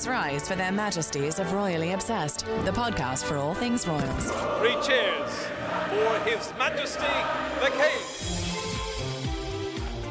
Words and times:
Please 0.00 0.08
rise 0.08 0.48
for 0.48 0.56
their 0.56 0.72
majesties 0.72 1.38
of 1.38 1.52
Royally 1.52 1.92
Obsessed, 1.92 2.46
the 2.64 2.70
podcast 2.70 3.22
for 3.22 3.36
all 3.36 3.52
things 3.52 3.86
royals. 3.86 4.30
Three 4.58 4.74
cheers 4.80 5.46
for 5.90 6.18
His 6.24 6.54
Majesty 6.58 7.04
the 7.60 7.68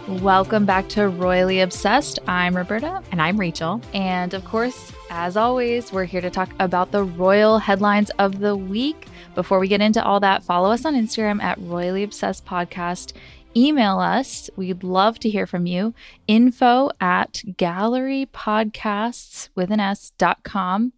King. 0.05 0.21
Welcome 0.21 0.67
back 0.67 0.89
to 0.89 1.07
Royally 1.07 1.61
Obsessed. 1.61 2.19
I'm 2.27 2.55
Roberta. 2.55 3.01
And 3.11 3.19
I'm 3.19 3.39
Rachel. 3.39 3.81
And 3.91 4.35
of 4.35 4.45
course, 4.45 4.91
as 5.09 5.35
always, 5.35 5.91
we're 5.91 6.05
here 6.05 6.21
to 6.21 6.29
talk 6.29 6.51
about 6.59 6.91
the 6.91 7.03
royal 7.03 7.57
headlines 7.57 8.11
of 8.19 8.37
the 8.37 8.55
week. 8.55 9.07
Before 9.33 9.57
we 9.57 9.67
get 9.67 9.81
into 9.81 10.03
all 10.05 10.19
that, 10.19 10.43
follow 10.43 10.69
us 10.69 10.85
on 10.85 10.93
Instagram 10.93 11.41
at 11.41 11.57
Royally 11.61 12.03
Obsessed 12.03 12.45
Podcast. 12.45 13.13
Email 13.59 13.99
us. 13.99 14.49
We'd 14.55 14.83
love 14.85 15.19
to 15.19 15.29
hear 15.29 15.45
from 15.45 15.65
you. 15.65 15.93
Info 16.27 16.91
at 17.01 17.33
gallerypodcasts 17.57 19.49
with 19.53 19.69
an 19.69 19.81
S 19.81 20.13
dot 20.17 20.43
com. 20.45 20.93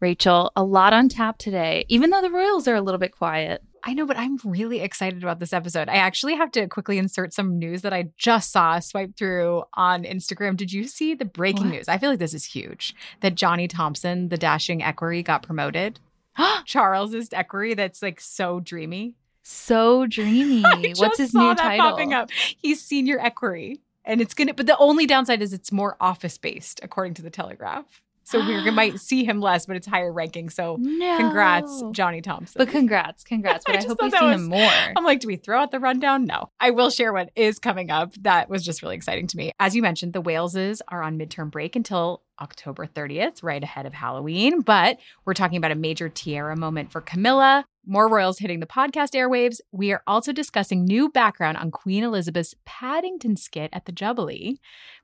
Rachel, 0.00 0.50
a 0.56 0.64
lot 0.64 0.94
on 0.94 1.10
tap 1.10 1.36
today, 1.36 1.84
even 1.88 2.08
though 2.08 2.22
the 2.22 2.30
Royals 2.30 2.66
are 2.66 2.74
a 2.74 2.80
little 2.80 2.98
bit 2.98 3.12
quiet. 3.12 3.62
I 3.84 3.92
know, 3.92 4.06
but 4.06 4.16
I'm 4.16 4.38
really 4.42 4.80
excited 4.80 5.22
about 5.22 5.38
this 5.38 5.52
episode. 5.52 5.90
I 5.90 5.96
actually 5.96 6.34
have 6.36 6.50
to 6.52 6.66
quickly 6.66 6.96
insert 6.96 7.34
some 7.34 7.58
news 7.58 7.82
that 7.82 7.92
I 7.92 8.08
just 8.16 8.50
saw 8.52 8.78
swipe 8.78 9.14
through 9.16 9.64
on 9.74 10.04
Instagram. 10.04 10.56
Did 10.56 10.72
you 10.72 10.84
see 10.88 11.14
the 11.14 11.24
breaking 11.26 11.64
What? 11.66 11.72
news? 11.74 11.88
I 11.88 11.98
feel 11.98 12.08
like 12.08 12.20
this 12.20 12.32
is 12.34 12.46
huge 12.46 12.94
that 13.20 13.34
Johnny 13.34 13.68
Thompson, 13.68 14.30
the 14.30 14.38
dashing 14.38 14.82
equerry, 14.82 15.22
got 15.22 15.42
promoted. 15.42 16.00
Charles's 16.64 17.28
equerry 17.34 17.74
that's 17.74 18.00
like 18.02 18.18
so 18.20 18.60
dreamy. 18.60 19.16
So 19.42 20.06
dreamy. 20.06 20.62
What's 20.96 21.18
his 21.18 21.34
new 21.34 21.54
title? 21.54 21.90
popping 21.90 22.14
up. 22.14 22.30
He's 22.30 22.80
senior 22.80 23.18
equerry. 23.18 23.80
And 24.04 24.20
it's 24.20 24.34
gonna 24.34 24.54
but 24.54 24.66
the 24.66 24.76
only 24.78 25.06
downside 25.06 25.42
is 25.42 25.52
it's 25.52 25.70
more 25.70 25.96
office 26.00 26.36
based, 26.38 26.80
according 26.82 27.14
to 27.14 27.22
the 27.22 27.30
Telegraph. 27.30 28.02
So 28.24 28.38
we 28.38 28.70
might 28.70 28.98
see 29.00 29.24
him 29.24 29.40
less, 29.40 29.66
but 29.66 29.76
it's 29.76 29.86
higher 29.86 30.12
ranking. 30.12 30.50
So 30.50 30.76
No. 30.80 31.16
congrats, 31.16 31.82
Johnny 31.92 32.20
Thompson. 32.20 32.58
But 32.58 32.68
congrats, 32.68 33.24
congrats. 33.24 33.64
But 33.66 33.76
I 33.76 33.78
I, 33.80 33.84
hope 33.86 34.02
we 34.02 34.10
see 34.10 34.24
was- 34.24 34.34
him 34.36 34.48
more. 34.48 34.70
I'm 34.96 35.04
like, 35.04 35.20
do 35.20 35.26
we 35.28 35.36
throw 35.36 35.60
out 35.60 35.70
the 35.70 35.80
rundown? 35.80 36.24
No. 36.24 36.50
I 36.60 36.70
will 36.70 36.90
share 36.90 37.12
what 37.12 37.30
is 37.36 37.58
coming 37.58 37.90
up. 37.90 38.14
That 38.22 38.48
was 38.48 38.64
just 38.64 38.82
really 38.82 38.96
exciting 38.96 39.26
to 39.28 39.36
me. 39.36 39.52
As 39.60 39.74
you 39.76 39.82
mentioned, 39.82 40.12
the 40.12 40.22
Waleses 40.22 40.80
are 40.88 41.02
on 41.02 41.18
midterm 41.18 41.50
break 41.50 41.76
until 41.76 42.22
October 42.40 42.86
30th, 42.86 43.42
right 43.42 43.62
ahead 43.62 43.86
of 43.86 43.92
Halloween. 43.94 44.62
But 44.62 44.98
we're 45.24 45.34
talking 45.34 45.58
about 45.58 45.70
a 45.70 45.76
major 45.76 46.08
tiara 46.08 46.56
moment 46.56 46.90
for 46.90 47.00
Camilla. 47.00 47.64
More 47.86 48.08
royals 48.08 48.38
hitting 48.38 48.60
the 48.60 48.66
podcast 48.66 49.10
airwaves. 49.14 49.60
We 49.72 49.92
are 49.92 50.02
also 50.06 50.32
discussing 50.32 50.84
new 50.84 51.08
background 51.08 51.56
on 51.58 51.70
Queen 51.70 52.02
Elizabeth's 52.04 52.54
Paddington 52.64 53.36
skit 53.36 53.70
at 53.72 53.84
the 53.86 53.92
Jubilee, 53.92 54.58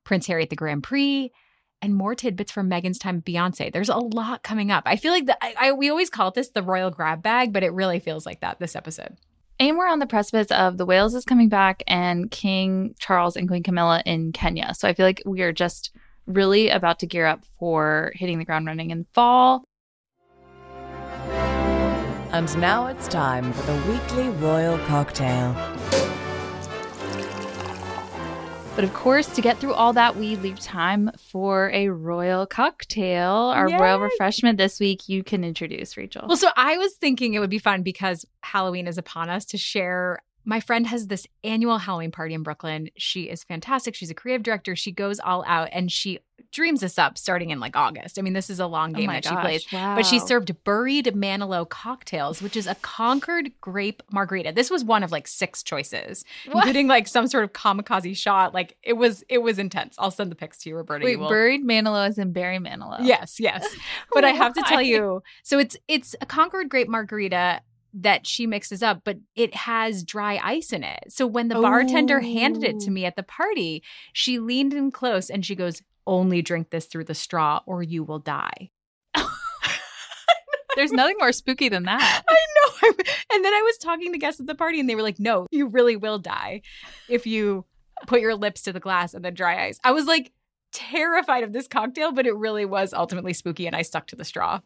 Prince 0.05 0.27
Harry 0.29 0.43
at 0.45 0.51
the 0.51 0.57
Grand 0.57 0.83
Prix, 0.83 1.31
and 1.81 1.95
more 1.95 2.15
tidbits 2.15 2.51
from 2.51 2.69
Meghan's 2.69 2.99
time 2.99 3.19
at 3.19 3.25
Beyonce. 3.25 3.73
There's 3.73 3.89
a 3.89 3.97
lot 3.97 4.43
coming 4.43 4.71
up. 4.71 4.85
I 4.87 4.97
feel 4.97 5.13
like 5.13 5.27
the, 5.27 5.43
I, 5.45 5.55
I, 5.59 5.73
we 5.73 5.91
always 5.91 6.11
call 6.11 6.31
this 6.31 6.51
the 6.51 6.63
royal 6.63 6.91
grab 6.91 7.23
bag, 7.23 7.53
but 7.53 7.63
it 7.63 7.73
really 7.73 8.01
feels 8.01 8.27
like 8.27 8.41
that 8.41 8.59
this 8.59 8.75
episode. 8.77 9.17
And 9.61 9.77
we're 9.77 9.89
on 9.89 9.99
the 9.99 10.07
precipice 10.07 10.51
of 10.53 10.79
the 10.79 10.87
Wales 10.87 11.15
is 11.15 11.25
coming 11.25 11.49
back 11.49 11.83
and 11.87 12.31
King 12.31 12.95
Charles 12.99 13.37
and 13.37 13.49
Queen 13.49 13.63
Camilla 13.63 14.03
in 14.07 14.33
Kenya. 14.33 14.73
So 14.75 14.89
I 14.89 14.95
feel 14.95 15.07
like 15.07 15.23
we 15.27 15.43
are 15.43 15.53
just 15.53 15.91
really 16.27 16.69
about 16.69 17.01
to 17.01 17.07
gear 17.07 17.27
up 17.27 17.45
for 17.59 18.13
hitting 18.15 18.39
the 18.39 18.45
ground 18.45 18.67
running 18.67 18.91
in 18.91 19.07
fall. 19.15 19.65
And 22.31 22.59
now 22.59 22.87
it's 22.89 23.09
time 23.09 23.53
for 23.53 23.73
the 23.73 23.91
weekly 23.91 24.29
royal 24.29 24.79
cocktail. 24.87 25.55
But 28.79 28.85
of 28.85 28.95
course, 28.95 29.27
to 29.35 29.43
get 29.43 29.59
through 29.59 29.75
all 29.75 29.93
that, 29.95 30.15
we 30.15 30.37
leave 30.37 30.61
time 30.61 31.11
for 31.19 31.69
a 31.73 31.89
royal 31.89 32.47
cocktail, 32.47 33.33
our 33.33 33.67
royal 33.69 33.99
refreshment 33.99 34.57
this 34.57 34.79
week. 34.79 35.09
You 35.09 35.25
can 35.25 35.43
introduce 35.43 35.97
Rachel. 35.97 36.27
Well, 36.29 36.37
so 36.37 36.51
I 36.57 36.77
was 36.79 36.95
thinking 36.95 37.35
it 37.35 37.41
would 37.41 37.51
be 37.51 37.59
fun 37.59 37.83
because 37.83 38.25
Halloween 38.41 38.87
is 38.87 38.97
upon 38.97 39.31
us 39.31 39.47
to 39.47 39.59
share. 39.59 40.21
My 40.49 40.61
friend 40.61 40.87
has 40.87 41.09
this 41.09 41.27
annual 41.45 41.77
Halloween 41.77 42.11
party 42.11 42.33
in 42.33 42.43
Brooklyn. 42.43 42.89
She 42.97 43.25
is 43.25 43.45
fantastic. 43.45 43.95
She's 43.95 44.11
a 44.11 44.15
creative 44.15 44.43
director. 44.43 44.75
She 44.75 44.93
goes 44.93 45.21
all 45.21 45.45
out 45.47 45.69
and 45.73 45.93
she 45.93 46.21
dreams 46.53 46.81
this 46.81 46.99
up 46.99 47.19
starting 47.19 47.51
in 47.51 47.61
like 47.61 47.77
August. 47.77 48.19
I 48.19 48.23
mean, 48.23 48.33
this 48.33 48.49
is 48.49 48.59
a 48.59 48.67
long 48.67 48.95
Oh 48.95 48.99
game 48.99 49.09
my 49.09 49.17
that 49.17 49.25
she 49.27 49.31
gosh, 49.35 49.45
plays. 49.45 49.67
But 49.71 50.07
she 50.07 50.19
served 50.19 50.65
buried 50.65 51.05
Manilow 51.15 51.69
cocktails, 51.69 52.41
which 52.41 52.57
is 52.57 52.67
a 52.67 52.75
Concord 52.77 53.51
grape 53.61 54.03
margarita. 54.11 54.53
This 54.53 54.71
was 54.71 54.83
one 54.83 55.03
of 55.03 55.13
like 55.13 55.29
six 55.29 55.63
choices, 55.63 56.25
What? 56.47 56.63
including 56.63 56.87
like 56.87 57.09
some 57.09 57.27
sort 57.27 57.45
of 57.45 57.53
kamikaze 57.53 58.17
shot. 58.17 58.55
Like 58.55 58.79
it 58.83 58.95
was, 58.95 59.23
it 59.29 59.39
was 59.43 59.59
intense. 59.59 59.97
I'll 59.99 60.11
send 60.11 60.31
the 60.31 60.35
pics 60.37 60.57
to 60.61 60.71
you, 60.71 60.77
Roberta. 60.77 61.05
Wait, 61.05 61.11
You 61.13 61.19
will- 61.19 61.29
buried 61.29 61.63
Manilow 61.63 62.09
is 62.09 62.17
in 62.17 62.33
Barry 62.33 62.59
Manilow. 62.59 63.01
Yes, 63.03 63.39
yes. 63.39 63.67
But 64.15 64.25
I 64.25 64.31
have 64.31 64.55
to 64.55 64.63
tell 64.67 64.81
you, 64.81 65.23
so 65.43 65.59
it's 65.59 65.77
it's 65.89 66.17
a 66.23 66.27
Concord 66.27 66.71
grape 66.71 66.89
margarita 66.89 67.61
that 68.03 68.27
she 68.27 68.47
mixes 68.47 68.83
up, 68.83 69.03
but 69.05 69.19
it 69.35 69.55
has 69.55 70.05
dry 70.05 70.41
ice 70.43 70.73
in 70.73 70.83
it. 70.85 71.05
So 71.09 71.27
when 71.27 71.49
the 71.49 71.57
bartender 71.57 72.21
handed 72.21 72.65
it 72.65 72.81
to 72.81 72.91
Oh. 72.91 72.93
me 72.93 73.05
at 73.05 73.17
the 73.17 73.23
party, 73.23 73.83
she 74.13 74.39
leaned 74.39 74.73
in 74.75 74.91
close 74.91 75.31
and 75.31 75.45
she 75.45 75.55
goes, 75.55 75.83
"Only 76.07 76.43
drink 76.43 76.71
this 76.71 76.87
through 76.87 77.05
the 77.05 77.15
straw 77.15 77.61
or 77.67 77.83
you 77.83 78.05
will 78.05 78.19
die." 78.21 78.71
There's 80.77 80.93
nothing 80.93 81.17
more 81.19 81.33
spooky 81.33 81.69
than 81.69 81.85
that. 81.85 82.23
I 82.29 82.33
know. 82.35 82.93
And 83.31 83.45
then 83.45 83.53
I 83.53 83.61
was 83.63 83.77
talking 83.79 84.13
to 84.13 84.19
guests 84.19 84.41
at 84.41 84.47
the 84.47 84.55
party 84.55 84.81
and 84.81 84.89
they 84.89 84.95
were 84.95 85.03
like, 85.03 85.19
"No, 85.21 85.47
you 85.51 85.67
really 85.69 85.97
will 85.97 86.19
die 86.19 86.63
if 87.11 87.27
you 87.27 87.67
put 88.07 88.21
your 88.23 88.35
lips 88.35 88.63
to 88.63 88.73
the 88.73 88.81
glass 88.81 89.13
and 89.13 89.23
then 89.25 89.35
dry 89.35 89.67
ice." 89.67 89.79
I 89.85 89.91
was 89.93 90.07
like 90.07 90.33
terrified 90.73 91.45
of 91.45 91.53
this 91.53 91.69
cocktail, 91.69 92.13
but 92.13 92.27
it 92.27 92.35
really 92.35 92.65
was 92.65 92.95
ultimately 92.95 93.33
spooky 93.35 93.67
and 93.67 93.77
I 93.77 93.83
stuck 93.83 94.07
to 94.09 94.17
the 94.17 94.25
straw. 94.25 94.61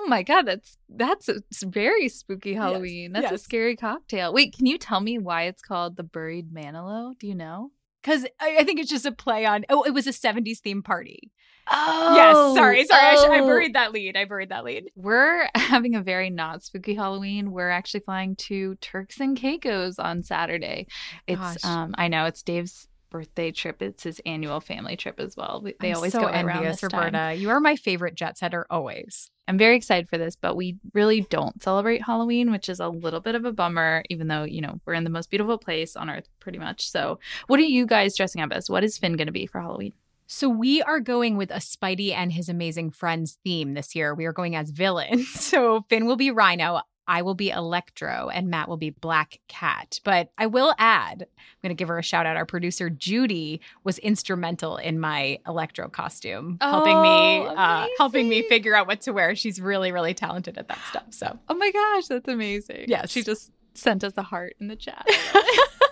Oh 0.00 0.06
my 0.06 0.22
god, 0.22 0.46
that's 0.46 0.78
that's 0.88 1.28
a 1.28 1.42
very 1.66 2.08
spooky 2.08 2.54
Halloween. 2.54 3.12
that's 3.12 3.32
a 3.32 3.38
scary 3.38 3.74
cocktail. 3.74 4.32
Wait, 4.32 4.56
can 4.56 4.66
you 4.66 4.78
tell 4.78 5.00
me 5.00 5.18
why 5.18 5.44
it's 5.44 5.60
called 5.60 5.96
the 5.96 6.04
buried 6.04 6.52
Manilow? 6.52 7.18
Do 7.18 7.26
you 7.26 7.34
know? 7.34 7.72
Because 8.00 8.24
I, 8.40 8.58
I 8.60 8.64
think 8.64 8.78
it's 8.78 8.90
just 8.90 9.06
a 9.06 9.12
play 9.12 9.44
on. 9.44 9.64
Oh, 9.68 9.82
it 9.82 9.90
was 9.90 10.06
a 10.06 10.10
'70s 10.10 10.58
theme 10.58 10.82
party. 10.82 11.32
Oh, 11.70 12.14
yes, 12.14 12.56
sorry, 12.56 12.84
sorry. 12.84 13.02
I, 13.02 13.16
sh- 13.16 13.28
I 13.28 13.40
oh. 13.40 13.46
buried 13.46 13.74
that 13.74 13.92
lead. 13.92 14.16
I 14.16 14.24
buried 14.24 14.50
that 14.50 14.64
lead. 14.64 14.90
We're 14.94 15.48
having 15.54 15.96
a 15.96 16.02
very 16.02 16.30
not 16.30 16.62
spooky 16.62 16.94
Halloween. 16.94 17.50
We're 17.50 17.70
actually 17.70 18.00
flying 18.00 18.36
to 18.36 18.76
Turks 18.76 19.20
and 19.20 19.36
Caicos 19.36 19.98
on 19.98 20.22
Saturday. 20.22 20.86
It's 21.26 21.40
Gosh. 21.40 21.64
um 21.64 21.94
I 21.98 22.08
know 22.08 22.24
it's 22.26 22.42
Dave's 22.42 22.88
birthday 23.10 23.50
trip. 23.50 23.82
It's 23.82 24.02
his 24.02 24.20
annual 24.24 24.60
family 24.60 24.96
trip 24.96 25.20
as 25.20 25.36
well. 25.36 25.64
They 25.80 25.90
I'm 25.90 25.96
always 25.96 26.12
so 26.12 26.20
go 26.20 26.26
around 26.26 26.50
envious, 26.50 26.80
this 26.80 26.90
time. 26.90 27.14
Roberta. 27.14 27.34
You 27.34 27.50
are 27.50 27.60
my 27.60 27.76
favorite 27.76 28.14
jet 28.14 28.38
setter 28.38 28.66
always. 28.70 29.30
I'm 29.46 29.56
very 29.56 29.76
excited 29.76 30.08
for 30.08 30.18
this, 30.18 30.36
but 30.36 30.56
we 30.56 30.76
really 30.92 31.22
don't 31.22 31.62
celebrate 31.62 32.02
Halloween, 32.02 32.50
which 32.50 32.68
is 32.68 32.80
a 32.80 32.88
little 32.88 33.20
bit 33.20 33.34
of 33.34 33.46
a 33.46 33.52
bummer, 33.52 34.02
even 34.10 34.28
though, 34.28 34.44
you 34.44 34.60
know, 34.60 34.78
we're 34.84 34.92
in 34.92 35.04
the 35.04 35.10
most 35.10 35.30
beautiful 35.30 35.56
place 35.56 35.96
on 35.96 36.10
earth 36.10 36.28
pretty 36.38 36.58
much. 36.58 36.90
So, 36.90 37.18
what 37.46 37.58
are 37.58 37.62
you 37.62 37.86
guys 37.86 38.14
dressing 38.14 38.42
up 38.42 38.52
as? 38.52 38.68
What 38.68 38.84
is 38.84 38.98
Finn 38.98 39.16
going 39.16 39.26
to 39.26 39.32
be 39.32 39.46
for 39.46 39.60
Halloween? 39.60 39.94
So 40.30 40.50
we 40.50 40.82
are 40.82 41.00
going 41.00 41.38
with 41.38 41.50
a 41.50 41.54
Spidey 41.54 42.12
and 42.12 42.30
his 42.30 42.50
amazing 42.50 42.90
friends 42.90 43.38
theme 43.44 43.72
this 43.72 43.96
year. 43.96 44.14
We 44.14 44.26
are 44.26 44.32
going 44.34 44.54
as 44.54 44.70
villains. 44.70 45.26
So 45.48 45.86
Finn 45.88 46.04
will 46.04 46.16
be 46.16 46.30
Rhino. 46.30 46.82
I 47.08 47.22
will 47.22 47.34
be 47.34 47.50
Electro 47.50 48.28
and 48.32 48.48
Matt 48.48 48.68
will 48.68 48.76
be 48.76 48.90
Black 48.90 49.40
Cat. 49.48 49.98
But 50.04 50.30
I 50.38 50.46
will 50.46 50.74
add, 50.78 51.22
I'm 51.22 51.28
going 51.62 51.70
to 51.70 51.74
give 51.74 51.88
her 51.88 51.98
a 51.98 52.02
shout 52.02 52.26
out. 52.26 52.36
Our 52.36 52.44
producer, 52.46 52.90
Judy, 52.90 53.60
was 53.82 53.98
instrumental 53.98 54.76
in 54.76 55.00
my 55.00 55.38
Electro 55.46 55.88
costume, 55.88 56.58
helping 56.60 57.00
me, 57.02 57.38
Oh, 57.38 57.46
uh, 57.56 57.86
helping 57.98 58.28
me 58.28 58.42
figure 58.42 58.74
out 58.74 58.86
what 58.86 59.00
to 59.02 59.12
wear. 59.12 59.34
She's 59.34 59.60
really, 59.60 59.90
really 59.90 60.14
talented 60.14 60.58
at 60.58 60.68
that 60.68 60.78
stuff. 60.90 61.06
So 61.10 61.38
Oh 61.48 61.54
my 61.54 61.70
gosh, 61.72 62.06
that's 62.06 62.28
amazing. 62.28 62.84
Yeah, 62.88 63.06
She 63.06 63.22
just 63.22 63.52
sent 63.74 64.04
us 64.04 64.12
a 64.16 64.22
heart 64.22 64.54
in 64.60 64.68
the 64.68 64.76
chat. 64.76 65.06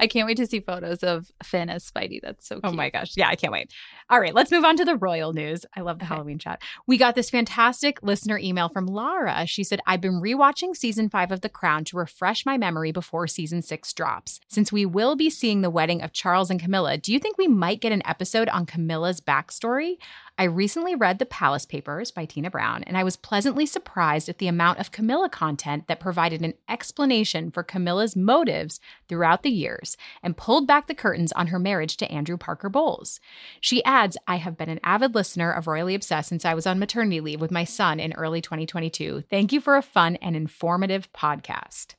I 0.00 0.06
can't 0.06 0.26
wait 0.26 0.36
to 0.38 0.46
see 0.46 0.60
photos 0.60 1.02
of 1.02 1.30
Finn 1.42 1.70
as 1.70 1.88
Spidey. 1.88 2.20
That's 2.22 2.46
so 2.46 2.56
cute. 2.56 2.64
Oh 2.64 2.72
my 2.72 2.90
gosh. 2.90 3.12
Yeah, 3.16 3.28
I 3.28 3.36
can't 3.36 3.52
wait. 3.52 3.72
All 4.10 4.20
right, 4.20 4.34
let's 4.34 4.50
move 4.50 4.64
on 4.64 4.76
to 4.76 4.84
the 4.84 4.96
royal 4.96 5.32
news. 5.32 5.64
I 5.76 5.80
love 5.80 5.98
the 5.98 6.04
Okay. 6.04 6.14
Halloween 6.14 6.38
chat. 6.38 6.60
We 6.86 6.98
got 6.98 7.14
this 7.14 7.30
fantastic 7.30 8.02
listener 8.02 8.38
email 8.38 8.68
from 8.68 8.86
Lara. 8.86 9.46
She 9.46 9.64
said, 9.64 9.80
I've 9.86 10.00
been 10.00 10.20
rewatching 10.20 10.76
season 10.76 11.08
five 11.08 11.30
of 11.32 11.40
The 11.40 11.48
Crown 11.48 11.84
to 11.86 11.96
refresh 11.96 12.44
my 12.44 12.58
memory 12.58 12.92
before 12.92 13.26
season 13.26 13.62
six 13.62 13.92
drops. 13.92 14.40
Since 14.48 14.72
we 14.72 14.84
will 14.84 15.16
be 15.16 15.30
seeing 15.30 15.62
the 15.62 15.70
wedding 15.70 16.02
of 16.02 16.12
Charles 16.12 16.50
and 16.50 16.60
Camilla, 16.60 16.98
do 16.98 17.12
you 17.12 17.18
think 17.18 17.38
we 17.38 17.48
might 17.48 17.80
get 17.80 17.92
an 17.92 18.02
episode 18.06 18.48
on 18.48 18.66
Camilla's 18.66 19.20
backstory? 19.20 19.96
I 20.38 20.44
recently 20.44 20.94
read 20.94 21.18
The 21.18 21.26
Palace 21.26 21.66
Papers 21.66 22.10
by 22.10 22.24
Tina 22.24 22.50
Brown, 22.50 22.82
and 22.84 22.96
I 22.96 23.04
was 23.04 23.16
pleasantly 23.16 23.66
surprised 23.66 24.30
at 24.30 24.38
the 24.38 24.48
amount 24.48 24.78
of 24.78 24.90
Camilla 24.90 25.28
content 25.28 25.88
that 25.88 26.00
provided 26.00 26.40
an 26.40 26.54
explanation 26.68 27.50
for 27.50 27.62
Camilla's 27.62 28.16
motives 28.16 28.80
throughout 29.08 29.42
the 29.42 29.50
years 29.50 29.96
and 30.22 30.36
pulled 30.36 30.66
back 30.66 30.86
the 30.86 30.94
curtains 30.94 31.32
on 31.32 31.48
her 31.48 31.58
marriage 31.58 31.98
to 31.98 32.10
Andrew 32.10 32.38
Parker 32.38 32.70
Bowles. 32.70 33.20
She 33.60 33.84
adds, 33.84 34.16
I 34.26 34.36
have 34.36 34.56
been 34.56 34.70
an 34.70 34.80
avid 34.82 35.14
listener 35.14 35.52
of 35.52 35.66
Royally 35.66 35.94
Obsessed 35.94 36.30
since 36.30 36.46
I 36.46 36.54
was 36.54 36.66
on 36.66 36.78
maternity 36.78 37.20
leave 37.20 37.40
with 37.40 37.50
my 37.50 37.64
son 37.64 38.00
in 38.00 38.14
early 38.14 38.40
2022. 38.40 39.24
Thank 39.28 39.52
you 39.52 39.60
for 39.60 39.76
a 39.76 39.82
fun 39.82 40.16
and 40.16 40.34
informative 40.34 41.12
podcast. 41.12 41.94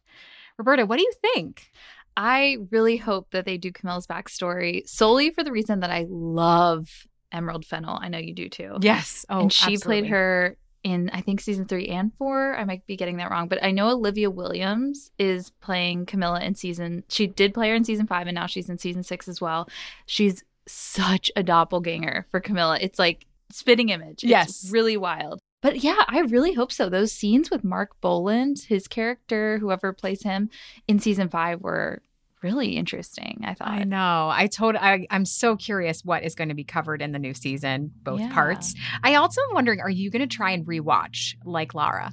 Roberta, 0.57 0.87
what 0.87 0.97
do 0.97 1.03
you 1.03 1.13
think? 1.33 1.71
I 2.17 2.57
really 2.71 2.97
hope 2.97 3.31
that 3.31 3.45
they 3.45 3.57
do 3.57 3.71
Camilla's 3.71 4.07
backstory 4.07 4.87
solely 4.87 5.29
for 5.29 5.43
the 5.43 5.51
reason 5.51 5.79
that 5.81 5.91
I 5.91 6.07
love 6.09 7.07
Emerald 7.33 7.65
Fennell. 7.65 7.97
I 8.01 8.07
know 8.09 8.17
you 8.19 8.33
do 8.33 8.47
too. 8.47 8.77
Yes. 8.81 9.25
Oh, 9.29 9.41
and 9.41 9.51
she 9.51 9.73
absolutely. 9.73 10.01
played 10.01 10.09
her 10.11 10.57
in 10.83 11.09
I 11.13 11.21
think 11.21 11.39
season 11.41 11.65
three 11.65 11.87
and 11.87 12.11
four. 12.17 12.55
I 12.55 12.63
might 12.65 12.85
be 12.85 12.95
getting 12.97 13.17
that 13.17 13.31
wrong, 13.31 13.47
but 13.47 13.63
I 13.63 13.71
know 13.71 13.89
Olivia 13.89 14.29
Williams 14.29 15.11
is 15.17 15.49
playing 15.61 16.05
Camilla 16.05 16.41
in 16.41 16.55
season. 16.55 17.03
She 17.09 17.25
did 17.27 17.53
play 17.53 17.69
her 17.69 17.75
in 17.75 17.83
season 17.85 18.05
five, 18.07 18.27
and 18.27 18.35
now 18.35 18.45
she's 18.47 18.69
in 18.69 18.77
season 18.77 19.03
six 19.03 19.27
as 19.27 19.39
well. 19.41 19.67
She's 20.05 20.43
such 20.67 21.31
a 21.35 21.43
doppelganger 21.43 22.27
for 22.31 22.39
Camilla. 22.39 22.77
It's 22.81 22.99
like 22.99 23.25
spitting 23.51 23.89
image. 23.89 24.23
It's 24.23 24.29
Yes. 24.29 24.69
really 24.71 24.97
wild. 24.97 25.39
But 25.61 25.83
yeah, 25.83 26.03
I 26.09 26.19
really 26.21 26.51
hope 26.53 26.73
so. 26.73 26.89
Those 26.89 27.13
scenes 27.13 27.49
with 27.49 27.63
Mark 27.63 27.91
Bolland, 28.01 28.65
his 28.67 28.85
character, 28.87 29.59
whoever 29.59 29.93
plays 29.93 30.23
him 30.23 30.49
in 30.89 30.99
season 30.99 31.29
five, 31.29 31.61
were 31.61 32.01
really 32.43 32.75
interesting. 32.75 33.41
I 33.45 33.53
thought. 33.53 33.69
I 33.69 33.83
know. 33.83 34.29
I 34.31 34.47
told 34.47 34.75
I 34.75 35.07
I'm 35.09 35.25
so 35.25 35.55
curious 35.55 36.03
what 36.03 36.23
is 36.23 36.35
going 36.35 36.49
to 36.49 36.55
be 36.55 36.63
covered 36.63 37.01
in 37.01 37.11
the 37.11 37.19
new 37.19 37.33
season, 37.33 37.91
both 38.03 38.19
Yeah. 38.19 38.33
parts. 38.33 38.75
I 39.03 39.15
also 39.15 39.41
am 39.49 39.55
wondering, 39.55 39.79
are 39.79 39.89
you 39.89 40.09
going 40.11 40.27
to 40.27 40.35
try 40.35 40.51
and 40.51 40.65
rewatch 40.65 41.35
like 41.45 41.73
Lara? 41.73 42.11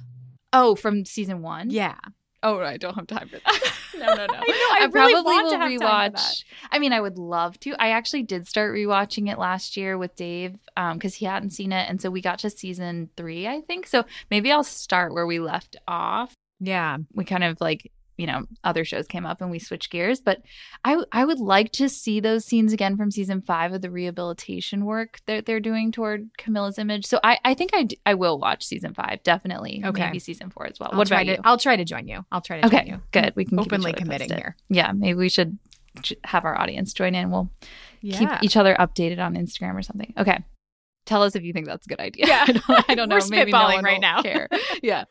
Oh, 0.53 0.75
from 0.75 1.05
season 1.05 1.41
one. 1.41 1.69
Yeah. 1.69 1.95
Oh, 2.43 2.59
I 2.59 2.77
don't 2.77 2.95
have 2.95 3.05
time 3.05 3.29
for 3.29 3.37
that. 3.37 3.73
no, 3.99 4.07
no, 4.07 4.15
no. 4.15 4.23
I 4.33 4.47
know, 4.47 4.75
I 4.85 4.89
really 4.91 5.13
probably 5.13 5.23
will 5.43 5.51
to 5.51 5.57
have 5.59 5.79
time 5.79 6.11
for 6.13 6.17
rewatch. 6.17 6.43
I 6.71 6.79
mean, 6.79 6.91
I 6.91 6.99
would 6.99 7.19
love 7.19 7.59
to. 7.61 7.75
I 7.79 7.91
actually 7.91 8.23
did 8.23 8.47
start 8.47 8.73
rewatching 8.73 9.29
it 9.31 9.37
last 9.37 9.77
year 9.77 9.95
with 9.97 10.15
Dave 10.15 10.55
um, 10.75 10.97
because 10.97 11.13
he 11.15 11.25
hadn't 11.25 11.51
seen 11.51 11.71
it, 11.71 11.87
and 11.87 12.01
so 12.01 12.09
we 12.09 12.19
got 12.19 12.39
to 12.39 12.49
season 12.49 13.09
three, 13.15 13.47
I 13.47 13.61
think. 13.61 13.85
So 13.85 14.05
maybe 14.31 14.51
I'll 14.51 14.63
start 14.63 15.13
where 15.13 15.27
we 15.27 15.39
left 15.39 15.75
off. 15.87 16.33
Yeah. 16.59 16.97
We 17.13 17.25
kind 17.25 17.43
of 17.43 17.61
like 17.61 17.91
you 18.21 18.27
know 18.27 18.45
other 18.63 18.85
shows 18.85 19.07
came 19.07 19.25
up 19.25 19.41
and 19.41 19.49
we 19.49 19.57
switched 19.59 19.89
gears, 19.91 20.21
but 20.21 20.41
I 20.85 20.97
I 21.11 21.25
would 21.25 21.39
like 21.39 21.71
to 21.73 21.89
see 21.89 22.19
those 22.19 22.45
scenes 22.45 22.71
again 22.71 22.95
from 22.97 23.09
season 23.11 23.41
five 23.41 23.73
of 23.73 23.81
the 23.81 23.89
rehabilitation 23.89 24.85
work 24.85 25.19
that 25.25 25.45
they're 25.45 25.59
doing 25.59 25.91
toward 25.91 26.29
Camilla's 26.37 26.77
image. 26.77 27.05
So 27.05 27.19
I 27.23 27.39
I 27.43 27.53
think 27.55 27.71
I 27.73 27.83
d- 27.83 27.99
I 28.05 28.13
will 28.13 28.37
watch 28.39 28.63
season 28.63 28.93
five 28.93 29.23
definitely. 29.23 29.81
Okay. 29.83 30.05
maybe 30.05 30.19
season 30.19 30.49
four 30.51 30.67
as 30.67 30.79
well. 30.79 30.89
I'll 30.91 30.97
what 30.99 31.07
try 31.07 31.21
about 31.21 31.31
to, 31.31 31.37
you? 31.37 31.41
I'll 31.43 31.57
try 31.57 31.75
to 31.75 31.83
join 31.85 32.07
you. 32.07 32.23
I'll 32.31 32.41
try 32.41 32.61
to 32.61 32.69
join 32.69 32.79
Okay, 32.79 32.89
you. 32.91 33.01
good. 33.11 33.33
We 33.35 33.45
can 33.45 33.59
openly 33.59 33.93
committing 33.93 34.29
posted. 34.29 34.37
here. 34.43 34.55
Yeah, 34.69 34.91
maybe 34.91 35.15
we 35.17 35.29
should 35.29 35.57
have 36.23 36.45
our 36.45 36.57
audience 36.59 36.93
join 36.93 37.15
in. 37.15 37.31
We'll 37.31 37.49
Yeah. 38.01 38.19
keep 38.19 38.29
each 38.43 38.55
other 38.55 38.75
updated 38.79 39.19
on 39.19 39.35
Instagram 39.35 39.75
or 39.75 39.81
something. 39.81 40.13
Okay. 40.17 40.39
Tell 41.05 41.23
us 41.23 41.35
if 41.35 41.43
you 41.43 41.51
think 41.51 41.65
that's 41.65 41.85
a 41.87 41.89
good 41.89 41.99
idea. 41.99 42.27
Yeah. 42.27 42.45
I 42.47 42.51
don't, 42.53 42.89
I 42.91 42.95
don't 42.95 43.09
know. 43.09 43.15
We're 43.17 43.27
Maybe 43.29 43.51
no 43.51 43.57
spitballing 43.57 43.73
one 43.73 43.83
right 43.83 43.99
now. 43.99 44.21
Care. 44.21 44.47
Yeah. 44.83 45.05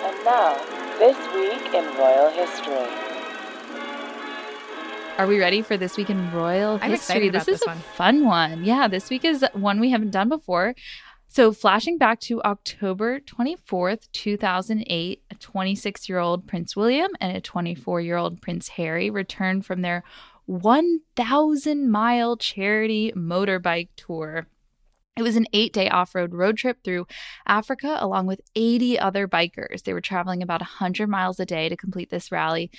And 0.00 0.24
now, 0.24 0.54
this 0.98 1.16
week 1.34 1.74
in 1.74 1.84
royal 1.98 2.30
history. 2.30 2.88
Are 5.18 5.26
we 5.26 5.40
ready 5.40 5.62
for 5.62 5.76
this 5.76 5.96
week 5.96 6.08
in 6.10 6.30
royal 6.32 6.78
I'm 6.80 6.90
history? 6.90 6.94
excited 6.94 7.28
about 7.30 7.46
this 7.46 7.54
is 7.56 7.60
this 7.60 7.66
a 7.66 7.70
one. 7.70 7.78
fun 7.78 8.24
one. 8.24 8.64
Yeah, 8.64 8.86
this 8.86 9.10
week 9.10 9.24
is 9.24 9.44
one 9.52 9.80
we 9.80 9.90
haven't 9.90 10.10
done 10.10 10.28
before. 10.28 10.74
So, 11.26 11.52
flashing 11.52 11.98
back 11.98 12.20
to 12.20 12.40
October 12.42 13.18
24th, 13.20 14.08
2008, 14.12 15.22
a 15.30 15.34
26 15.34 16.08
year 16.08 16.18
old 16.20 16.46
Prince 16.46 16.76
William 16.76 17.10
and 17.20 17.36
a 17.36 17.40
24 17.40 18.00
year 18.00 18.16
old 18.16 18.40
Prince 18.40 18.68
Harry 18.68 19.10
returned 19.10 19.66
from 19.66 19.82
their 19.82 20.04
1,000 20.46 21.90
mile 21.90 22.36
charity 22.36 23.12
motorbike 23.16 23.88
tour. 23.96 24.46
It 25.18 25.22
was 25.22 25.34
an 25.34 25.48
eight 25.52 25.72
day 25.72 25.88
off 25.88 26.14
road 26.14 26.32
road 26.32 26.56
trip 26.56 26.84
through 26.84 27.08
Africa 27.44 27.96
along 27.98 28.28
with 28.28 28.40
80 28.54 29.00
other 29.00 29.26
bikers. 29.26 29.82
They 29.82 29.92
were 29.92 30.00
traveling 30.00 30.44
about 30.44 30.60
100 30.60 31.08
miles 31.08 31.40
a 31.40 31.44
day 31.44 31.68
to 31.68 31.76
complete 31.76 32.10
this 32.10 32.30
rally. 32.30 32.70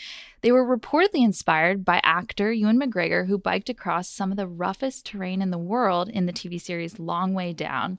They 0.41 0.53
were 0.53 0.65
reportedly 0.65 1.25
inspired 1.25 1.83
by 1.83 2.00
actor 2.01 2.53
Ewan 2.53 2.80
McGregor, 2.80 3.27
who 3.27 3.38
biked 3.38 3.69
across 3.69 4.07
some 4.07 4.31
of 4.31 4.38
the 4.38 4.47
roughest 4.47 5.06
terrain 5.06 5.41
in 5.41 5.51
the 5.51 5.57
world 5.57 6.07
in 6.07 6.27
the 6.27 6.33
TV 6.33 6.62
series 6.62 6.97
Long 6.97 7.33
Way 7.33 7.51
Down. 7.51 7.97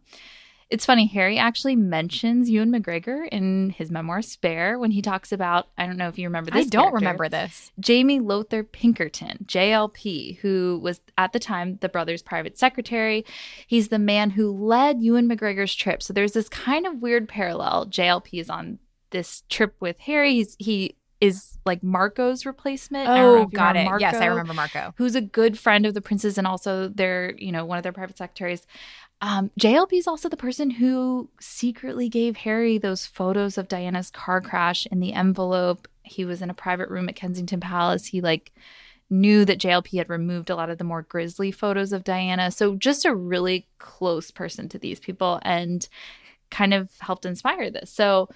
It's 0.71 0.87
funny, 0.87 1.07
Harry 1.09 1.37
actually 1.37 1.75
mentions 1.75 2.49
Ewan 2.49 2.71
McGregor 2.71 3.27
in 3.29 3.71
his 3.71 3.91
memoir 3.91 4.23
Spare 4.23 4.79
when 4.79 4.93
he 4.93 5.03
talks 5.03 5.33
about, 5.33 5.67
I 5.77 5.85
don't 5.85 5.97
know 5.97 6.07
if 6.07 6.17
you 6.17 6.29
remember 6.29 6.53
this. 6.53 6.67
I 6.67 6.69
don't 6.69 6.95
remember 6.95 7.29
this. 7.29 7.73
Jamie 7.81 8.21
Lowther-Pinkerton, 8.21 9.47
JLP, 9.47 10.39
who 10.39 10.79
was 10.81 11.01
at 11.19 11.33
the 11.33 11.41
time 11.41 11.79
the 11.81 11.89
brothers' 11.89 12.23
private 12.23 12.57
secretary. 12.57 13.25
He's 13.67 13.89
the 13.89 13.99
man 13.99 14.31
who 14.31 14.53
led 14.53 15.03
Ewan 15.03 15.29
McGregor's 15.29 15.75
trip. 15.75 16.05
So 16.05 16.13
there's 16.13 16.33
this 16.33 16.49
kind 16.49 16.87
of 16.87 17.03
weird 17.03 17.29
parallel. 17.29 17.87
JLP 17.87 18.41
is 18.41 18.49
on 18.49 18.79
this 19.11 19.43
trip 19.49 19.75
with 19.81 19.99
Harry. 19.99 20.35
He's, 20.35 20.55
he 20.61 20.95
is 21.21 21.59
like 21.67 21.83
Marco's 21.83 22.47
replacement. 22.47 23.07
I 23.09 23.17
don't 23.19 23.37
know 23.37 23.43
Oh, 23.43 23.47
got 23.47 23.77
it. 23.77 23.81
remember 23.81 24.01
Yes, 24.01 24.15
I 24.15 24.27
remember 24.27 24.55
Marco. 24.55 24.95
who's 24.97 25.15
a 25.15 25.21
good 25.21 25.59
friend 25.59 25.85
of 25.85 25.93
the 25.93 26.01
princes 26.01 26.39
and 26.39 26.47
also 26.47 26.89
their, 26.89 27.35
you 27.37 27.53
know, 27.53 27.67
one 27.67 27.77
of 27.77 27.83
their 27.83 27.93
private 27.93 28.17
secretaries. 28.17 28.67
Um, 29.23 29.51
JLP 29.61 29.93
is 29.93 30.07
also 30.07 30.29
the 30.29 30.37
person 30.37 30.71
who 30.71 31.29
secretly 31.41 32.09
gave 32.09 32.37
Harry 32.39 32.79
those 32.79 33.05
photos 33.05 33.59
of 33.59 33.69
Diana's 33.69 34.11
car 34.11 34.41
crash 34.41 34.87
in 34.87 35.01
the 35.01 35.13
envelope. 35.13 35.89
He 36.03 36.25
was 36.25 36.41
in 36.41 36.49
a 36.49 36.55
private 36.55 36.89
room 36.89 37.09
at 37.09 37.17
Kensington 37.17 37.61
Palace. 37.61 38.07
He 38.07 38.21
like 38.21 38.53
knew 39.11 39.45
that 39.45 39.59
JLP 39.59 39.99
had 39.99 40.09
removed 40.09 40.49
a 40.49 40.57
lot 40.57 40.71
of 40.71 40.79
the 40.79 40.85
more 40.85 41.03
grisly 41.03 41.51
photos 41.51 41.93
of 41.93 42.05
Diana. 42.05 42.51
So 42.51 42.77
just 42.77 43.05
a 43.05 43.15
really 43.15 43.67
close 43.79 44.31
person 44.31 44.69
to 44.71 44.79
these 44.79 45.01
people 45.01 45.41
and 45.43 45.87
kind 46.51 46.73
of 46.73 46.89
helped 47.01 47.27
inspire 47.27 47.71
this. 47.71 47.91
So 47.91 48.29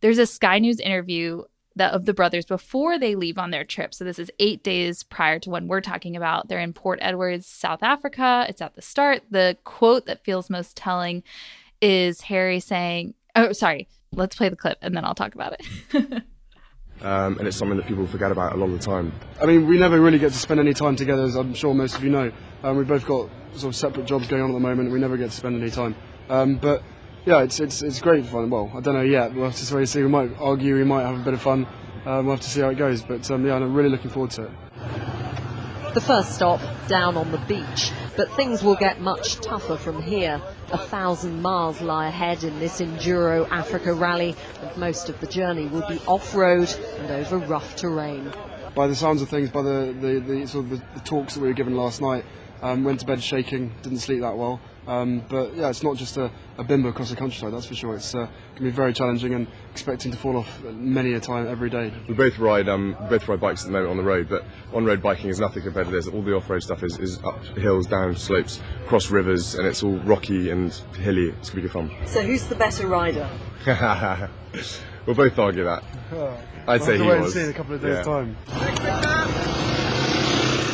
there's 0.00 0.18
a 0.18 0.26
Sky 0.26 0.58
News 0.58 0.78
interview 0.78 1.42
of 1.78 2.04
the 2.04 2.14
brothers 2.14 2.44
before 2.44 2.98
they 2.98 3.14
leave 3.14 3.38
on 3.38 3.50
their 3.50 3.64
trip. 3.64 3.94
So 3.94 4.04
this 4.04 4.18
is 4.18 4.30
eight 4.38 4.62
days 4.62 5.02
prior 5.02 5.38
to 5.40 5.50
when 5.50 5.68
we're 5.68 5.80
talking 5.80 6.16
about. 6.16 6.48
They're 6.48 6.58
in 6.58 6.72
Port 6.72 6.98
Edwards, 7.02 7.46
South 7.46 7.82
Africa. 7.82 8.46
It's 8.48 8.60
at 8.60 8.74
the 8.74 8.82
start. 8.82 9.22
The 9.30 9.56
quote 9.64 10.06
that 10.06 10.24
feels 10.24 10.50
most 10.50 10.76
telling 10.76 11.22
is 11.80 12.22
Harry 12.22 12.60
saying, 12.60 13.14
"Oh, 13.36 13.52
sorry. 13.52 13.88
Let's 14.12 14.36
play 14.36 14.48
the 14.48 14.56
clip 14.56 14.78
and 14.82 14.96
then 14.96 15.04
I'll 15.04 15.14
talk 15.14 15.34
about 15.34 15.54
it." 15.54 15.66
um, 17.02 17.38
and 17.38 17.46
it's 17.46 17.56
something 17.56 17.76
that 17.76 17.86
people 17.86 18.06
forget 18.06 18.32
about 18.32 18.52
a 18.52 18.56
lot 18.56 18.66
of 18.66 18.72
the 18.72 18.84
time. 18.84 19.12
I 19.40 19.46
mean, 19.46 19.66
we 19.66 19.78
never 19.78 20.00
really 20.00 20.18
get 20.18 20.32
to 20.32 20.38
spend 20.38 20.60
any 20.60 20.74
time 20.74 20.96
together, 20.96 21.22
as 21.22 21.36
I'm 21.36 21.54
sure 21.54 21.74
most 21.74 21.96
of 21.96 22.04
you 22.04 22.10
know. 22.10 22.32
Um, 22.62 22.76
we've 22.76 22.88
both 22.88 23.06
got 23.06 23.30
sort 23.54 23.72
of 23.72 23.76
separate 23.76 24.06
jobs 24.06 24.28
going 24.28 24.42
on 24.42 24.50
at 24.50 24.54
the 24.54 24.60
moment. 24.60 24.90
We 24.90 24.98
never 24.98 25.16
get 25.16 25.30
to 25.30 25.36
spend 25.36 25.60
any 25.60 25.70
time. 25.70 25.94
Um, 26.28 26.56
but 26.56 26.82
yeah, 27.26 27.42
it's, 27.42 27.60
it's 27.60 27.82
it's 27.82 28.00
great 28.00 28.26
fun. 28.26 28.50
Well, 28.50 28.70
I 28.74 28.80
don't 28.80 28.94
know 28.94 29.02
yet. 29.02 29.34
We'll 29.34 29.50
have 29.50 29.56
to 29.56 29.74
wait 29.74 29.80
and 29.80 29.88
see. 29.88 30.02
We 30.02 30.08
might 30.08 30.30
argue. 30.38 30.76
We 30.76 30.84
might 30.84 31.02
have 31.02 31.20
a 31.20 31.22
bit 31.22 31.34
of 31.34 31.42
fun. 31.42 31.66
Um, 32.06 32.26
we'll 32.26 32.36
have 32.36 32.44
to 32.44 32.50
see 32.50 32.60
how 32.60 32.70
it 32.70 32.76
goes. 32.76 33.02
But 33.02 33.30
um, 33.30 33.46
yeah, 33.46 33.54
I'm 33.54 33.74
really 33.74 33.90
looking 33.90 34.10
forward 34.10 34.30
to 34.32 34.44
it. 34.44 34.50
The 35.94 36.00
first 36.00 36.34
stop, 36.34 36.60
down 36.86 37.16
on 37.16 37.32
the 37.32 37.38
beach. 37.38 37.90
But 38.16 38.30
things 38.32 38.62
will 38.62 38.76
get 38.76 39.00
much 39.00 39.36
tougher 39.36 39.76
from 39.76 40.00
here. 40.00 40.40
A 40.72 40.78
thousand 40.78 41.42
miles 41.42 41.80
lie 41.80 42.06
ahead 42.08 42.44
in 42.44 42.58
this 42.60 42.80
Enduro 42.80 43.48
Africa 43.50 43.92
rally, 43.92 44.36
and 44.62 44.76
most 44.76 45.08
of 45.08 45.18
the 45.20 45.26
journey 45.26 45.66
will 45.66 45.86
be 45.88 45.98
off-road 46.06 46.72
and 46.98 47.10
over 47.10 47.38
rough 47.38 47.74
terrain. 47.76 48.32
By 48.74 48.86
the 48.86 48.94
sounds 48.94 49.20
of 49.20 49.28
things, 49.28 49.50
by 49.50 49.62
the 49.62 49.96
the, 50.00 50.20
the 50.20 50.46
sort 50.46 50.66
of 50.66 50.70
the, 50.70 50.82
the 50.94 51.00
talks 51.00 51.34
that 51.34 51.40
we 51.40 51.48
were 51.48 51.54
given 51.54 51.76
last 51.76 52.00
night, 52.00 52.24
um, 52.62 52.84
went 52.84 53.00
to 53.00 53.06
bed 53.06 53.22
shaking, 53.22 53.72
didn't 53.82 53.98
sleep 53.98 54.20
that 54.20 54.36
well. 54.36 54.60
Um, 54.86 55.22
but 55.28 55.54
yeah, 55.54 55.68
it's 55.68 55.82
not 55.82 55.96
just 55.96 56.16
a, 56.16 56.30
a 56.58 56.64
bimbo 56.64 56.88
across 56.88 57.10
the 57.10 57.16
countryside, 57.16 57.52
that's 57.52 57.66
for 57.66 57.74
sure. 57.74 57.94
It's 57.94 58.14
uh, 58.14 58.18
going 58.18 58.30
to 58.56 58.62
be 58.62 58.70
very 58.70 58.92
challenging 58.92 59.34
and 59.34 59.46
expecting 59.70 60.10
to 60.10 60.18
fall 60.18 60.36
off 60.36 60.62
many 60.64 61.12
a 61.12 61.20
time 61.20 61.46
every 61.46 61.70
day. 61.70 61.92
We 62.08 62.14
both 62.14 62.38
ride 62.38 62.68
um, 62.68 62.96
we 63.02 63.08
both 63.10 63.28
ride 63.28 63.40
bikes 63.40 63.62
at 63.62 63.66
the 63.66 63.72
moment 63.72 63.90
on 63.90 63.96
the 63.98 64.02
road, 64.02 64.28
but 64.28 64.44
on-road 64.72 65.00
biking 65.02 65.28
is 65.30 65.38
nothing 65.38 65.62
compared 65.62 65.86
to 65.86 65.92
this. 65.92 66.08
All 66.08 66.22
the 66.22 66.34
off-road 66.34 66.62
stuff 66.62 66.82
is, 66.82 66.98
is 66.98 67.22
up 67.22 67.44
hills, 67.56 67.86
down 67.86 68.16
slopes, 68.16 68.60
across 68.84 69.10
rivers, 69.10 69.54
and 69.54 69.66
it's 69.66 69.82
all 69.82 69.98
rocky 69.98 70.50
and 70.50 70.72
hilly. 70.98 71.28
It's 71.38 71.50
gonna 71.50 71.62
be 71.62 71.68
good 71.68 71.72
fun. 71.72 71.90
So 72.06 72.22
who's 72.22 72.46
the 72.46 72.56
better 72.56 72.88
rider? 72.88 73.28
we'll 75.06 75.14
both 75.14 75.38
argue 75.38 75.64
that. 75.64 75.84
I'd 76.66 76.82
say 76.82 76.98
we'll 76.98 76.98
have 76.98 76.98
to 76.98 77.04
he 77.04 77.08
wait 77.10 77.20
was. 77.20 77.24
and 77.24 77.32
see 77.34 77.42
in 77.44 77.50
a 77.50 77.54
couple 77.54 77.74
of 77.74 77.82
days' 77.82 77.96
Yeah. 77.96 78.02
time. 78.02 79.49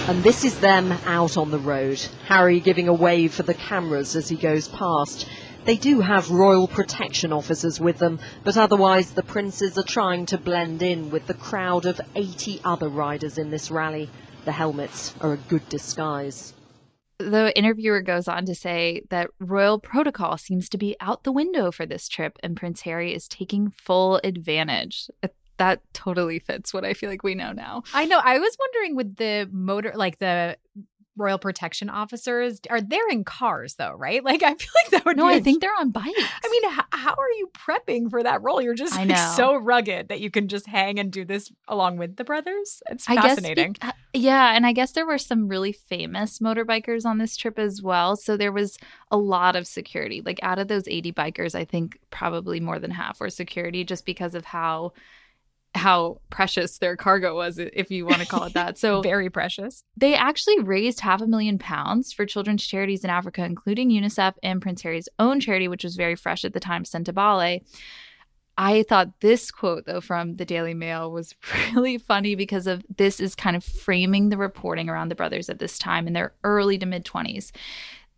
And 0.08 0.22
this 0.22 0.44
is 0.44 0.60
them 0.60 0.92
out 1.04 1.36
on 1.36 1.50
the 1.50 1.58
road. 1.58 2.00
Harry 2.26 2.60
giving 2.60 2.86
a 2.86 2.94
wave 2.94 3.34
for 3.34 3.42
the 3.42 3.54
cameras 3.54 4.14
as 4.14 4.28
he 4.28 4.36
goes 4.36 4.68
past. 4.68 5.28
They 5.64 5.76
do 5.76 6.00
have 6.00 6.30
royal 6.30 6.68
protection 6.68 7.32
officers 7.32 7.80
with 7.80 7.98
them, 7.98 8.20
but 8.44 8.56
otherwise 8.56 9.14
the 9.14 9.24
princes 9.24 9.76
are 9.76 9.82
trying 9.82 10.24
to 10.26 10.38
blend 10.38 10.80
in 10.80 11.10
with 11.10 11.26
the 11.26 11.34
crowd 11.34 11.86
of 11.86 12.00
80 12.14 12.60
other 12.64 12.88
riders 12.88 13.36
in 13.36 13.50
this 13.50 13.68
rally. 13.68 14.08
The 14.44 14.52
helmets 14.52 15.12
are 15.20 15.32
a 15.32 15.38
good 15.48 15.68
disguise. 15.68 16.54
the 17.18 17.52
interviewer 17.58 18.00
goes 18.00 18.28
on 18.28 18.44
to 18.44 18.54
say 18.54 19.02
that 19.10 19.30
royal 19.40 19.80
protocol 19.80 20.38
seems 20.38 20.68
to 20.68 20.78
be 20.78 20.94
out 21.00 21.24
the 21.24 21.32
window 21.32 21.72
for 21.72 21.84
this 21.84 22.06
trip 22.06 22.38
and 22.44 22.56
Prince 22.56 22.82
Harry 22.82 23.12
is 23.12 23.26
taking 23.26 23.72
full 23.76 24.20
advantage. 24.22 25.08
That 25.58 25.80
totally 25.92 26.38
fits 26.38 26.74
what 26.74 26.84
I 26.84 26.94
feel 26.94 27.08
like 27.10 27.22
we 27.22 27.34
know 27.34 27.52
now. 27.52 27.82
I 27.94 28.04
know. 28.06 28.20
I 28.22 28.38
was 28.38 28.56
wondering 28.58 28.96
with 28.96 29.16
the 29.16 29.48
motor, 29.52 29.92
like 29.94 30.18
the 30.18 30.56
royal 31.18 31.38
protection 31.38 31.88
officers 31.88 32.60
are 32.68 32.78
they're 32.82 33.08
in 33.08 33.24
cars 33.24 33.76
though, 33.76 33.92
right? 33.92 34.22
Like 34.26 34.42
I 34.42 34.54
feel 34.54 34.68
like 34.82 34.90
that 34.90 35.04
would 35.06 35.16
No, 35.16 35.26
I 35.26 35.34
a 35.34 35.40
think 35.40 35.62
they're 35.62 35.70
on 35.78 35.90
bikes. 35.90 36.04
I 36.44 36.48
mean, 36.50 36.64
h- 36.72 36.84
how 36.90 37.14
are 37.14 37.30
you 37.38 37.48
prepping 37.54 38.10
for 38.10 38.22
that 38.22 38.42
role? 38.42 38.60
You're 38.60 38.74
just 38.74 38.94
like, 38.94 39.16
so 39.16 39.56
rugged 39.56 40.08
that 40.08 40.20
you 40.20 40.30
can 40.30 40.48
just 40.48 40.66
hang 40.66 40.98
and 40.98 41.10
do 41.10 41.24
this 41.24 41.50
along 41.68 41.96
with 41.96 42.16
the 42.16 42.24
brothers. 42.24 42.82
It's 42.90 43.08
I 43.08 43.14
fascinating. 43.14 43.72
guess, 43.72 43.80
be- 43.80 43.88
uh, 43.88 43.92
yeah, 44.12 44.54
and 44.54 44.66
I 44.66 44.72
guess 44.72 44.92
there 44.92 45.06
were 45.06 45.16
some 45.16 45.48
really 45.48 45.72
famous 45.72 46.40
motorbikers 46.40 47.06
on 47.06 47.16
this 47.18 47.34
trip 47.36 47.58
as 47.58 47.80
well. 47.80 48.16
So 48.16 48.36
there 48.36 48.52
was 48.52 48.76
a 49.10 49.16
lot 49.16 49.56
of 49.56 49.66
security. 49.66 50.20
Like 50.22 50.40
out 50.42 50.58
of 50.58 50.68
those 50.68 50.86
80 50.86 51.12
bikers, 51.12 51.54
I 51.54 51.64
think 51.64 51.98
probably 52.10 52.60
more 52.60 52.78
than 52.78 52.90
half 52.90 53.20
were 53.20 53.30
security 53.30 53.84
just 53.84 54.04
because 54.04 54.34
of 54.34 54.44
how 54.44 54.92
how 55.76 56.20
precious 56.30 56.78
their 56.78 56.96
cargo 56.96 57.36
was 57.36 57.58
if 57.58 57.90
you 57.90 58.06
want 58.06 58.20
to 58.20 58.26
call 58.26 58.44
it 58.44 58.54
that. 58.54 58.78
So 58.78 59.02
Very 59.06 59.30
precious. 59.30 59.84
they 59.96 60.14
actually 60.14 60.60
raised 60.60 61.00
half 61.00 61.20
a 61.20 61.26
million 61.26 61.58
pounds 61.58 62.12
for 62.12 62.26
children's 62.26 62.66
charities 62.66 63.04
in 63.04 63.10
Africa, 63.10 63.44
including 63.44 63.90
UNICEF 63.90 64.34
and 64.42 64.60
Prince 64.60 64.82
Harry's 64.82 65.08
own 65.18 65.40
charity, 65.40 65.68
which 65.68 65.84
was 65.84 65.96
very 65.96 66.16
fresh 66.16 66.44
at 66.44 66.52
the 66.52 66.60
time, 66.60 66.84
Sentebale. 66.84 67.62
I 68.58 68.84
thought 68.84 69.20
this 69.20 69.50
quote, 69.50 69.84
though, 69.84 70.00
from 70.00 70.36
the 70.36 70.46
Daily 70.46 70.72
Mail 70.72 71.10
was 71.12 71.34
really 71.74 71.98
funny 71.98 72.34
because 72.34 72.66
of 72.66 72.84
this 72.96 73.20
is 73.20 73.34
kind 73.34 73.54
of 73.54 73.62
framing 73.62 74.30
the 74.30 74.38
reporting 74.38 74.88
around 74.88 75.08
the 75.08 75.14
brothers 75.14 75.50
at 75.50 75.58
this 75.58 75.78
time 75.78 76.06
in 76.06 76.14
their 76.14 76.32
early 76.42 76.78
to 76.78 76.86
mid 76.86 77.04
20s. 77.04 77.52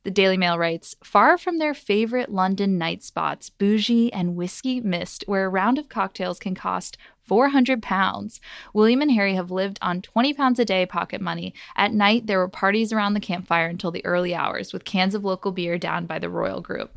The 0.09 0.15
Daily 0.15 0.39
Mail 0.39 0.57
writes 0.57 0.97
Far 1.05 1.37
from 1.37 1.59
their 1.59 1.75
favorite 1.75 2.31
London 2.31 2.79
night 2.79 3.03
spots, 3.03 3.51
Boujis 3.51 4.09
and 4.11 4.37
Whisky 4.37 4.81
Mist, 4.81 5.23
where 5.27 5.45
a 5.45 5.51
round 5.51 5.77
of 5.77 5.91
cocktails 5.91 6.39
can 6.39 6.55
cost 6.55 6.97
400 7.25 7.83
pounds, 7.83 8.41
William 8.73 9.03
and 9.03 9.11
Harry 9.11 9.35
have 9.35 9.51
lived 9.51 9.79
on 9.83 10.01
20 10.01 10.33
pounds 10.33 10.59
a 10.59 10.65
day 10.65 10.87
pocket 10.87 11.21
money. 11.21 11.53
At 11.77 11.93
night, 11.93 12.27
there 12.27 12.39
were 12.39 12.49
parties 12.49 12.91
around 12.91 13.13
the 13.13 13.21
campfire 13.21 13.67
until 13.67 13.91
the 13.91 14.03
early 14.07 14.35
hours 14.35 14.73
with 14.73 14.87
cans 14.87 15.15
of 15.15 15.27
local 15.27 15.53
beer 15.53 15.77
down 15.77 16.07
by 16.07 16.19
the 16.19 16.31
royal 16.31 16.63
group 16.63 16.91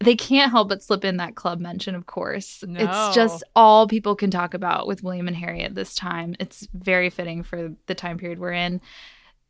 they 0.00 0.14
can't 0.14 0.52
help 0.52 0.68
but 0.68 0.82
slip 0.82 1.04
in 1.04 1.16
that 1.16 1.34
club 1.34 1.58
mention, 1.58 1.94
of 1.96 2.06
course. 2.06 2.62
No. 2.66 2.80
It's 2.80 3.14
just 3.16 3.42
all 3.56 3.88
people 3.88 4.14
can 4.14 4.30
talk 4.30 4.54
about 4.54 4.86
with 4.86 5.02
William 5.02 5.26
and 5.26 5.36
Harry 5.36 5.62
at 5.62 5.74
this 5.74 5.94
time. 5.94 6.36
It's 6.38 6.68
very 6.72 7.10
fitting 7.10 7.42
for 7.42 7.74
the 7.86 7.94
time 7.96 8.16
period 8.16 8.38
we're 8.38 8.52
in. 8.52 8.80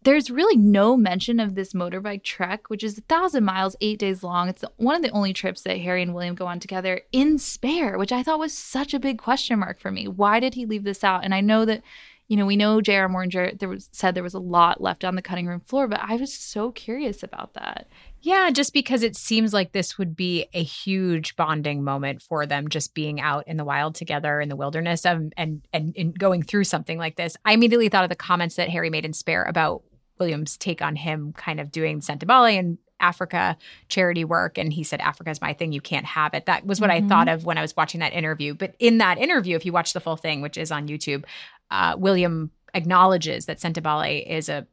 There's 0.08 0.30
really 0.30 0.56
no 0.56 0.96
mention 0.96 1.38
of 1.38 1.54
this 1.54 1.74
motorbike 1.74 2.22
trek, 2.22 2.70
which 2.70 2.82
is 2.82 2.96
a 2.96 3.02
thousand 3.02 3.44
miles, 3.44 3.76
eight 3.82 3.98
days 3.98 4.22
long. 4.22 4.48
It's 4.48 4.64
one 4.78 4.96
of 4.96 5.02
the 5.02 5.10
only 5.10 5.34
trips 5.34 5.60
that 5.64 5.80
Harry 5.80 6.00
and 6.00 6.14
William 6.14 6.34
go 6.34 6.46
on 6.46 6.60
together 6.60 7.02
in 7.12 7.36
spare, 7.36 7.98
which 7.98 8.10
I 8.10 8.22
thought 8.22 8.38
was 8.38 8.54
such 8.54 8.94
a 8.94 8.98
big 8.98 9.18
question 9.18 9.58
mark 9.58 9.78
for 9.78 9.90
me. 9.90 10.08
Why 10.08 10.40
did 10.40 10.54
he 10.54 10.64
leave 10.64 10.84
this 10.84 11.04
out? 11.04 11.24
And 11.24 11.34
I 11.34 11.42
know 11.42 11.66
that, 11.66 11.82
you 12.26 12.38
know, 12.38 12.46
we 12.46 12.56
know 12.56 12.80
J.R. 12.80 13.06
Moehringer 13.06 13.58
there 13.58 13.68
was 13.68 13.90
said 13.92 14.14
there 14.14 14.22
was 14.22 14.32
a 14.32 14.38
lot 14.38 14.80
left 14.80 15.04
on 15.04 15.14
the 15.14 15.20
cutting 15.20 15.46
room 15.46 15.60
floor, 15.60 15.86
but 15.86 16.00
I 16.02 16.16
was 16.16 16.32
so 16.32 16.72
curious 16.72 17.22
about 17.22 17.52
that. 17.52 17.86
Yeah, 18.22 18.50
just 18.50 18.72
because 18.72 19.02
it 19.02 19.14
seems 19.14 19.52
like 19.52 19.72
this 19.72 19.98
would 19.98 20.16
be 20.16 20.46
a 20.54 20.62
huge 20.62 21.36
bonding 21.36 21.84
moment 21.84 22.22
for 22.22 22.46
them, 22.46 22.68
just 22.68 22.94
being 22.94 23.20
out 23.20 23.46
in 23.46 23.58
the 23.58 23.64
wild 23.64 23.94
together 23.94 24.40
in 24.40 24.48
the 24.48 24.56
wilderness 24.56 25.04
um, 25.04 25.32
and, 25.36 25.68
and 25.74 25.94
and 25.98 26.18
going 26.18 26.42
through 26.42 26.64
something 26.64 26.96
like 26.96 27.16
this. 27.16 27.36
I 27.44 27.52
immediately 27.52 27.90
thought 27.90 28.04
of 28.04 28.10
the 28.10 28.16
comments 28.16 28.56
that 28.56 28.70
Harry 28.70 28.88
made 28.88 29.04
in 29.04 29.12
Spare 29.12 29.44
about 29.44 29.82
William's 30.18 30.56
take 30.56 30.82
on 30.82 30.96
him 30.96 31.32
kind 31.32 31.60
of 31.60 31.70
doing 31.70 32.00
Sentebale 32.00 32.58
and 32.58 32.78
Africa 33.00 33.56
charity 33.88 34.24
work. 34.24 34.58
And 34.58 34.72
he 34.72 34.82
said, 34.82 35.00
Africa's 35.00 35.40
my 35.40 35.52
thing. 35.52 35.72
You 35.72 35.80
can't 35.80 36.06
have 36.06 36.34
it. 36.34 36.46
That 36.46 36.66
was 36.66 36.80
what 36.80 36.90
I 36.90 37.00
thought 37.02 37.28
of 37.28 37.44
when 37.44 37.58
I 37.58 37.62
was 37.62 37.76
watching 37.76 38.00
that 38.00 38.12
interview. 38.12 38.54
But 38.54 38.74
in 38.78 38.98
that 38.98 39.18
interview, 39.18 39.56
if 39.56 39.64
you 39.64 39.72
watch 39.72 39.92
the 39.92 40.00
full 40.00 40.16
thing, 40.16 40.40
which 40.40 40.56
is 40.56 40.72
on 40.72 40.88
YouTube, 40.88 41.24
uh, 41.70 41.94
William 41.96 42.50
acknowledges 42.74 43.46
that 43.46 43.60
Sentebale 43.60 44.26
is 44.26 44.48
a 44.48 44.66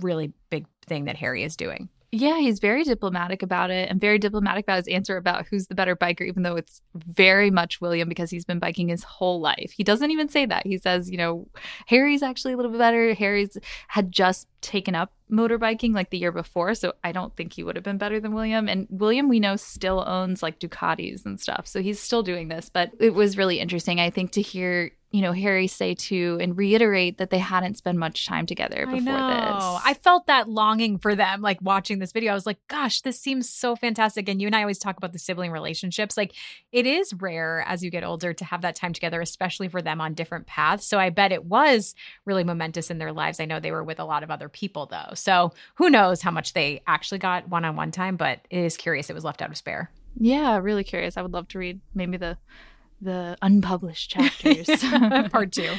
really 0.00 0.32
big 0.50 0.66
thing 0.86 1.04
that 1.06 1.16
Harry 1.16 1.42
is 1.42 1.56
doing. 1.56 1.88
Yeah, 2.16 2.38
he's 2.38 2.60
very 2.60 2.84
diplomatic 2.84 3.42
about 3.42 3.72
it 3.72 3.90
and 3.90 4.00
very 4.00 4.20
diplomatic 4.20 4.66
about 4.66 4.76
his 4.76 4.86
answer 4.86 5.16
about 5.16 5.46
who's 5.46 5.66
the 5.66 5.74
better 5.74 5.96
biker, 5.96 6.24
even 6.24 6.44
though 6.44 6.54
it's 6.54 6.80
very 6.94 7.50
much 7.50 7.80
William 7.80 8.08
because 8.08 8.30
he's 8.30 8.44
been 8.44 8.60
biking 8.60 8.86
his 8.86 9.02
whole 9.02 9.40
life. 9.40 9.72
He 9.76 9.82
doesn't 9.82 10.12
even 10.12 10.28
say 10.28 10.46
that. 10.46 10.64
He 10.64 10.78
says, 10.78 11.10
you 11.10 11.16
know, 11.16 11.48
Harry's 11.86 12.22
actually 12.22 12.52
a 12.52 12.56
little 12.56 12.70
bit 12.70 12.78
better. 12.78 13.14
Harry's 13.14 13.58
had 13.88 14.12
just 14.12 14.46
taken 14.64 14.94
up 14.94 15.12
motorbiking 15.30 15.94
like 15.94 16.10
the 16.10 16.18
year 16.18 16.32
before, 16.32 16.74
so 16.74 16.94
I 17.04 17.12
don't 17.12 17.34
think 17.36 17.52
he 17.52 17.62
would 17.62 17.76
have 17.76 17.84
been 17.84 17.98
better 17.98 18.18
than 18.18 18.34
William. 18.34 18.68
And 18.68 18.86
William, 18.90 19.28
we 19.28 19.40
know, 19.40 19.56
still 19.56 20.02
owns 20.06 20.42
like 20.42 20.58
Ducatis 20.58 21.24
and 21.24 21.40
stuff, 21.40 21.66
so 21.66 21.82
he's 21.82 22.00
still 22.00 22.22
doing 22.22 22.48
this. 22.48 22.68
But 22.68 22.90
it 22.98 23.14
was 23.14 23.36
really 23.36 23.60
interesting, 23.60 24.00
I 24.00 24.10
think, 24.10 24.32
to 24.32 24.42
hear 24.42 24.90
you 25.14 25.22
know 25.22 25.30
Harry 25.30 25.68
say 25.68 25.94
too 25.94 26.38
and 26.40 26.58
reiterate 26.58 27.18
that 27.18 27.30
they 27.30 27.38
hadn't 27.38 27.76
spent 27.76 27.96
much 27.96 28.26
time 28.26 28.46
together 28.46 28.84
before 28.84 29.12
I 29.12 29.44
know. 29.44 29.74
this. 29.74 29.82
I 29.84 29.94
felt 29.94 30.26
that 30.26 30.48
longing 30.48 30.98
for 30.98 31.14
them, 31.14 31.40
like 31.40 31.58
watching 31.62 32.00
this 32.00 32.10
video. 32.10 32.32
I 32.32 32.34
was 32.34 32.46
like, 32.46 32.58
gosh, 32.66 33.00
this 33.02 33.20
seems 33.20 33.48
so 33.48 33.76
fantastic. 33.76 34.28
And 34.28 34.40
you 34.40 34.48
and 34.48 34.56
I 34.56 34.62
always 34.62 34.80
talk 34.80 34.96
about 34.96 35.12
the 35.12 35.20
sibling 35.20 35.52
relationships. 35.52 36.16
Like, 36.16 36.34
it 36.72 36.84
is 36.84 37.14
rare 37.14 37.64
as 37.68 37.84
you 37.84 37.92
get 37.92 38.02
older 38.02 38.34
to 38.34 38.44
have 38.44 38.62
that 38.62 38.74
time 38.74 38.92
together, 38.92 39.20
especially 39.20 39.68
for 39.68 39.80
them 39.80 40.00
on 40.00 40.14
different 40.14 40.48
paths. 40.48 40.84
So 40.84 40.98
I 40.98 41.10
bet 41.10 41.30
it 41.30 41.44
was 41.44 41.94
really 42.24 42.42
momentous 42.42 42.90
in 42.90 42.98
their 42.98 43.12
lives. 43.12 43.38
I 43.38 43.44
know 43.44 43.60
they 43.60 43.70
were 43.70 43.84
with 43.84 44.00
a 44.00 44.04
lot 44.04 44.24
of 44.24 44.32
other 44.32 44.48
people, 44.54 44.86
though. 44.86 45.12
So 45.12 45.52
who 45.74 45.90
knows 45.90 46.22
how 46.22 46.30
much 46.30 46.54
they 46.54 46.80
actually 46.86 47.18
got 47.18 47.48
one 47.48 47.66
on 47.66 47.76
one 47.76 47.90
time, 47.90 48.16
but 48.16 48.40
it 48.48 48.60
is 48.60 48.78
curious 48.78 49.10
it 49.10 49.14
was 49.14 49.24
left 49.24 49.42
out 49.42 49.50
of 49.50 49.58
spare. 49.58 49.90
Yeah, 50.18 50.56
really 50.58 50.84
curious. 50.84 51.18
I 51.18 51.22
would 51.22 51.32
love 51.32 51.48
to 51.48 51.58
read 51.58 51.80
maybe 51.94 52.16
the 52.16 52.38
the 53.00 53.36
unpublished 53.42 54.10
chapters. 54.10 54.66
Part 55.30 55.52
two. 55.52 55.70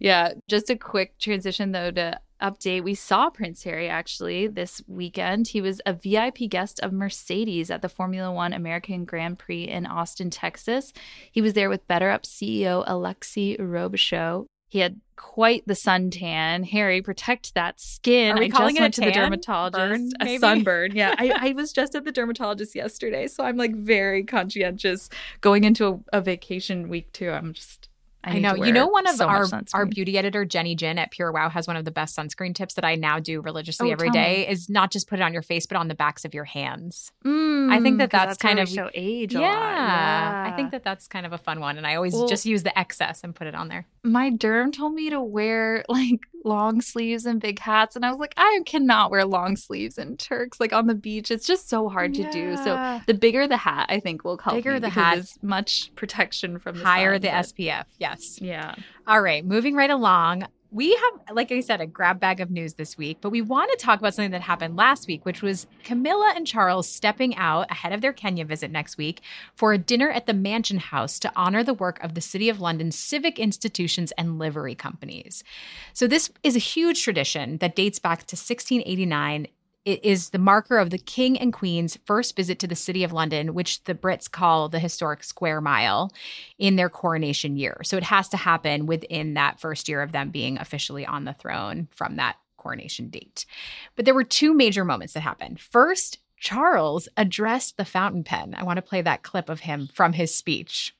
Yeah, 0.00 0.32
just 0.48 0.68
a 0.68 0.74
quick 0.74 1.16
transition 1.20 1.70
though 1.70 1.92
to 1.92 2.18
update. 2.42 2.82
We 2.82 2.96
saw 2.96 3.30
Prince 3.30 3.62
Harry 3.62 3.88
actually 3.88 4.48
this 4.48 4.82
weekend. 4.88 5.46
He 5.46 5.60
was 5.60 5.80
a 5.86 5.92
VIP 5.92 6.48
guest 6.48 6.80
of 6.80 6.92
Mercedes 6.92 7.70
at 7.70 7.82
the 7.82 7.88
Formula 7.88 8.32
One 8.32 8.52
American 8.52 9.04
Grand 9.04 9.38
Prix 9.38 9.62
in 9.62 9.86
Austin, 9.86 10.28
Texas. 10.30 10.92
He 11.30 11.40
was 11.40 11.52
there 11.52 11.70
with 11.70 11.86
BetterUp 11.86 12.22
CEO 12.22 12.84
Alexi 12.86 13.58
Robichaux. 13.60 14.46
He 14.68 14.80
had 14.80 15.00
quite 15.16 15.66
the 15.66 15.74
suntan. 15.74 16.68
Harry, 16.68 17.02
protect 17.02 17.54
that 17.54 17.80
skin. 17.80 18.36
Are 18.36 18.38
we 18.38 18.46
I 18.46 18.48
calling 18.48 18.76
just 18.76 18.98
it 18.98 19.02
to 19.02 19.08
the 19.08 19.12
dermatologist. 19.12 20.14
Burn, 20.18 20.28
a 20.28 20.38
sunburn. 20.38 20.92
Yeah, 20.94 21.14
I, 21.18 21.50
I 21.50 21.52
was 21.52 21.72
just 21.72 21.94
at 21.94 22.04
the 22.04 22.12
dermatologist 22.12 22.74
yesterday, 22.74 23.26
so 23.26 23.44
I'm 23.44 23.56
like 23.56 23.74
very 23.74 24.24
conscientious 24.24 25.08
going 25.40 25.64
into 25.64 25.86
a, 26.12 26.18
a 26.18 26.20
vacation 26.20 26.88
week 26.88 27.12
too. 27.12 27.30
I'm 27.30 27.52
just. 27.52 27.88
I, 28.26 28.36
I, 28.36 28.38
know. 28.40 28.54
You 28.56 28.72
know, 28.72 28.86
one 28.88 29.06
of 29.06 29.14
so 29.16 29.26
our 29.26 29.46
our 29.72 29.86
beauty 29.86 30.18
editor, 30.18 30.44
Jenny 30.44 30.74
Jin 30.74 30.98
at 30.98 31.12
PureWow, 31.12 31.50
has 31.52 31.66
one 31.66 31.76
of 31.76 31.84
the 31.84 31.90
best 31.90 32.16
sunscreen 32.16 32.54
tips 32.54 32.74
that 32.74 32.84
I 32.84 32.94
now 32.96 33.18
do 33.20 33.40
religiously 33.40 33.90
Oh, 33.90 33.92
every 33.92 34.10
day. 34.10 34.44
me. 34.46 34.52
Is 34.52 34.68
not 34.68 34.90
just 34.90 35.08
put 35.08 35.18
it 35.18 35.22
on 35.22 35.32
your 35.32 35.42
face, 35.42 35.66
but 35.66 35.76
on 35.76 35.88
the 35.88 35.94
backs 35.94 36.24
of 36.24 36.34
your 36.34 36.44
hands. 36.44 37.12
Mm, 37.24 37.72
I 37.72 37.80
think 37.80 37.98
that 37.98 38.10
'cause 38.10 38.26
that's 38.26 38.38
kind 38.38 38.58
of- 38.58 38.68
show 38.68 38.90
age. 38.94 39.34
A 39.34 39.38
yeah, 39.40 39.48
lot. 39.50 39.60
yeah, 39.60 40.44
I 40.52 40.56
think 40.56 40.72
that 40.72 40.82
that's 40.82 41.06
kind 41.08 41.24
of 41.24 41.32
a 41.32 41.38
fun 41.38 41.60
one, 41.60 41.76
and 41.78 41.86
I 41.86 41.94
always 41.94 42.14
Well- 42.14 42.26
just 42.28 42.44
use 42.46 42.62
the 42.62 42.76
excess 42.78 43.22
and 43.24 43.34
put 43.34 43.46
it 43.46 43.54
on 43.54 43.68
there. 43.68 43.86
my 44.02 44.30
derm 44.30 44.72
told 44.72 44.94
me 44.94 45.10
to 45.10 45.20
wear 45.20 45.84
like 45.88 46.20
long 46.44 46.80
sleeves 46.80 47.26
and 47.26 47.40
big 47.40 47.58
hats, 47.58 47.96
and 47.96 48.04
I 48.06 48.10
was 48.10 48.20
like, 48.20 48.32
I 48.36 48.60
cannot 48.66 49.10
wear 49.10 49.24
long 49.24 49.56
sleeves 49.56 49.98
in 49.98 50.16
Turks, 50.16 50.60
like 50.60 50.72
on 50.72 50.86
the 50.86 50.94
beach. 50.94 51.30
It's 51.32 51.44
just 51.46 51.68
so 51.68 51.88
hard 51.88 52.14
to 52.14 52.30
do. 52.30 52.56
So 52.56 53.00
the 53.06 53.14
bigger 53.14 53.48
the 53.48 53.56
hat, 53.56 53.86
I 53.88 53.98
think 53.98 54.22
will 54.24 54.38
help. 54.38 54.54
Bigger 54.56 54.78
the 54.78 54.90
hat. 54.90 55.24
much 55.42 55.92
protection 55.96 56.58
from 56.60 56.78
the 56.78 56.84
Higher 56.84 57.14
sun, 57.14 57.22
the 57.22 57.28
SPF. 57.28 57.86
Yes. 57.98 58.15
Yeah. 58.40 58.74
All 59.06 59.20
right, 59.20 59.44
moving 59.44 59.74
right 59.74 59.90
along. 59.90 60.46
We 60.72 60.94
have, 60.94 61.34
like 61.34 61.52
I 61.52 61.60
said, 61.60 61.80
a 61.80 61.86
grab 61.86 62.18
bag 62.20 62.40
of 62.40 62.50
news 62.50 62.74
this 62.74 62.98
week, 62.98 63.18
but 63.20 63.30
we 63.30 63.40
want 63.40 63.70
to 63.70 63.82
talk 63.82 64.00
about 64.00 64.14
something 64.14 64.32
that 64.32 64.42
happened 64.42 64.76
last 64.76 65.06
week, 65.06 65.24
which 65.24 65.40
was 65.40 65.66
Camilla 65.84 66.32
and 66.34 66.46
Charles 66.46 66.88
stepping 66.88 67.36
out 67.36 67.70
ahead 67.70 67.92
of 67.92 68.00
their 68.00 68.12
Kenya 68.12 68.44
visit 68.44 68.70
next 68.70 68.98
week 68.98 69.22
for 69.54 69.72
a 69.72 69.78
dinner 69.78 70.10
at 70.10 70.26
the 70.26 70.34
Mansion 70.34 70.78
House 70.78 71.18
to 71.20 71.32
honor 71.36 71.62
the 71.62 71.72
work 71.72 72.02
of 72.02 72.14
the 72.14 72.20
City 72.20 72.48
of 72.48 72.60
London's 72.60 72.98
civic 72.98 73.38
institutions 73.38 74.12
and 74.18 74.38
livery 74.38 74.74
companies. 74.74 75.44
So, 75.92 76.06
this 76.06 76.30
is 76.42 76.56
a 76.56 76.60
huge 76.60 77.02
tradition 77.02 77.58
that 77.58 77.76
dates 77.76 78.00
back 78.00 78.18
to 78.26 78.34
1689 78.34 79.46
it 79.86 80.04
is 80.04 80.30
the 80.30 80.38
marker 80.38 80.78
of 80.78 80.90
the 80.90 80.98
King 80.98 81.38
and 81.38 81.52
Queen's 81.52 81.96
first 82.04 82.34
visit 82.34 82.58
to 82.58 82.66
the 82.66 82.74
City 82.74 83.04
of 83.04 83.12
London, 83.12 83.54
which 83.54 83.84
the 83.84 83.94
Brits 83.94 84.28
call 84.28 84.68
the 84.68 84.80
historic 84.80 85.22
Square 85.22 85.60
Mile 85.60 86.12
in 86.58 86.74
their 86.74 86.88
coronation 86.88 87.56
year. 87.56 87.80
So 87.84 87.96
it 87.96 88.02
has 88.02 88.28
to 88.30 88.36
happen 88.36 88.86
within 88.86 89.34
that 89.34 89.60
first 89.60 89.88
year 89.88 90.02
of 90.02 90.10
them 90.10 90.30
being 90.30 90.58
officially 90.58 91.06
on 91.06 91.24
the 91.24 91.34
throne 91.34 91.86
from 91.92 92.16
that 92.16 92.36
coronation 92.56 93.10
date. 93.10 93.46
But 93.94 94.04
there 94.04 94.14
were 94.14 94.24
two 94.24 94.52
major 94.52 94.84
moments 94.84 95.14
that 95.14 95.20
happened. 95.20 95.60
First, 95.60 96.18
Charles 96.36 97.08
addressed 97.16 97.76
the 97.76 97.84
fountain 97.84 98.24
pen. 98.24 98.56
I 98.58 98.64
want 98.64 98.78
to 98.78 98.82
play 98.82 99.02
that 99.02 99.22
clip 99.22 99.48
of 99.48 99.60
him 99.60 99.88
from 99.94 100.14
his 100.14 100.34
speech. 100.34 100.96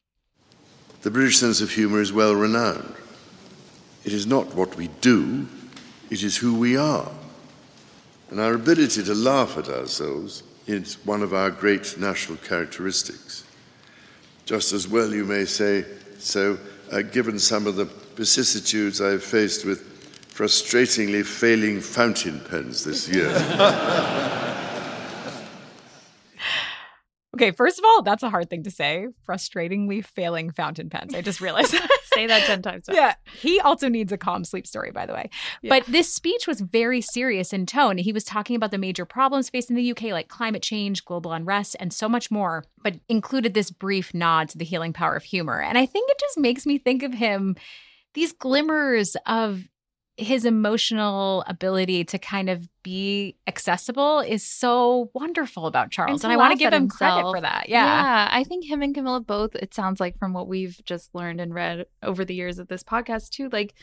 The 1.02 1.10
British 1.10 1.38
sense 1.38 1.60
of 1.60 1.72
humour 1.72 2.00
is 2.00 2.12
well 2.12 2.36
renowned. 2.36 2.94
It 4.04 4.12
is 4.12 4.28
not 4.28 4.54
what 4.54 4.76
we 4.76 4.86
do, 5.00 5.48
it 6.08 6.22
is 6.22 6.36
who 6.36 6.56
we 6.56 6.76
are. 6.76 7.10
And 8.30 8.40
our 8.40 8.54
ability 8.54 9.04
to 9.04 9.14
laugh 9.14 9.56
at 9.56 9.68
ourselves 9.68 10.42
is 10.66 10.94
one 11.04 11.22
of 11.22 11.32
our 11.32 11.50
great 11.50 11.96
national 11.98 12.38
characteristics. 12.38 13.44
Just 14.44 14.72
as 14.72 14.88
well 14.88 15.12
you 15.12 15.24
may 15.24 15.44
say 15.44 15.84
so, 16.18 16.58
uh, 16.90 17.02
given 17.02 17.38
some 17.38 17.66
of 17.66 17.76
the 17.76 17.84
vicissitudes 18.16 19.00
I've 19.00 19.22
faced 19.22 19.64
with 19.64 19.82
frustratingly 20.34 21.24
failing 21.24 21.80
fountain 21.80 22.40
pens 22.40 22.84
this 22.84 23.08
year. 23.08 23.30
Okay, 27.36 27.50
first 27.50 27.78
of 27.78 27.84
all, 27.84 28.00
that's 28.00 28.22
a 28.22 28.30
hard 28.30 28.48
thing 28.48 28.62
to 28.62 28.70
say. 28.70 29.08
Frustratingly 29.28 30.02
failing 30.02 30.50
fountain 30.50 30.88
pens. 30.88 31.14
I 31.14 31.20
just 31.20 31.42
realized. 31.42 31.74
Say 32.14 32.26
that 32.26 32.44
10 32.44 32.62
times. 32.62 32.86
yeah. 32.90 33.14
He 33.38 33.60
also 33.60 33.90
needs 33.90 34.10
a 34.10 34.16
calm 34.16 34.42
sleep 34.42 34.66
story, 34.66 34.90
by 34.90 35.04
the 35.04 35.12
way. 35.12 35.28
Yeah. 35.60 35.68
But 35.68 35.84
this 35.84 36.10
speech 36.14 36.46
was 36.46 36.62
very 36.62 37.02
serious 37.02 37.52
in 37.52 37.66
tone. 37.66 37.98
He 37.98 38.10
was 38.10 38.24
talking 38.24 38.56
about 38.56 38.70
the 38.70 38.78
major 38.78 39.04
problems 39.04 39.50
facing 39.50 39.76
the 39.76 39.90
UK, 39.90 40.04
like 40.04 40.28
climate 40.28 40.62
change, 40.62 41.04
global 41.04 41.34
unrest, 41.34 41.76
and 41.78 41.92
so 41.92 42.08
much 42.08 42.30
more, 42.30 42.64
but 42.82 42.94
included 43.10 43.52
this 43.52 43.70
brief 43.70 44.14
nod 44.14 44.48
to 44.48 44.56
the 44.56 44.64
healing 44.64 44.94
power 44.94 45.14
of 45.14 45.24
humor. 45.24 45.60
And 45.60 45.76
I 45.76 45.84
think 45.84 46.10
it 46.10 46.18
just 46.18 46.38
makes 46.38 46.64
me 46.64 46.78
think 46.78 47.02
of 47.02 47.12
him, 47.12 47.54
these 48.14 48.32
glimmers 48.32 49.14
of 49.26 49.68
his 50.16 50.44
emotional 50.46 51.44
ability 51.46 52.04
to 52.04 52.18
kind 52.18 52.48
of 52.48 52.68
be 52.82 53.36
accessible 53.46 54.20
is 54.20 54.42
so 54.42 55.10
wonderful 55.12 55.66
about 55.66 55.90
Charles. 55.90 56.24
And, 56.24 56.30
to 56.30 56.34
I 56.34 56.36
want 56.36 56.52
to 56.52 56.58
give 56.58 56.72
him 56.72 56.88
credit 56.88 57.30
for 57.30 57.40
that. 57.40 57.68
Yeah. 57.68 57.84
Yeah, 57.84 58.28
I 58.30 58.44
think 58.44 58.64
him 58.64 58.80
and 58.82 58.94
Camilla 58.94 59.20
both, 59.20 59.54
it 59.54 59.74
sounds 59.74 60.00
like 60.00 60.18
from 60.18 60.32
what 60.32 60.48
we've 60.48 60.80
just 60.84 61.14
learned 61.14 61.40
and 61.40 61.52
read 61.52 61.86
over 62.02 62.24
the 62.24 62.34
years 62.34 62.58
of 62.58 62.68
this 62.68 62.82
podcast, 62.82 63.30
too, 63.30 63.50
like 63.50 63.74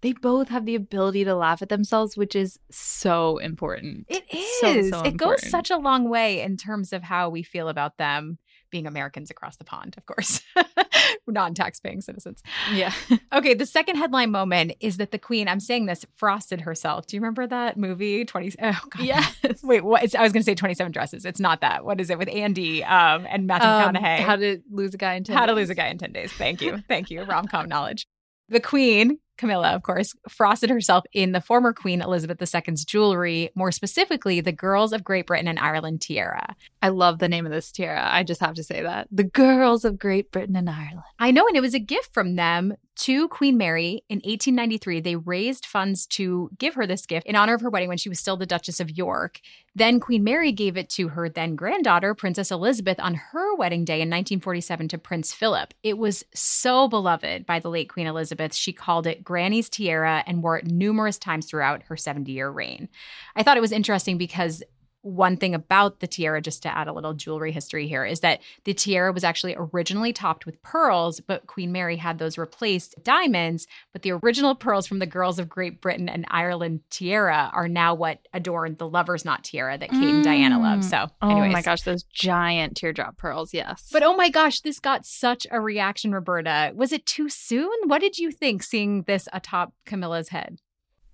they 0.00 0.12
both 0.12 0.48
have 0.48 0.64
the 0.64 0.74
ability 0.74 1.24
to 1.24 1.34
laugh 1.34 1.62
at 1.62 1.68
themselves, 1.68 2.16
which 2.16 2.34
is 2.34 2.58
so 2.70 3.38
important. 3.38 4.06
It 4.08 4.24
is. 4.32 4.90
So, 4.90 4.98
so 4.98 5.04
it 5.04 5.16
goes 5.16 5.48
such 5.48 5.70
a 5.70 5.76
long 5.76 6.08
way 6.08 6.40
in 6.40 6.56
terms 6.56 6.92
of 6.92 7.04
how 7.04 7.28
we 7.28 7.42
feel 7.42 7.68
about 7.68 7.98
them 7.98 8.38
being 8.70 8.86
Americans 8.86 9.30
across 9.30 9.56
the 9.56 9.64
pond, 9.64 9.94
of 9.96 10.06
course, 10.06 10.40
non 11.26 11.54
tax-paying 11.54 12.00
citizens. 12.00 12.42
Yeah. 12.72 12.92
Okay, 13.30 13.52
the 13.54 13.66
second 13.66 13.96
headline 13.96 14.30
moment 14.30 14.72
is 14.80 14.96
that 14.96 15.10
the 15.10 15.18
Queen, 15.18 15.48
I'm 15.48 15.60
saying 15.60 15.84
this, 15.86 16.04
frosted 16.16 16.62
herself. 16.62 17.06
Do 17.06 17.14
you 17.16 17.20
remember 17.20 17.46
that 17.46 17.76
movie? 17.76 18.24
20 18.24 18.54
Oh 18.62 18.80
god. 18.90 19.02
Yes. 19.04 19.62
Wait, 19.62 19.84
what 19.84 20.02
is, 20.02 20.14
I 20.14 20.22
was 20.22 20.32
going 20.32 20.40
to 20.40 20.44
say 20.44 20.54
27 20.54 20.90
dresses. 20.92 21.24
It's 21.26 21.38
not 21.38 21.60
that. 21.60 21.84
What 21.84 22.00
is 22.00 22.08
it 22.10 22.18
with 22.18 22.28
Andy 22.28 22.82
um, 22.84 23.26
and 23.28 23.46
Matthew 23.46 23.68
Um, 23.68 23.94
McConaughey? 23.94 24.18
how 24.20 24.36
to 24.36 24.60
lose 24.70 24.94
a 24.94 24.96
guy 24.98 25.14
in 25.14 25.24
10 25.24 25.36
How 25.36 25.46
to 25.46 25.52
lose 25.52 25.68
a 25.70 25.74
guy 25.74 25.88
in 25.88 25.98
10 25.98 26.12
days. 26.12 26.32
Thank 26.32 26.62
you. 26.62 26.78
Thank 26.88 27.10
you. 27.10 27.22
Rom 27.24 27.46
com 27.46 27.68
knowledge. 27.68 28.06
The 28.48 28.60
Queen, 28.60 29.18
Camilla, 29.38 29.70
of 29.70 29.82
course, 29.82 30.14
frosted 30.28 30.68
herself 30.68 31.04
in 31.12 31.32
the 31.32 31.40
former 31.40 31.72
Queen 31.72 32.02
Elizabeth 32.02 32.42
II's 32.42 32.84
jewelry, 32.84 33.50
more 33.54 33.72
specifically, 33.72 34.40
the 34.40 34.52
Girls 34.52 34.92
of 34.92 35.04
Great 35.04 35.26
Britain 35.26 35.48
and 35.48 35.58
Ireland 35.58 36.02
tiara. 36.02 36.54
I 36.82 36.88
love 36.88 37.18
the 37.18 37.28
name 37.28 37.46
of 37.46 37.52
this 37.52 37.72
tiara. 37.72 38.06
I 38.10 38.22
just 38.24 38.40
have 38.40 38.54
to 38.54 38.62
say 38.62 38.82
that. 38.82 39.08
The 39.10 39.24
Girls 39.24 39.84
of 39.84 39.98
Great 39.98 40.30
Britain 40.30 40.56
and 40.56 40.68
Ireland. 40.68 41.02
I 41.18 41.30
know, 41.30 41.46
and 41.46 41.56
it 41.56 41.62
was 41.62 41.74
a 41.74 41.80
gift 41.80 42.12
from 42.12 42.36
them 42.36 42.74
to 42.98 43.28
Queen 43.28 43.56
Mary 43.56 44.02
in 44.08 44.16
1893. 44.16 45.00
They 45.00 45.16
raised 45.16 45.64
funds 45.64 46.06
to 46.08 46.50
give 46.58 46.74
her 46.74 46.86
this 46.86 47.06
gift 47.06 47.26
in 47.26 47.36
honor 47.36 47.54
of 47.54 47.60
her 47.60 47.70
wedding 47.70 47.88
when 47.88 47.98
she 47.98 48.08
was 48.08 48.18
still 48.18 48.36
the 48.36 48.44
Duchess 48.44 48.80
of 48.80 48.90
York. 48.90 49.40
Then 49.74 50.00
Queen 50.00 50.24
Mary 50.24 50.50
gave 50.50 50.76
it 50.76 50.88
to 50.90 51.08
her 51.08 51.28
then 51.28 51.54
granddaughter, 51.54 52.12
Princess 52.14 52.50
Elizabeth, 52.50 52.98
on 52.98 53.14
her 53.14 53.54
wedding 53.54 53.84
day 53.84 53.94
in 53.94 54.08
1947 54.08 54.88
to 54.88 54.98
Prince 54.98 55.32
Philip. 55.32 55.72
It 55.84 55.96
was 55.96 56.24
so 56.34 56.88
beloved 56.88 57.46
by 57.46 57.60
the 57.60 57.70
late 57.70 57.88
Queen 57.88 58.08
Elizabeth. 58.08 58.52
She 58.54 58.72
called 58.72 59.06
it 59.06 59.22
Granny's 59.28 59.68
Tiara 59.68 60.24
and 60.26 60.42
wore 60.42 60.56
it 60.56 60.66
numerous 60.66 61.18
times 61.18 61.44
throughout 61.44 61.82
her 61.88 61.98
70 61.98 62.32
year 62.32 62.48
reign. 62.48 62.88
I 63.36 63.42
thought 63.42 63.58
it 63.58 63.60
was 63.60 63.72
interesting 63.72 64.16
because 64.16 64.62
one 65.08 65.36
thing 65.36 65.54
about 65.54 66.00
the 66.00 66.06
tiara, 66.06 66.40
just 66.40 66.62
to 66.62 66.76
add 66.76 66.88
a 66.88 66.92
little 66.92 67.14
jewelry 67.14 67.52
history 67.52 67.88
here, 67.88 68.04
is 68.04 68.20
that 68.20 68.40
the 68.64 68.74
tiara 68.74 69.12
was 69.12 69.24
actually 69.24 69.54
originally 69.56 70.12
topped 70.12 70.46
with 70.46 70.62
pearls, 70.62 71.20
but 71.20 71.46
Queen 71.46 71.72
Mary 71.72 71.96
had 71.96 72.18
those 72.18 72.38
replaced 72.38 73.02
diamonds. 73.02 73.66
But 73.92 74.02
the 74.02 74.12
original 74.12 74.54
pearls 74.54 74.86
from 74.86 74.98
the 74.98 75.06
Girls 75.06 75.38
of 75.38 75.48
Great 75.48 75.80
Britain 75.80 76.08
and 76.08 76.26
Ireland 76.28 76.80
tiara 76.90 77.50
are 77.52 77.68
now 77.68 77.94
what 77.94 78.26
adorned 78.32 78.78
the 78.78 78.88
Lover's 78.88 79.24
Knot 79.24 79.44
tiara 79.44 79.78
that 79.78 79.90
Kate 79.90 80.02
and 80.02 80.24
Diana 80.24 80.56
mm. 80.56 80.62
love. 80.62 80.84
So, 80.84 81.06
Oh 81.22 81.48
my 81.48 81.62
gosh, 81.62 81.82
those 81.82 82.02
giant 82.02 82.76
teardrop 82.76 83.16
pearls. 83.16 83.54
Yes. 83.54 83.88
But 83.92 84.02
oh 84.02 84.16
my 84.16 84.28
gosh, 84.30 84.60
this 84.60 84.78
got 84.78 85.06
such 85.06 85.46
a 85.50 85.60
reaction, 85.60 86.12
Roberta. 86.12 86.72
Was 86.74 86.92
it 86.92 87.06
too 87.06 87.28
soon? 87.28 87.72
What 87.86 88.00
did 88.00 88.18
you 88.18 88.30
think 88.30 88.62
seeing 88.62 89.02
this 89.02 89.28
atop 89.32 89.72
Camilla's 89.86 90.28
head? 90.28 90.58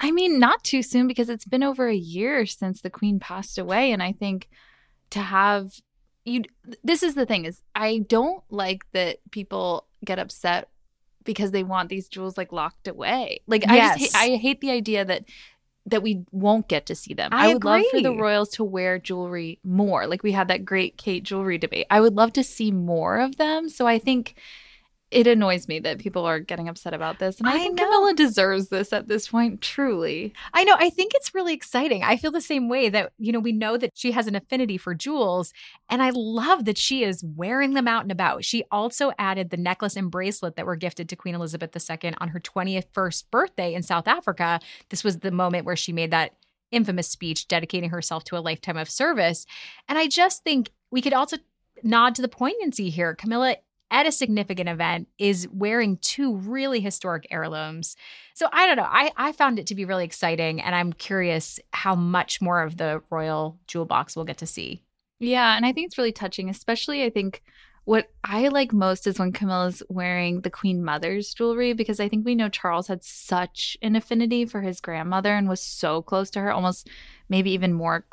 I 0.00 0.10
mean, 0.10 0.38
not 0.38 0.64
too 0.64 0.82
soon 0.82 1.06
because 1.06 1.28
it's 1.28 1.44
been 1.44 1.62
over 1.62 1.88
a 1.88 1.94
year 1.94 2.46
since 2.46 2.80
the 2.80 2.90
queen 2.90 3.20
passed 3.20 3.58
away. 3.58 3.92
And 3.92 4.02
I 4.02 4.12
think 4.12 4.48
to 5.10 5.20
have 5.20 5.72
you, 6.24 6.42
this 6.83 7.02
is 7.02 7.14
the 7.14 7.26
thing 7.26 7.44
is 7.44 7.62
I 7.74 7.98
don't 8.09 8.42
like 8.50 8.85
that 8.92 9.18
people 9.30 9.87
get 10.04 10.18
upset 10.18 10.68
because 11.24 11.52
they 11.52 11.64
want 11.64 11.88
these 11.88 12.09
jewels 12.09 12.37
like 12.37 12.52
locked 12.52 12.88
away. 12.88 13.40
Like 13.46 13.64
I 13.68 13.98
just, 13.98 14.14
ha- 14.14 14.22
I 14.22 14.37
hate 14.37 14.61
the 14.61 14.70
idea 14.70 15.04
that 15.04 15.24
that 15.87 16.02
we 16.02 16.24
won't 16.33 16.66
get 16.66 16.87
to 16.87 16.94
see 16.94 17.12
them. 17.12 17.30
I 17.33 17.52
would 17.52 17.62
love 17.62 17.85
for 17.90 18.00
the 18.00 18.14
royals 18.14 18.48
to 18.50 18.64
wear 18.64 18.98
jewelry 18.98 19.59
more. 19.62 20.07
Like 20.07 20.22
we 20.22 20.33
had 20.33 20.48
that 20.48 20.64
great 20.64 20.96
Kate 20.96 21.22
jewelry 21.22 21.59
debate. 21.59 21.87
I 21.90 22.00
would 22.00 22.14
love 22.14 22.33
to 22.35 22.44
see 22.44 22.70
more 22.70 23.20
of 23.20 23.37
them. 23.37 23.68
So 23.68 23.87
I 23.87 23.98
think 23.98 24.35
it 25.14 25.29
annoys 25.29 25.68
me 25.68 25.79
that 25.79 26.00
people 26.00 26.27
are 26.27 26.40
getting 26.40 26.68
upset 26.68 26.92
about 26.92 27.20
this. 27.20 27.38
And 27.38 27.48
I, 27.48 27.55
I 27.55 27.59
think 27.59 27.79
know. 27.79 27.85
Camilla 27.85 28.14
deserves 28.14 28.68
this 28.68 28.92
at 28.92 29.07
this 29.07 29.29
point, 29.29 29.61
truly. 29.61 30.35
I 30.53 30.64
know. 30.64 30.74
I 30.77 30.90
think 30.90 31.12
it's 31.14 31.33
really 31.33 31.55
exciting. 31.55 32.03
I 32.03 32.16
feel 32.16 32.33
the 32.33 32.40
same 32.40 32.68
way 32.68 32.88
that, 32.88 33.12
you 33.16 33.31
know, 33.31 33.38
we 33.38 33.53
know 33.53 33.77
that 33.77 33.92
she 33.94 34.11
has 34.11 34.27
an 34.27 34.35
affinity 34.35 34.77
for 34.77 34.92
jewels. 34.92 35.53
And 35.88 36.03
I 36.03 36.11
love 36.11 36.64
that 36.64 36.77
she 36.77 37.05
is 37.05 37.22
wearing 37.22 37.74
them 37.74 37.87
out 37.87 38.03
and 38.03 38.11
about. 38.11 38.44
She 38.44 38.64
also 38.72 39.12
added 39.16 39.50
the 39.50 39.57
necklace 39.57 39.94
and 39.94 40.11
bracelet 40.11 40.57
that 40.57 40.66
were 40.66 40.74
gifted 40.74 41.09
to 41.09 41.16
Queen 41.16 41.37
Elizabeth 41.37 41.70
II 41.77 42.14
on 42.18 42.29
her 42.31 42.40
21st 42.40 43.31
birthday 43.31 43.72
in 43.72 43.85
South 43.85 44.09
Africa. 44.09 44.59
This 44.88 45.05
was 45.05 45.20
the 45.20 45.31
moment 45.31 45.64
where 45.64 45.77
she 45.77 45.92
made 45.92 46.11
that 46.11 46.33
infamous 46.72 47.09
speech 47.09 47.46
dedicating 47.46 47.90
herself 47.90 48.24
to 48.24 48.37
a 48.37 48.40
lifetime 48.40 48.77
of 48.77 48.90
service. 48.90 49.46
And 49.88 49.96
I 49.96 50.09
just 50.09 50.42
think 50.42 50.72
we 50.90 51.00
could 51.00 51.12
also 51.12 51.37
nod 51.85 52.16
to 52.16 52.22
the 52.22 52.29
poignancy 52.29 52.90
here. 52.90 53.14
Camilla, 53.14 53.59
at 53.94 54.07
a 54.07 54.12
significant 54.12 54.68
event, 54.68 55.07
is 55.18 55.46
wearing 55.52 55.98
two 55.98 56.35
really 56.35 56.80
historic 56.80 57.28
heirlooms. 57.30 57.94
So 58.35 58.48
I 58.52 58.66
don't 58.66 58.76
know. 58.76 58.88
I, 58.90 59.12
I 59.16 59.30
found 59.30 59.61
it 59.61 59.68
to 59.68 59.76
be 59.76 59.85
really 59.85 60.04
exciting, 60.04 60.61
and 60.61 60.74
I'm 60.74 60.92
curious 60.92 61.61
how 61.72 61.94
much 61.94 62.42
more 62.42 62.61
of 62.62 62.76
the 62.76 63.02
royal 63.09 63.57
jewel 63.68 63.85
box 63.85 64.16
we'll 64.16 64.24
get 64.24 64.38
to 64.38 64.46
see. 64.46 64.83
Yeah, 65.20 65.57
and 65.57 65.64
I 65.64 65.72
think 65.72 65.87
it's 65.87 65.96
really 65.96 66.11
touching, 66.11 66.50
especially 66.50 67.04
I 67.04 67.11
think 67.11 67.44
what 67.85 68.11
I 68.24 68.48
like 68.48 68.72
most 68.72 69.07
is 69.07 69.20
when 69.20 69.30
Camilla's 69.30 69.80
wearing 69.88 70.40
the 70.40 70.50
Queen 70.50 70.83
Mother's 70.83 71.33
jewelry 71.33 71.72
because 71.72 72.00
I 72.00 72.09
think 72.09 72.24
we 72.24 72.35
know 72.35 72.48
Charles 72.48 72.88
had 72.88 73.04
such 73.04 73.76
an 73.80 73.94
affinity 73.94 74.44
for 74.44 74.62
his 74.62 74.80
grandmother 74.80 75.35
and 75.37 75.48
was 75.48 75.61
so 75.61 76.02
close 76.02 76.30
to 76.30 76.40
her, 76.40 76.50
almost 76.50 76.88
maybe 77.28 77.52
even 77.52 77.72
more 77.72 78.04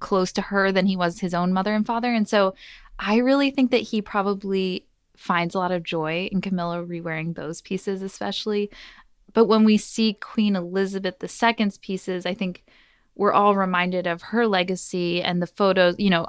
close 0.00 0.32
to 0.32 0.42
her 0.42 0.70
than 0.70 0.84
he 0.84 0.96
was 0.96 1.20
his 1.20 1.32
own 1.32 1.54
mother 1.54 1.72
and 1.72 1.86
father. 1.86 2.12
And 2.12 2.28
so 2.28 2.54
I 2.98 3.16
really 3.16 3.50
think 3.50 3.70
that 3.70 3.78
he 3.78 4.02
probably 4.02 4.86
finds 5.20 5.54
a 5.54 5.58
lot 5.58 5.70
of 5.70 5.82
joy 5.82 6.30
in 6.32 6.40
Camilla 6.40 6.82
re-wearing 6.82 7.34
those 7.34 7.60
pieces, 7.60 8.00
especially. 8.00 8.70
But 9.34 9.44
when 9.44 9.64
we 9.64 9.76
see 9.76 10.14
Queen 10.14 10.56
Elizabeth 10.56 11.22
II's 11.22 11.76
pieces, 11.76 12.24
I 12.24 12.32
think 12.32 12.64
we're 13.14 13.34
all 13.34 13.54
reminded 13.54 14.06
of 14.06 14.22
her 14.22 14.46
legacy 14.46 15.22
and 15.22 15.42
the 15.42 15.46
photos, 15.46 15.96
you 15.98 16.08
know, 16.08 16.28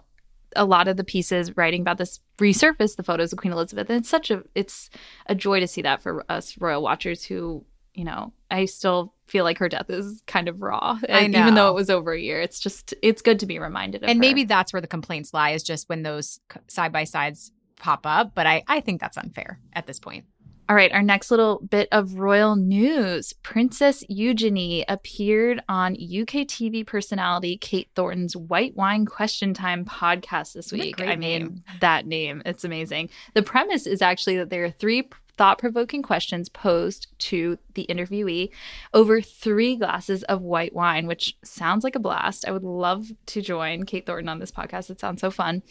a 0.58 0.66
lot 0.66 0.90
of 0.90 0.98
the 0.98 1.06
pieces 1.06 1.56
writing 1.56 1.80
about 1.80 2.00
this 2.00 2.20
resurface 2.38 2.98
the 2.98 3.04
photos 3.04 3.32
of 3.32 3.40
Queen 3.40 3.54
Elizabeth. 3.54 3.90
And 3.90 4.00
it's 4.00 4.10
such 4.10 4.30
a 4.30 4.44
it's 4.56 4.90
a 5.28 5.36
joy 5.36 5.62
to 5.62 5.68
see 5.68 5.84
that 5.84 6.02
for 6.02 6.26
us 6.28 6.60
royal 6.60 6.84
watchers 6.84 7.24
who, 7.24 7.64
you 7.94 8.04
know, 8.04 8.34
I 8.52 8.66
still 8.66 9.14
feel 9.26 9.46
like 9.46 9.60
her 9.60 9.70
death 9.70 9.90
is 9.90 10.22
kind 10.28 10.50
of 10.50 10.62
raw. 10.62 11.00
Even 11.08 11.56
though 11.56 11.70
it 11.70 11.76
was 11.76 11.90
over 11.90 12.12
a 12.12 12.20
year. 12.20 12.42
It's 12.42 12.60
just 12.60 12.94
it's 13.02 13.22
good 13.22 13.40
to 13.40 13.46
be 13.46 13.58
reminded 13.58 14.04
of 14.04 14.10
and 14.10 14.18
her. 14.18 14.20
maybe 14.20 14.44
that's 14.44 14.74
where 14.74 14.82
the 14.82 14.88
complaints 14.88 15.34
lie, 15.34 15.52
is 15.52 15.64
just 15.64 15.88
when 15.88 16.04
those 16.04 16.42
side 16.68 16.92
by 16.92 17.06
sides 17.06 17.54
pop 17.82 18.06
up. 18.06 18.34
But 18.34 18.48
I, 18.48 18.64
I 18.68 18.80
think 18.80 19.02
that's 19.02 19.18
unfair 19.18 19.60
at 19.74 19.88
this 19.88 20.00
point. 20.00 20.26
All 20.70 20.76
right, 20.76 20.92
our 20.94 21.02
next 21.02 21.32
little 21.32 21.60
bit 21.70 21.90
of 21.92 22.14
royal 22.14 22.56
news. 22.56 23.34
Princess 23.44 24.06
Eugenie 24.08 24.86
appeared 24.88 25.62
on 25.68 25.96
UK 25.96 26.48
TV 26.48 26.88
personality 26.88 27.58
Kate 27.58 27.90
Thornton's 27.94 28.38
White 28.38 28.78
Wine 28.78 29.06
Question 29.06 29.54
Time 29.54 29.84
podcast 29.84 30.54
this 30.54 30.72
week. 30.72 31.02
I 31.02 31.18
mean, 31.18 31.42
name. 31.42 31.64
that 31.82 32.06
name, 32.06 32.42
it's 32.46 32.64
amazing. 32.64 33.10
The 33.34 33.44
premise 33.44 33.86
is 33.86 34.02
actually 34.02 34.38
that 34.38 34.50
there 34.50 34.64
are 34.64 34.72
three 34.72 35.10
thought 35.36 35.58
provoking 35.58 36.04
questions 36.04 36.48
posed 36.48 37.08
to 37.18 37.58
the 37.74 37.86
interviewee 37.90 38.52
over 38.94 39.22
three 39.22 39.76
glasses 39.76 40.24
of 40.24 40.42
white 40.42 40.74
wine, 40.74 41.06
which 41.06 41.36
sounds 41.44 41.84
like 41.84 41.96
a 41.96 42.00
blast. 42.00 42.48
I 42.48 42.52
would 42.52 42.64
love 42.64 43.12
to 43.26 43.42
join 43.42 43.84
Kate 43.84 44.06
Thornton 44.06 44.30
on 44.30 44.40
this 44.40 44.52
podcast. 44.52 44.90
It 44.90 45.02
sounds 45.02 45.20
so 45.20 45.32
fun. 45.32 45.64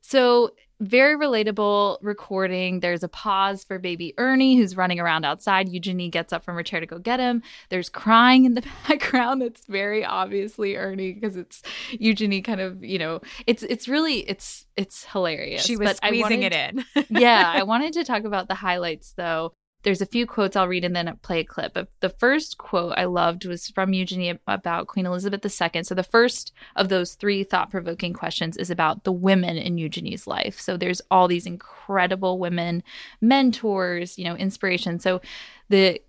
So, 0.00 0.50
very 0.86 1.16
relatable 1.16 1.98
recording. 2.02 2.80
There's 2.80 3.02
a 3.02 3.08
pause 3.08 3.64
for 3.64 3.78
baby 3.78 4.14
Ernie, 4.18 4.56
who's 4.56 4.76
running 4.76 5.00
around 5.00 5.24
outside. 5.24 5.68
Eugenie 5.68 6.08
gets 6.08 6.32
up 6.32 6.44
from 6.44 6.54
her 6.56 6.62
chair 6.62 6.80
to 6.80 6.86
go 6.86 6.98
get 6.98 7.20
him. 7.20 7.42
There's 7.70 7.88
crying 7.88 8.44
in 8.44 8.54
the 8.54 8.62
background. 8.88 9.42
That's 9.42 9.64
very 9.66 10.04
obviously 10.04 10.76
Ernie 10.76 11.12
because 11.12 11.36
it's 11.36 11.62
Eugenie 11.92 12.42
kind 12.42 12.60
of, 12.60 12.84
you 12.84 12.98
know, 12.98 13.20
it's 13.46 13.62
it's 13.64 13.88
really 13.88 14.28
it's 14.28 14.66
it's 14.76 15.04
hilarious. 15.04 15.64
She 15.64 15.76
was 15.76 15.88
But 15.88 15.96
squeezing 15.96 16.40
wanted- 16.42 16.52
it 16.96 17.04
in. 17.06 17.06
yeah, 17.20 17.52
I 17.54 17.62
wanted 17.62 17.92
to 17.94 18.04
talk 18.04 18.24
about 18.24 18.48
the 18.48 18.54
highlights 18.54 19.12
though. 19.16 19.52
There's 19.84 20.00
a 20.00 20.06
few 20.06 20.26
quotes 20.26 20.56
I'll 20.56 20.66
read 20.66 20.84
and 20.84 20.96
then 20.96 21.16
play 21.22 21.40
a 21.40 21.44
clip. 21.44 21.74
But 21.74 21.88
the 22.00 22.08
first 22.08 22.58
quote 22.58 22.94
I 22.96 23.04
loved 23.04 23.44
was 23.44 23.68
from 23.68 23.92
Eugenie 23.92 24.38
about 24.48 24.88
Queen 24.88 25.06
Elizabeth 25.06 25.44
II. 25.44 25.84
So 25.84 25.94
the 25.94 26.02
first 26.02 26.52
of 26.74 26.88
those 26.88 27.14
three 27.14 27.44
thought 27.44 27.70
provoking 27.70 28.14
questions 28.14 28.56
is 28.56 28.70
about 28.70 29.04
the 29.04 29.12
women 29.12 29.56
in 29.56 29.78
Eugenie's 29.78 30.26
life. 30.26 30.58
So 30.58 30.76
there's 30.76 31.02
all 31.10 31.28
these 31.28 31.46
incredible 31.46 32.38
women, 32.38 32.82
mentors, 33.20 34.18
you 34.18 34.24
know, 34.24 34.36
inspiration. 34.36 34.98
So 34.98 35.20
the 35.68 36.00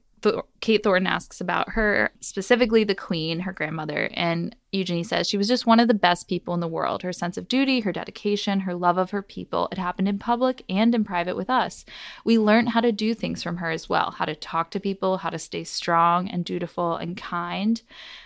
Kate 0.61 0.83
Thornton 0.83 1.07
asks 1.07 1.41
about 1.41 1.69
her, 1.69 2.11
specifically 2.19 2.83
the 2.83 2.95
Queen, 2.95 3.41
her 3.41 3.53
grandmother, 3.53 4.09
and 4.13 4.55
Eugenie 4.71 5.03
says 5.03 5.27
she 5.27 5.37
was 5.37 5.47
just 5.47 5.65
one 5.65 5.79
of 5.79 5.87
the 5.87 5.93
best 5.93 6.27
people 6.27 6.53
in 6.53 6.59
the 6.59 6.67
world. 6.67 7.01
Her 7.01 7.13
sense 7.13 7.37
of 7.37 7.47
duty, 7.47 7.79
her 7.81 7.91
dedication, 7.91 8.61
her 8.61 8.73
love 8.73 8.97
of 8.97 9.11
her 9.11 9.21
people, 9.21 9.69
it 9.71 9.77
happened 9.77 10.07
in 10.07 10.19
public 10.19 10.63
and 10.67 10.93
in 10.93 11.03
private 11.03 11.35
with 11.35 11.49
us. 11.49 11.85
We 12.23 12.37
learned 12.37 12.69
how 12.69 12.81
to 12.81 12.91
do 12.91 13.13
things 13.13 13.41
from 13.41 13.57
her 13.57 13.71
as 13.71 13.87
well 13.87 14.11
how 14.11 14.25
to 14.25 14.35
talk 14.35 14.71
to 14.71 14.79
people, 14.79 15.17
how 15.17 15.29
to 15.29 15.39
stay 15.39 15.63
strong 15.63 16.27
and 16.29 16.43
dutiful 16.43 16.95
and 16.95 17.15
kind. 17.15 17.81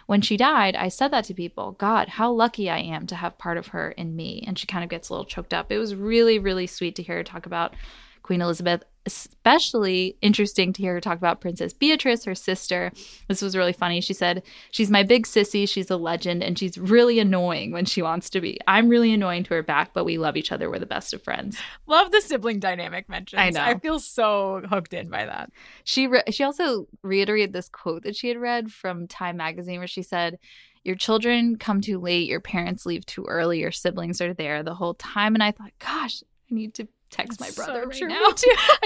When 0.08 0.22
she 0.22 0.38
died, 0.38 0.76
I 0.76 0.88
said 0.88 1.12
that 1.12 1.26
to 1.26 1.34
people 1.34 1.74
God, 1.74 2.08
how 2.08 2.32
lucky 2.32 2.70
I 2.70 2.80
am 2.80 3.06
to 3.08 3.16
have 3.16 3.38
part 3.38 3.58
of 3.58 3.68
her 3.68 3.92
in 3.92 4.16
me. 4.16 4.44
And 4.48 4.58
she 4.58 4.68
kind 4.68 4.84
of 4.84 4.90
gets 4.90 5.10
a 5.10 5.14
little 5.14 5.26
choked 5.26 5.54
up. 5.54 5.72
It 5.72 5.78
was 5.78 5.96
really, 5.96 6.40
really 6.40 6.68
sweet 6.68 6.96
to 6.96 7.04
hear 7.04 7.18
her 7.18 7.24
talk 7.24 7.46
about 7.46 7.76
Queen 8.24 8.42
Elizabeth. 8.42 8.84
Especially 9.06 10.18
interesting 10.22 10.74
to 10.74 10.82
hear 10.82 10.94
her 10.94 11.02
talk 11.02 11.18
about 11.18 11.42
Princess 11.42 11.74
Beatrice, 11.74 12.26
her 12.26 12.36
sister. 12.36 12.92
This 13.28 13.42
was 13.42 13.56
really 13.56 13.74
funny. 13.74 14.02
She 14.02 14.14
said, 14.14 14.44
She's 14.72 14.92
my 14.92 15.04
big 15.04 15.26
sissy. 15.26 15.68
She's 15.68 15.90
a 15.90 15.98
legend, 15.98 16.44
and 16.44 16.60
she's 16.60 16.78
really 16.78 17.20
annoying 17.20 17.72
when 17.72 17.86
she 17.86 18.02
wants 18.02 18.30
to 18.32 18.42
be. 18.42 18.60
I'm 18.68 18.90
really 18.90 19.14
annoying 19.14 19.44
to 19.46 19.54
her 19.56 19.64
back, 19.64 19.94
but 19.94 20.04
we 20.04 20.18
love 20.18 20.38
each 20.38 20.52
other. 20.52 20.70
We're 20.70 20.80
the 20.80 20.86
best 20.86 21.14
of 21.14 21.24
friends. 21.24 21.58
Love 21.88 22.12
the 22.12 22.22
sibling 22.22 22.60
dynamic 22.60 23.10
mentioned. 23.10 23.42
I 23.42 23.50
know. 23.50 23.62
I 23.62 23.80
feel 23.80 24.00
so 24.00 24.62
hooked 24.70 24.94
in 24.94 25.10
by 25.10 25.26
that. 25.26 25.52
She 25.84 26.08
re- 26.08 26.24
she 26.30 26.44
also 26.44 26.88
reiterated 27.02 27.54
this 27.54 27.70
quote 27.70 28.04
that 28.04 28.16
she 28.16 28.28
had 28.28 28.38
read 28.38 28.72
from 28.72 29.08
Time 29.08 29.38
magazine 29.38 29.80
where 29.80 29.88
she 29.88 30.04
said, 30.04 30.38
"Your 30.84 30.96
children 30.96 31.58
come 31.58 31.82
too 31.82 32.00
late, 32.00 32.28
your 32.28 32.42
parents 32.42 32.86
leave 32.86 33.06
too 33.06 33.26
early, 33.26 33.60
your 33.60 33.72
siblings 33.72 34.22
are 34.22 34.34
there 34.34 34.62
the 34.62 34.76
whole 34.76 34.94
time." 34.94 35.34
And 35.34 35.44
I 35.44 35.52
thought, 35.52 35.72
"Gosh, 35.80 36.22
I 36.52 36.54
need 36.54 36.74
to 36.76 36.88
text 37.10 37.40
my 37.40 37.50
brother 37.52 37.82
so 37.82 37.88
right 37.88 37.98
true. 37.98 38.08
now." 38.08 38.16
I 38.26 38.32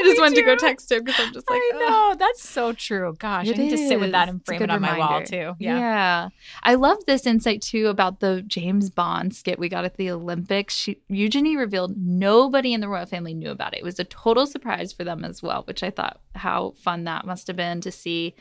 just 0.03 0.15
Me 0.15 0.19
wanted 0.19 0.35
to 0.35 0.43
go 0.43 0.55
text 0.55 0.91
him 0.91 1.03
because 1.03 1.19
I'm 1.19 1.33
just 1.33 1.49
like, 1.49 1.61
I 1.61 1.71
"Ugh." 1.75 1.79
know. 1.81 2.15
That's 2.17 2.47
so 2.47 2.73
true. 2.73 3.15
Gosh, 3.19 3.47
I 3.47 3.51
It 3.51 3.57
need 3.57 3.69
to 3.71 3.77
sit 3.77 3.99
with 3.99 4.11
that 4.11 4.29
and 4.29 4.43
frame 4.45 4.61
it 4.63 4.69
on 4.69 4.81
my 4.81 4.97
wall 4.97 5.23
too. 5.23 5.55
Yeah. 5.59 5.77
Yeah. 5.77 6.29
I 6.63 6.75
love 6.75 6.97
this 7.05 7.25
insight 7.25 7.61
too 7.61 7.87
about 7.87 8.19
the 8.19 8.41
James 8.41 8.89
Bond 8.89 9.35
skit 9.35 9.59
we 9.59 9.69
got 9.69 9.85
at 9.85 9.97
the 9.97 10.09
Olympics. 10.11 10.73
She, 10.75 10.99
Eugenie 11.09 11.57
revealed 11.57 11.97
nobody 11.97 12.73
in 12.73 12.81
the 12.81 12.87
royal 12.89 13.05
family 13.05 13.33
knew 13.33 13.49
about 13.51 13.73
it. 13.73 13.79
It 13.79 13.83
was 13.83 13.99
a 13.99 14.03
total 14.03 14.45
surprise 14.45 14.93
for 14.93 15.03
them 15.03 15.23
as 15.23 15.41
well, 15.43 15.63
which 15.63 15.83
I 15.83 15.89
thought 15.89 16.19
how 16.35 16.71
fun 16.81 17.03
that 17.05 17.25
must 17.25 17.47
have 17.47 17.55
been 17.55 17.81
to 17.81 17.91
see. 17.91 18.35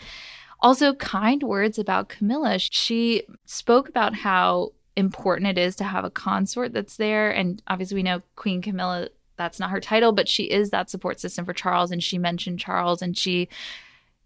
Also, 0.61 0.95
kind 0.95 1.43
words 1.43 1.79
about 1.79 2.09
Camilla. 2.09 2.59
She 2.59 3.25
spoke 3.47 3.89
about 3.89 4.15
how 4.15 4.73
important 4.95 5.49
it 5.49 5.59
is 5.59 5.75
to 5.77 5.85
have 5.85 6.05
a 6.05 6.11
consort 6.11 6.73
that's 6.73 6.97
there. 6.97 7.31
And 7.31 7.61
obviously, 7.67 7.97
we 7.97 8.03
know 8.05 8.23
Queen 8.37 8.63
Camilla, 8.63 9.09
that's 9.37 9.59
not 9.59 9.71
her 9.71 9.81
title, 9.81 10.13
but 10.13 10.29
she 10.29 10.45
is 10.45 10.71
that 10.71 10.91
support 10.91 11.21
system 11.21 11.45
for 11.45 11.53
Charles. 11.53 11.91
And 11.91 12.03
she 12.03 12.19
mentioned 12.19 12.61
Charles 12.61 13.03
and 13.03 13.17
she 13.17 13.49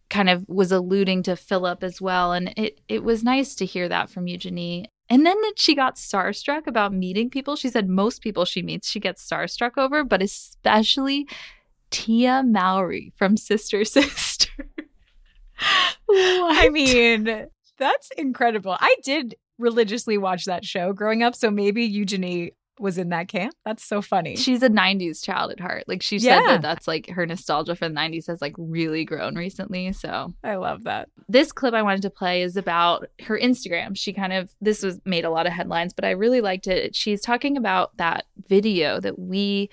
kind 0.09 0.29
of 0.31 0.49
was 0.49 0.73
alluding 0.73 1.23
to 1.25 1.37
Philip 1.37 1.83
as 1.83 2.01
well. 2.01 2.33
And 2.33 2.53
it, 2.57 2.81
it 2.89 3.03
was 3.03 3.25
nice 3.25 3.55
to 3.57 3.67
hear 3.67 3.89
that 3.89 4.11
from 4.11 4.27
Eugenie. 4.27 4.87
And 5.09 5.25
then 5.25 5.41
that 5.41 5.55
she 5.57 5.75
got 5.75 5.97
starstruck 5.97 6.67
about 6.67 6.93
meeting 6.93 7.31
people. 7.31 7.57
She 7.57 7.69
said 7.69 7.89
most 7.89 8.23
people 8.23 8.45
she 8.45 8.63
meets, 8.63 8.89
she 8.89 9.01
gets 9.01 9.29
starstruck 9.29 9.73
over, 9.77 10.05
but 10.05 10.23
especially 10.23 11.29
Tia 11.91 12.43
Mowry 12.45 13.13
from 13.17 13.37
Sister 13.37 13.85
Sister. 13.85 14.51
I 16.11 16.69
mean, 16.71 17.47
that's 17.79 18.11
incredible. 18.17 18.77
I 18.79 18.97
did 19.05 19.37
religiously 19.59 20.19
watch 20.19 20.45
that 20.45 20.65
show 20.65 20.93
growing 20.93 21.23
up, 21.23 21.35
so 21.35 21.51
maybe 21.51 21.85
Eugenie 21.85 22.53
was 22.79 22.99
in 22.99 23.09
that 23.11 23.29
camp. 23.29 23.55
That's 23.65 23.85
so 23.85 24.03
funny. 24.03 24.37
She's 24.37 24.63
a 24.63 24.69
90s 24.69 25.25
child 25.25 25.53
at 25.53 25.61
heart. 25.61 25.85
Like 25.87 26.03
she 26.03 26.19
said 26.19 26.43
that 26.47 26.63
that's 26.63 26.87
like 26.87 27.09
her 27.11 27.27
nostalgia 27.27 27.75
for 27.75 27.89
the 27.89 27.95
90s 27.95 28.27
has 28.27 28.41
like 28.41 28.55
really 28.59 29.05
grown 29.05 29.35
recently. 29.35 29.93
So 29.93 30.35
I 30.45 30.57
love 30.57 30.85
that. 30.85 31.09
this 31.29 31.53
clip 31.53 31.75
I 31.75 31.83
wanted 31.83 32.03
to 32.03 32.11
play 32.11 32.43
is 32.43 32.57
about 32.57 33.09
her 33.23 33.39
Instagram. 33.39 33.97
She 33.97 34.13
kind 34.13 34.33
of 34.33 34.55
this 34.61 34.83
was 34.83 35.01
made 35.05 35.25
a 35.25 35.31
lot 35.31 35.47
of 35.47 35.53
headlines, 35.53 35.93
but 35.93 36.05
I 36.05 36.11
really 36.11 36.41
liked 36.41 36.67
it. 36.67 36.95
She's 36.95 37.21
talking 37.21 37.57
about 37.57 37.97
that 37.97 38.27
video 38.49 39.01
that 39.01 39.19
we 39.19 39.71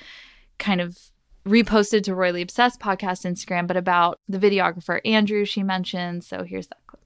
kind 0.58 0.82
of 0.82 0.98
reposted 1.46 2.04
to 2.04 2.16
Royally 2.16 2.42
Obsessed 2.42 2.80
podcast 2.80 3.26
Instagram, 3.26 3.68
but 3.68 3.76
about 3.76 4.20
the 4.30 4.39
videographer 4.39 5.02
Andrew 5.04 5.46
she 5.46 5.62
mentioned. 5.62 6.24
So 6.24 6.44
here's 6.44 6.68
that 6.68 6.78
clip. 6.88 7.04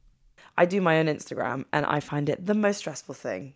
I 0.57 0.65
do 0.65 0.81
my 0.81 0.99
own 0.99 1.07
Instagram 1.07 1.65
and 1.73 1.85
I 1.85 1.99
find 1.99 2.29
it 2.29 2.45
the 2.45 2.53
most 2.53 2.77
stressful 2.77 3.15
thing 3.15 3.55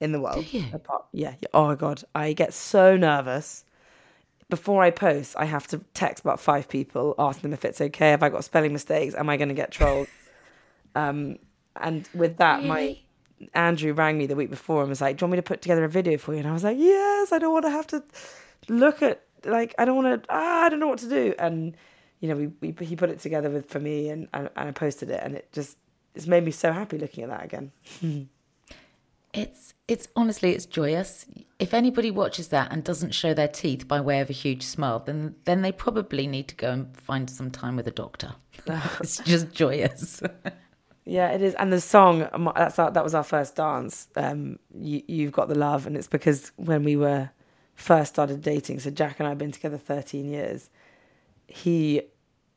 in 0.00 0.12
the 0.12 0.20
world. 0.20 0.44
Apart, 0.72 1.04
yeah, 1.12 1.34
yeah. 1.40 1.48
Oh 1.54 1.74
god, 1.74 2.04
I 2.14 2.32
get 2.32 2.54
so 2.54 2.96
nervous. 2.96 3.64
Before 4.48 4.82
I 4.82 4.90
post, 4.90 5.36
I 5.38 5.44
have 5.44 5.66
to 5.68 5.78
text 5.92 6.24
about 6.24 6.40
five 6.40 6.68
people, 6.68 7.14
ask 7.18 7.42
them 7.42 7.52
if 7.52 7.64
it's 7.64 7.80
okay. 7.80 8.10
Have 8.10 8.22
I 8.22 8.30
got 8.30 8.44
spelling 8.44 8.72
mistakes? 8.72 9.14
Am 9.14 9.28
I 9.28 9.36
going 9.36 9.48
to 9.48 9.54
get 9.54 9.70
trolled? 9.70 10.08
um, 10.94 11.38
and 11.76 12.08
with 12.14 12.38
that, 12.38 12.64
my 12.64 12.98
Andrew 13.54 13.92
rang 13.92 14.16
me 14.16 14.26
the 14.26 14.36
week 14.36 14.50
before 14.50 14.80
and 14.80 14.88
was 14.88 15.00
like, 15.00 15.16
"Do 15.16 15.22
you 15.22 15.26
want 15.26 15.32
me 15.32 15.36
to 15.38 15.42
put 15.42 15.62
together 15.62 15.84
a 15.84 15.88
video 15.88 16.16
for 16.18 16.32
you?" 16.32 16.38
And 16.38 16.48
I 16.48 16.52
was 16.52 16.64
like, 16.64 16.78
"Yes, 16.78 17.32
I 17.32 17.38
don't 17.38 17.52
want 17.52 17.66
to 17.66 17.70
have 17.70 17.86
to 17.88 18.02
look 18.68 19.02
at 19.02 19.22
like 19.44 19.74
I 19.78 19.84
don't 19.84 19.96
want 19.96 20.22
to. 20.22 20.28
Ah, 20.30 20.64
I 20.64 20.68
don't 20.68 20.80
know 20.80 20.88
what 20.88 20.98
to 21.00 21.08
do." 21.08 21.34
And 21.38 21.76
you 22.20 22.28
know, 22.28 22.36
we, 22.36 22.72
we 22.72 22.84
he 22.84 22.96
put 22.96 23.10
it 23.10 23.20
together 23.20 23.50
with 23.50 23.68
for 23.68 23.80
me, 23.80 24.08
and, 24.08 24.28
and 24.32 24.48
and 24.56 24.68
I 24.68 24.72
posted 24.72 25.10
it, 25.10 25.20
and 25.22 25.34
it 25.34 25.52
just 25.52 25.76
it's 26.14 26.26
made 26.26 26.44
me 26.44 26.50
so 26.50 26.72
happy 26.72 26.98
looking 26.98 27.24
at 27.24 27.30
that 27.30 27.44
again. 27.44 27.70
It's 29.38 29.74
it's 29.86 30.08
honestly 30.16 30.52
it's 30.52 30.66
joyous. 30.66 31.26
If 31.58 31.74
anybody 31.74 32.10
watches 32.10 32.48
that 32.48 32.72
and 32.72 32.84
doesn't 32.84 33.14
show 33.14 33.34
their 33.34 33.48
teeth 33.48 33.88
by 33.88 34.00
way 34.00 34.20
of 34.20 34.30
a 34.30 34.34
huge 34.34 34.62
smile, 34.62 34.98
then 35.00 35.34
then 35.44 35.62
they 35.62 35.72
probably 35.72 36.26
need 36.26 36.48
to 36.48 36.54
go 36.54 36.70
and 36.70 36.96
find 36.96 37.28
some 37.28 37.50
time 37.50 37.76
with 37.76 37.86
a 37.88 37.92
doctor. 37.92 38.34
it's 38.66 39.18
just 39.18 39.50
joyous. 39.52 40.22
Yeah, 41.08 41.30
it 41.30 41.40
is. 41.40 41.54
And 41.54 41.72
the 41.72 41.80
song 41.80 42.28
that's 42.54 42.78
our, 42.78 42.90
that 42.90 43.02
was 43.02 43.14
our 43.14 43.24
first 43.24 43.56
dance. 43.56 44.08
Um, 44.14 44.58
you, 44.78 45.02
you've 45.08 45.32
got 45.32 45.48
the 45.48 45.54
love, 45.54 45.86
and 45.86 45.96
it's 45.96 46.06
because 46.06 46.52
when 46.56 46.84
we 46.84 46.96
were 46.96 47.30
first 47.76 48.12
started 48.12 48.42
dating. 48.42 48.80
So 48.80 48.90
Jack 48.90 49.18
and 49.18 49.26
I 49.26 49.30
have 49.30 49.38
been 49.38 49.50
together 49.50 49.78
thirteen 49.78 50.28
years. 50.28 50.68
He, 51.46 52.02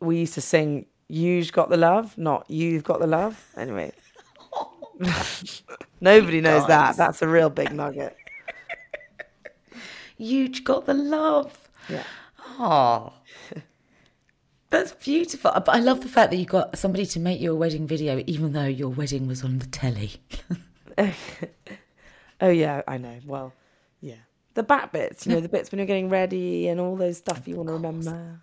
we 0.02 0.20
used 0.20 0.34
to 0.34 0.42
sing 0.42 0.86
"You've 1.08 1.54
Got 1.54 1.70
the 1.70 1.78
Love," 1.78 2.18
not 2.18 2.46
"You've 2.50 2.84
Got 2.84 3.00
the 3.00 3.08
Love." 3.08 3.42
Anyway, 3.56 3.94
nobody 6.02 6.42
knows 6.42 6.68
that. 6.68 6.98
That's 6.98 7.22
a 7.22 7.28
real 7.28 7.50
big 7.50 7.72
nugget. 7.72 8.18
you 10.18 10.50
got 10.50 10.86
the 10.86 10.94
love. 10.94 11.70
Yeah. 11.88 12.04
Oh. 12.60 13.14
That's 14.72 14.94
beautiful. 14.94 15.52
But 15.54 15.70
I 15.70 15.80
love 15.80 16.02
the 16.02 16.08
fact 16.08 16.32
that 16.32 16.38
you 16.38 16.46
got 16.46 16.78
somebody 16.78 17.06
to 17.06 17.20
make 17.20 17.42
you 17.42 17.52
a 17.52 17.56
wedding 17.56 17.86
video, 17.86 18.24
even 18.26 18.54
though 18.54 18.66
your 18.66 18.88
wedding 18.88 19.28
was 19.28 19.44
on 19.44 19.60
the 19.60 19.66
telly. 19.66 20.14
oh 22.42 22.50
yeah, 22.50 22.82
I 22.88 22.98
know. 22.98 23.20
Well, 23.26 23.54
yeah, 24.00 24.16
the 24.54 24.64
back 24.64 24.94
bits. 24.94 25.28
You 25.28 25.34
know, 25.34 25.42
the 25.42 25.50
bits 25.50 25.72
when 25.72 25.80
you're 25.80 25.88
getting 25.88 26.10
ready 26.10 26.70
and 26.70 26.80
all 26.80 26.96
those 26.96 27.18
stuff 27.18 27.50
you 27.50 27.58
want 27.58 27.68
to 27.68 27.74
remember. 27.74 28.40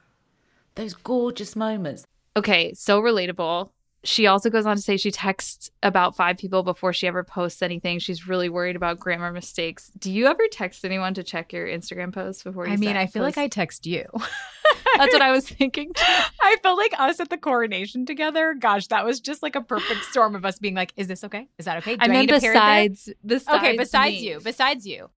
Those 0.74 0.92
gorgeous 0.92 1.56
moments. 1.56 2.06
Okay, 2.36 2.74
so 2.74 3.00
relatable. 3.00 3.70
She 4.04 4.26
also 4.26 4.48
goes 4.48 4.64
on 4.64 4.76
to 4.76 4.82
say 4.82 4.96
she 4.96 5.10
texts 5.10 5.70
about 5.82 6.14
five 6.14 6.38
people 6.38 6.62
before 6.62 6.92
she 6.92 7.06
ever 7.06 7.24
posts 7.24 7.62
anything. 7.62 7.98
She's 7.98 8.28
really 8.28 8.48
worried 8.48 8.76
about 8.76 9.00
grammar 9.00 9.32
mistakes. 9.32 9.90
Do 9.98 10.12
you 10.12 10.26
ever 10.26 10.44
text 10.50 10.84
anyone 10.84 11.14
to 11.14 11.24
check 11.24 11.52
your 11.52 11.66
Instagram 11.66 12.12
posts 12.12 12.44
before 12.44 12.66
you 12.66 12.74
I 12.74 12.76
mean, 12.76 12.96
I 12.96 13.06
feel 13.06 13.22
like? 13.22 13.36
I 13.36 13.48
text 13.48 13.86
you. 13.86 14.04
That's 14.96 15.12
what 15.12 15.22
I 15.22 15.32
was 15.32 15.48
thinking. 15.48 15.92
I 16.40 16.56
felt 16.62 16.78
like 16.78 16.92
us 16.98 17.20
at 17.20 17.30
the 17.30 17.38
coronation 17.38 18.06
together. 18.06 18.54
Gosh, 18.58 18.86
that 18.88 19.04
was 19.04 19.20
just 19.20 19.42
like 19.42 19.56
a 19.56 19.60
perfect 19.60 20.04
storm 20.04 20.34
of 20.34 20.44
us 20.44 20.58
being 20.58 20.74
like, 20.74 20.92
"Is 20.96 21.08
this 21.08 21.24
okay? 21.24 21.48
Is 21.58 21.66
that 21.66 21.78
okay?" 21.78 21.96
Do 21.96 22.10
I 22.10 22.22
a 22.22 22.26
besides, 22.26 23.10
besides 23.24 23.58
okay, 23.58 23.76
besides 23.76 24.14
me. 24.14 24.28
you, 24.28 24.40
besides 24.40 24.86
you. 24.86 25.10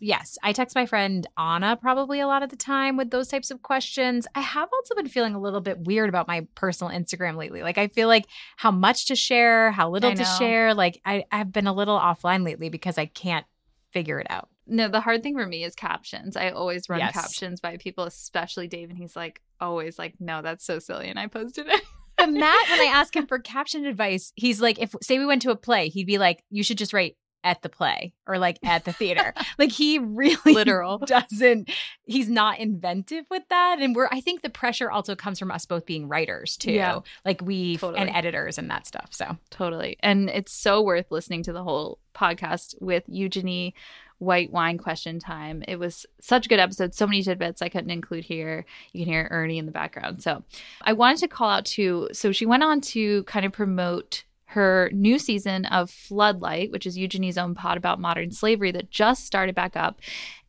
Yes, 0.00 0.36
I 0.42 0.52
text 0.52 0.74
my 0.76 0.86
friend 0.86 1.26
Anna 1.38 1.76
probably 1.76 2.20
a 2.20 2.26
lot 2.26 2.42
of 2.42 2.50
the 2.50 2.56
time 2.56 2.96
with 2.96 3.10
those 3.10 3.28
types 3.28 3.50
of 3.50 3.62
questions. 3.62 4.26
I 4.34 4.40
have 4.40 4.68
also 4.72 4.94
been 4.94 5.08
feeling 5.08 5.34
a 5.34 5.40
little 5.40 5.60
bit 5.60 5.80
weird 5.80 6.08
about 6.08 6.28
my 6.28 6.46
personal 6.54 6.92
Instagram 6.92 7.36
lately. 7.36 7.62
Like 7.62 7.78
I 7.78 7.88
feel 7.88 8.06
like 8.06 8.26
how 8.56 8.70
much 8.70 9.06
to 9.06 9.16
share, 9.16 9.70
how 9.72 9.90
little 9.90 10.14
to 10.14 10.24
share. 10.24 10.74
Like 10.74 11.00
I, 11.04 11.24
I've 11.32 11.52
been 11.52 11.66
a 11.66 11.72
little 11.72 11.98
offline 11.98 12.44
lately 12.44 12.68
because 12.68 12.98
I 12.98 13.06
can't 13.06 13.46
figure 13.90 14.20
it 14.20 14.26
out. 14.30 14.48
No, 14.66 14.88
the 14.88 15.00
hard 15.00 15.22
thing 15.22 15.34
for 15.34 15.46
me 15.46 15.64
is 15.64 15.74
captions. 15.74 16.36
I 16.36 16.50
always 16.50 16.90
run 16.90 16.98
Yes. 17.00 17.14
captions 17.14 17.58
by 17.60 17.78
people, 17.78 18.04
especially 18.04 18.68
Dave, 18.68 18.90
and 18.90 18.98
he's 18.98 19.16
like 19.16 19.40
always 19.60 19.98
like, 19.98 20.14
"No, 20.20 20.42
that's 20.42 20.66
so 20.66 20.78
silly," 20.78 21.08
and 21.08 21.18
I 21.18 21.26
posted 21.26 21.66
it. 21.68 21.80
But 22.18 22.30
Matt, 22.30 22.68
when 22.68 22.80
I 22.80 22.90
ask 22.92 23.14
him 23.14 23.28
for 23.28 23.38
caption 23.38 23.86
advice, 23.86 24.32
he's 24.34 24.60
like, 24.60 24.80
if 24.80 24.92
say 25.02 25.20
we 25.20 25.24
went 25.24 25.40
to 25.42 25.52
a 25.52 25.56
play, 25.56 25.88
he'd 25.88 26.08
be 26.08 26.18
like, 26.18 26.42
you 26.50 26.64
should 26.64 26.76
just 26.76 26.92
write 26.92 27.16
at 27.44 27.62
the 27.62 27.68
play 27.68 28.12
or 28.26 28.38
like 28.38 28.58
at 28.64 28.84
the 28.84 28.92
theater. 28.92 29.32
like 29.58 29.70
he 29.72 29.98
really 29.98 30.36
Literal. 30.52 30.98
doesn't 30.98 31.70
he's 32.04 32.28
not 32.28 32.58
inventive 32.58 33.24
with 33.30 33.44
that 33.50 33.78
and 33.80 33.94
we're 33.94 34.08
I 34.10 34.20
think 34.20 34.42
the 34.42 34.50
pressure 34.50 34.90
also 34.90 35.14
comes 35.14 35.38
from 35.38 35.50
us 35.50 35.64
both 35.66 35.86
being 35.86 36.08
writers 36.08 36.56
too. 36.56 36.72
Yeah. 36.72 37.00
Like 37.24 37.40
we 37.42 37.76
Totally. 37.76 38.00
and 38.00 38.10
editors 38.10 38.58
and 38.58 38.68
that 38.70 38.86
stuff. 38.86 39.08
So 39.12 39.36
Totally. 39.50 39.96
And 40.00 40.28
it's 40.30 40.52
so 40.52 40.82
worth 40.82 41.10
listening 41.10 41.42
to 41.44 41.52
the 41.52 41.62
whole 41.62 42.00
podcast 42.14 42.74
with 42.80 43.04
Eugenie 43.06 43.74
White 44.18 44.52
Wine 44.52 44.78
Question 44.78 45.20
Time. 45.20 45.62
It 45.68 45.78
was 45.78 46.04
such 46.20 46.46
a 46.46 46.48
good 46.48 46.58
episode. 46.58 46.92
So 46.92 47.06
many 47.06 47.22
tidbits 47.22 47.62
I 47.62 47.68
couldn't 47.68 47.90
include 47.90 48.24
here. 48.24 48.64
You 48.92 49.04
can 49.04 49.12
hear 49.12 49.28
Ernie 49.30 49.58
in 49.58 49.66
the 49.66 49.70
background. 49.72 50.24
So 50.24 50.42
I 50.82 50.92
wanted 50.92 51.20
to 51.20 51.28
call 51.28 51.48
out 51.50 51.64
to, 51.66 52.08
So 52.12 52.32
she 52.32 52.44
went 52.44 52.64
on 52.64 52.80
to 52.80 53.22
kind 53.24 53.46
of 53.46 53.52
promote 53.52 54.24
her 54.52 54.90
new 54.94 55.18
season 55.18 55.66
of 55.66 55.90
Floodlight, 55.90 56.70
which 56.70 56.86
is 56.86 56.96
Eugenie's 56.96 57.36
own 57.36 57.54
pod 57.54 57.76
about 57.76 58.00
modern 58.00 58.30
slavery 58.30 58.72
that 58.72 58.90
just 58.90 59.26
started 59.26 59.54
back 59.54 59.76
up. 59.76 60.00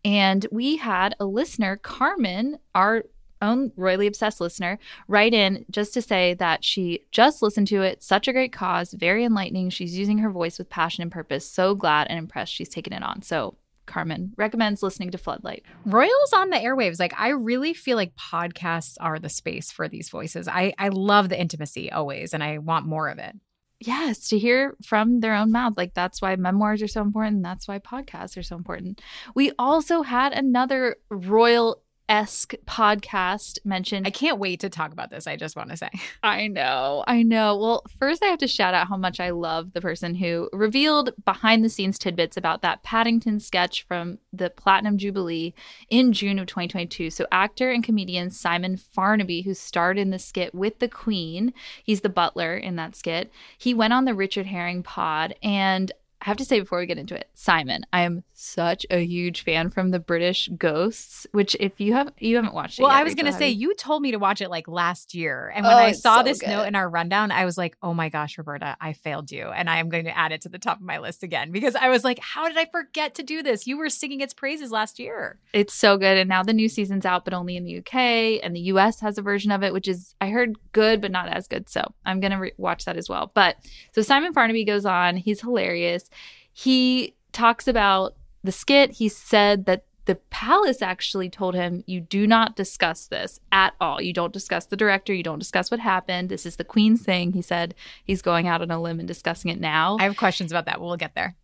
And 0.05 0.47
we 0.51 0.77
had 0.77 1.15
a 1.19 1.25
listener, 1.25 1.75
Carmen, 1.75 2.59
our 2.73 3.03
own 3.41 3.71
royally 3.75 4.07
obsessed 4.07 4.39
listener, 4.39 4.79
write 5.09 5.33
in 5.33 5.65
just 5.69 5.93
to 5.93 6.01
say 6.01 6.33
that 6.35 6.63
she 6.63 7.05
just 7.11 7.41
listened 7.41 7.67
to 7.67 7.81
it. 7.81 8.01
Such 8.01 8.27
a 8.27 8.33
great 8.33 8.53
cause, 8.53 8.93
very 8.93 9.25
enlightening. 9.25 9.69
She's 9.69 9.97
using 9.97 10.19
her 10.19 10.29
voice 10.29 10.57
with 10.57 10.69
passion 10.69 11.01
and 11.01 11.11
purpose. 11.11 11.49
So 11.49 11.75
glad 11.75 12.07
and 12.07 12.17
impressed 12.17 12.53
she's 12.53 12.69
taken 12.69 12.93
it 12.93 13.03
on. 13.03 13.21
So 13.21 13.57
Carmen 13.85 14.33
recommends 14.37 14.81
listening 14.81 15.11
to 15.11 15.17
Floodlight. 15.17 15.63
Royals 15.85 16.33
on 16.33 16.51
the 16.51 16.57
airwaves. 16.57 16.99
Like 16.99 17.13
I 17.19 17.29
really 17.29 17.73
feel 17.73 17.97
like 17.97 18.15
podcasts 18.15 18.95
are 19.01 19.19
the 19.19 19.29
space 19.29 19.71
for 19.71 19.89
these 19.89 20.09
voices. 20.09 20.47
I 20.47 20.73
I 20.77 20.87
love 20.89 21.27
the 21.27 21.39
intimacy 21.39 21.91
always 21.91 22.33
and 22.33 22.41
I 22.41 22.59
want 22.59 22.85
more 22.85 23.09
of 23.09 23.17
it. 23.17 23.35
Yes, 23.81 24.27
to 24.29 24.37
hear 24.37 24.75
from 24.83 25.21
their 25.21 25.33
own 25.33 25.51
mouth. 25.51 25.75
Like 25.77 25.93
that's 25.93 26.21
why 26.21 26.35
memoirs 26.35 26.81
are 26.81 26.87
so 26.87 27.01
important. 27.01 27.43
That's 27.43 27.67
why 27.67 27.79
podcasts 27.79 28.37
are 28.37 28.43
so 28.43 28.57
important. 28.57 29.01
We 29.35 29.53
also 29.57 30.01
had 30.01 30.33
another 30.33 30.97
royal 31.09 31.81
esque 32.09 32.55
podcast 32.65 33.59
mentioned. 33.63 34.07
I 34.07 34.09
can't 34.09 34.39
wait 34.39 34.59
to 34.61 34.69
talk 34.69 34.91
about 34.91 35.11
this. 35.11 35.27
I 35.27 35.35
just 35.35 35.55
want 35.55 35.69
to 35.69 35.77
say. 35.77 35.89
I 36.23 36.47
know, 36.47 37.03
I 37.07 37.23
know. 37.23 37.55
Well, 37.55 37.83
first, 37.99 38.23
I 38.23 38.27
have 38.27 38.39
to 38.39 38.47
shout 38.47 38.73
out 38.73 38.87
how 38.87 38.97
much 38.97 39.19
I 39.19 39.29
love 39.29 39.73
the 39.73 39.81
person 39.81 40.15
who 40.15 40.49
revealed 40.51 41.11
behind 41.23 41.63
the 41.63 41.69
scenes 41.69 41.99
tidbits 41.99 42.35
about 42.35 42.63
that 42.63 42.83
Paddington 42.83 43.39
sketch 43.39 43.83
from 43.83 44.17
the 44.33 44.49
Platinum 44.49 44.97
Jubilee 44.97 45.53
in 45.89 46.11
June 46.11 46.39
of 46.39 46.47
2022. 46.47 47.11
So, 47.11 47.27
actor 47.31 47.69
and 47.71 47.83
comedian 47.83 48.31
Simon 48.31 48.75
Farnaby, 48.75 49.45
who 49.45 49.53
starred 49.53 49.99
in 49.99 50.09
the 50.09 50.19
skit 50.19 50.53
with 50.55 50.79
the 50.79 50.89
Queen, 50.89 51.53
he's 51.83 52.01
the 52.01 52.09
butler 52.09 52.57
in 52.57 52.75
that 52.77 52.95
skit. 52.95 53.31
He 53.57 53.73
went 53.73 53.93
on 53.93 54.05
the 54.05 54.15
Richard 54.15 54.47
Herring 54.47 54.81
pod 54.81 55.35
and 55.43 55.91
I 56.21 56.25
have 56.25 56.37
to 56.37 56.45
say 56.45 56.59
before 56.59 56.79
we 56.79 56.85
get 56.85 56.97
into 56.97 57.15
it, 57.15 57.29
Simon, 57.33 57.85
I 57.93 58.01
am 58.01 58.23
such 58.33 58.85
a 58.89 59.05
huge 59.05 59.43
fan 59.43 59.69
from 59.69 59.91
the 59.91 59.99
British 59.99 60.49
Ghosts, 60.57 61.25
which 61.31 61.55
if 61.61 61.79
you 61.79 61.93
have 61.93 62.11
you 62.19 62.35
haven't 62.35 62.53
watched 62.53 62.77
it 62.79 62.83
Well, 62.83 62.91
yet, 62.91 62.99
I 62.99 63.03
was 63.03 63.15
going 63.15 63.25
to 63.31 63.37
say 63.37 63.49
you? 63.49 63.73
told 63.75 64.01
me 64.01 64.11
to 64.11 64.19
watch 64.19 64.41
it 64.41 64.49
like 64.49 64.67
last 64.67 65.15
year, 65.15 65.51
and 65.55 65.65
when 65.65 65.75
Oh, 65.75 65.79
I 65.79 65.91
saw 65.93 66.17
so 66.17 66.23
this 66.23 66.39
good. 66.41 66.49
note 66.49 66.67
in 66.67 66.75
our 66.75 66.89
rundown, 66.89 67.31
I 67.31 67.45
was 67.45 67.57
like, 67.57 67.77
"Oh 67.81 67.93
my 67.93 68.09
gosh, 68.09 68.37
Roberta, 68.37 68.75
I 68.81 68.91
failed 68.93 69.31
you," 69.31 69.47
and 69.47 69.69
I 69.69 69.77
am 69.77 69.87
going 69.87 70.03
to 70.05 70.17
add 70.17 70.33
it 70.33 70.41
to 70.41 70.49
the 70.49 70.59
top 70.59 70.77
of 70.79 70.83
my 70.83 70.97
list 70.99 71.23
again 71.23 71.51
because 71.51 71.75
I 71.75 71.87
was 71.87 72.03
like, 72.03 72.19
"How 72.19 72.49
did 72.49 72.57
I 72.57 72.65
forget 72.65 73.15
to 73.15 73.23
do 73.23 73.41
this? 73.41 73.65
You 73.67 73.77
were 73.77 73.89
singing 73.89 74.19
its 74.19 74.33
praises 74.33 74.71
last 74.71 74.99
year." 74.99 75.39
It's 75.53 75.73
so 75.73 75.97
good. 75.97 76.17
And 76.17 76.27
now 76.27 76.43
the 76.43 76.51
new 76.53 76.67
season's 76.67 77.05
out, 77.05 77.23
but 77.23 77.33
only 77.33 77.55
in 77.55 77.63
the 77.63 77.77
UK. 77.77 78.41
And 78.43 78.53
the 78.55 78.59
US 78.73 78.99
has 78.99 79.17
a 79.17 79.21
version 79.21 79.51
of 79.51 79.63
it, 79.63 79.71
which 79.71 79.87
is, 79.87 80.15
I 80.19 80.29
heard, 80.29 80.57
good, 80.73 80.99
but 80.99 81.11
not 81.11 81.29
as 81.29 81.47
good. 81.47 81.69
So 81.69 81.93
I'm 82.05 82.19
going 82.19 82.31
to 82.31 82.37
re- 82.37 82.51
watch 82.57 82.83
that 82.85 82.97
as 82.97 83.07
well. 83.07 83.31
But 83.33 83.55
so 83.93 84.01
Simon 84.01 84.33
Farnaby 84.33 84.65
goes 84.65 84.85
on. 84.85 85.15
He's 85.15 85.39
hilarious. 85.41 86.08
He 86.51 87.15
talks 87.31 87.67
about 87.67 88.15
the 88.43 88.51
skit. 88.51 88.93
He 88.93 89.09
said 89.09 89.65
that 89.65 89.85
the 90.05 90.15
palace 90.15 90.81
actually 90.81 91.29
told 91.29 91.53
him, 91.53 91.83
You 91.85 92.01
do 92.01 92.25
not 92.25 92.55
discuss 92.55 93.05
this 93.05 93.39
at 93.51 93.73
all. 93.79 94.01
You 94.01 94.11
don't 94.11 94.33
discuss 94.33 94.65
the 94.65 94.75
director. 94.75 95.13
You 95.13 95.21
don't 95.23 95.39
discuss 95.39 95.69
what 95.69 95.79
happened. 95.79 96.29
This 96.29 96.45
is 96.45 96.55
the 96.55 96.63
Queen's 96.63 97.03
thing. 97.03 97.33
He 97.33 97.43
said 97.43 97.75
he's 98.03 98.23
going 98.23 98.47
out 98.47 98.61
on 98.61 98.71
a 98.71 98.81
limb 98.81 98.99
and 98.99 99.07
discussing 99.07 99.51
it 99.51 99.59
now. 99.59 99.97
I 99.99 100.03
have 100.03 100.17
questions 100.17 100.51
about 100.51 100.65
that. 100.65 100.81
We'll 100.81 100.97
get 100.97 101.13
there. 101.15 101.35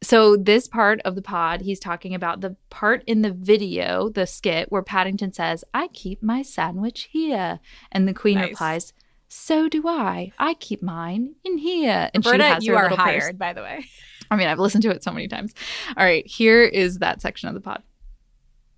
So 0.00 0.36
this 0.36 0.68
part 0.68 1.00
of 1.04 1.14
the 1.14 1.22
pod, 1.22 1.62
he's 1.62 1.80
talking 1.80 2.14
about 2.14 2.40
the 2.40 2.56
part 2.68 3.02
in 3.06 3.22
the 3.22 3.32
video, 3.32 4.10
the 4.10 4.26
skit 4.26 4.70
where 4.70 4.82
Paddington 4.82 5.32
says, 5.32 5.64
"I 5.72 5.88
keep 5.88 6.22
my 6.22 6.42
sandwich 6.42 7.08
here," 7.10 7.58
and 7.90 8.06
the 8.06 8.12
Queen 8.12 8.36
Nice. 8.36 8.50
replies, 8.50 8.92
"So 9.34 9.68
do 9.68 9.88
I. 9.88 10.32
I 10.38 10.54
keep 10.54 10.82
mine 10.82 11.34
in 11.44 11.58
here." 11.58 12.10
And 12.14 12.24
she 12.24 12.30
Roberta, 12.30 12.54
has 12.54 12.64
you 12.64 12.72
her 12.72 12.78
are 12.78 12.82
little 12.90 12.96
purse. 12.98 13.22
hired, 13.22 13.38
by 13.38 13.52
the 13.52 13.62
way. 13.62 13.84
I 14.30 14.36
mean, 14.36 14.48
I've 14.48 14.58
listened 14.58 14.82
to 14.82 14.90
it 14.90 15.02
so 15.02 15.10
many 15.10 15.28
times. 15.28 15.52
All 15.96 16.04
right, 16.04 16.26
here 16.26 16.62
is 16.62 16.98
that 16.98 17.20
section 17.20 17.48
of 17.48 17.54
the 17.54 17.60
pod. 17.60 17.82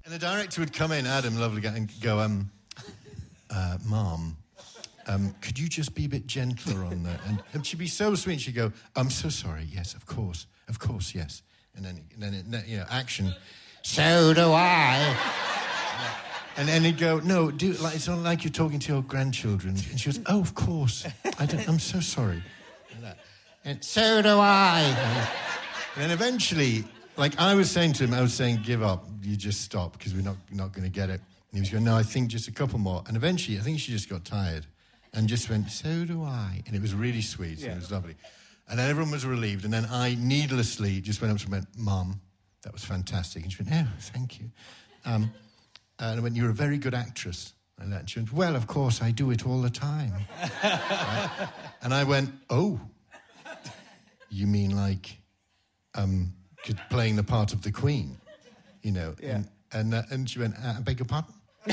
And 0.05 0.15
the 0.15 0.19
director 0.19 0.61
would 0.61 0.73
come 0.73 0.93
in, 0.93 1.07
Adam, 1.07 1.39
lovely 1.39 1.61
guy, 1.61 1.77
and 1.77 1.91
go, 2.01 2.21
um, 2.21 2.51
uh, 3.51 3.79
Mom, 3.85 4.37
um, 5.07 5.35
could 5.41 5.59
you 5.59 5.69
just 5.69 5.95
be 5.95 6.07
a 6.07 6.09
bit 6.09 6.27
gentler 6.27 6.85
on 6.85 7.03
that? 7.05 7.21
And, 7.27 7.43
and 7.53 7.67
she'd 7.67 7.79
be 7.79 7.87
so 7.87 8.15
sweet. 8.15 8.41
She'd 8.41 8.55
go, 8.55 8.73
I'm 8.95 9.11
so 9.11 9.29
sorry. 9.29 9.67
Yes, 9.71 9.95
of 9.95 10.07
course. 10.07 10.47
Of 10.69 10.79
course, 10.79 11.15
yes. 11.15 11.43
And 11.75 11.85
then, 11.85 12.05
and 12.15 12.23
then 12.23 12.35
it, 12.35 12.67
you 12.67 12.79
know, 12.79 12.87
action. 12.91 13.35
So 13.83 14.35
do 14.35 14.53
I. 14.53 15.17
And 16.59 16.69
then 16.69 16.85
he'd 16.85 16.99
go, 16.99 17.19
no, 17.19 17.51
do 17.51 17.73
like 17.75 17.95
it's 17.95 18.09
not 18.09 18.19
like 18.19 18.43
you're 18.43 18.53
talking 18.53 18.79
to 18.79 18.93
your 18.93 19.03
grandchildren. 19.03 19.77
And 19.91 20.01
she 20.01 20.11
goes, 20.11 20.21
oh, 20.27 20.41
of 20.41 20.55
course. 20.55 21.07
I 21.39 21.47
don't, 21.47 21.69
I'm 21.69 21.79
so 21.79 22.01
sorry. 22.01 22.43
And, 22.95 23.15
and 23.65 23.85
so 23.85 24.23
do 24.23 24.39
I. 24.39 24.81
And 25.95 26.03
then 26.05 26.11
eventually, 26.11 26.85
like 27.17 27.39
I 27.39 27.55
was 27.55 27.71
saying 27.71 27.95
to 27.95 28.05
him, 28.05 28.15
I 28.15 28.23
was 28.23 28.33
saying, 28.33 28.61
give 28.65 28.83
up. 28.83 29.05
You 29.23 29.37
just 29.37 29.63
stop 29.63 29.99
because 29.99 30.15
we're 30.15 30.23
not, 30.23 30.37
not 30.51 30.73
going 30.73 30.85
to 30.85 30.91
get 30.91 31.11
it. 31.11 31.21
And 31.21 31.53
he 31.53 31.61
was 31.61 31.71
going, 31.71 31.85
no, 31.85 31.97
I 31.97 32.03
think 32.03 32.29
just 32.29 32.49
a 32.49 32.53
couple 32.53 32.79
more. 32.79 33.03
And 33.07 33.17
eventually, 33.17 33.59
I 33.59 33.61
think 33.61 33.79
she 33.79 33.93
just 33.93 34.09
got 34.09 34.25
tired 34.25 34.67
and 35.13 35.29
just 35.29 35.51
went, 35.51 35.71
so 35.71 36.05
do 36.05 36.23
I. 36.23 36.63
And 36.67 36.75
it 36.75 36.81
was 36.81 36.95
really 36.95 37.23
sweet. 37.23 37.63
And 37.63 37.73
it 37.73 37.77
was 37.77 37.91
lovely. 37.91 38.17
And 38.69 38.79
then 38.79 38.91
everyone 38.91 39.13
was 39.13 39.25
relieved. 39.27 39.65
And 39.65 39.73
then 39.73 39.87
I 39.91 40.17
needlessly 40.19 41.01
just 41.01 41.21
went 41.21 41.33
up 41.33 41.39
to 41.39 41.49
her 41.49 41.57
and 41.57 41.65
went, 41.65 41.79
Mum, 41.79 42.21
that 42.63 42.73
was 42.73 42.85
fantastic. 42.85 43.43
And 43.43 43.53
she 43.53 43.63
went, 43.63 43.87
oh, 43.87 43.93
thank 44.01 44.41
you. 44.41 44.51
Um, 45.05 45.31
and 45.99 46.21
I 46.21 46.23
went, 46.23 46.37
you're 46.37 46.51
a 46.51 46.55
very 46.55 46.79
good 46.79 46.95
actress. 46.95 47.53
And 47.79 47.93
that- 47.93 48.09
she 48.11 48.21
went, 48.21 48.33
well, 48.33 48.57
of 48.57 48.67
course, 48.67 49.03
I 49.03 49.11
do 49.11 49.31
it 49.31 49.47
all 49.47 49.61
the 49.61 49.71
time. 49.71 50.13
Right? 50.63 51.49
And 51.83 51.93
I 51.95 52.05
went, 52.05 52.31
oh, 52.51 52.81
you 54.31 54.47
mean 54.47 54.75
like 54.75 55.19
um, 55.95 56.33
playing 56.91 57.17
the 57.17 57.23
part 57.23 57.53
of 57.53 57.63
the 57.63 57.71
Queen, 57.71 58.17
you 58.83 58.91
know? 58.93 59.15
Yeah. 59.23 59.37
And, 59.37 59.49
and, 59.73 59.95
uh, 59.95 60.03
and 60.11 60.29
she 60.29 60.39
went, 60.41 60.55
uh, 60.57 60.75
I 60.79 60.81
beg 60.81 60.99
your 60.99 61.07
pardon? 61.07 61.33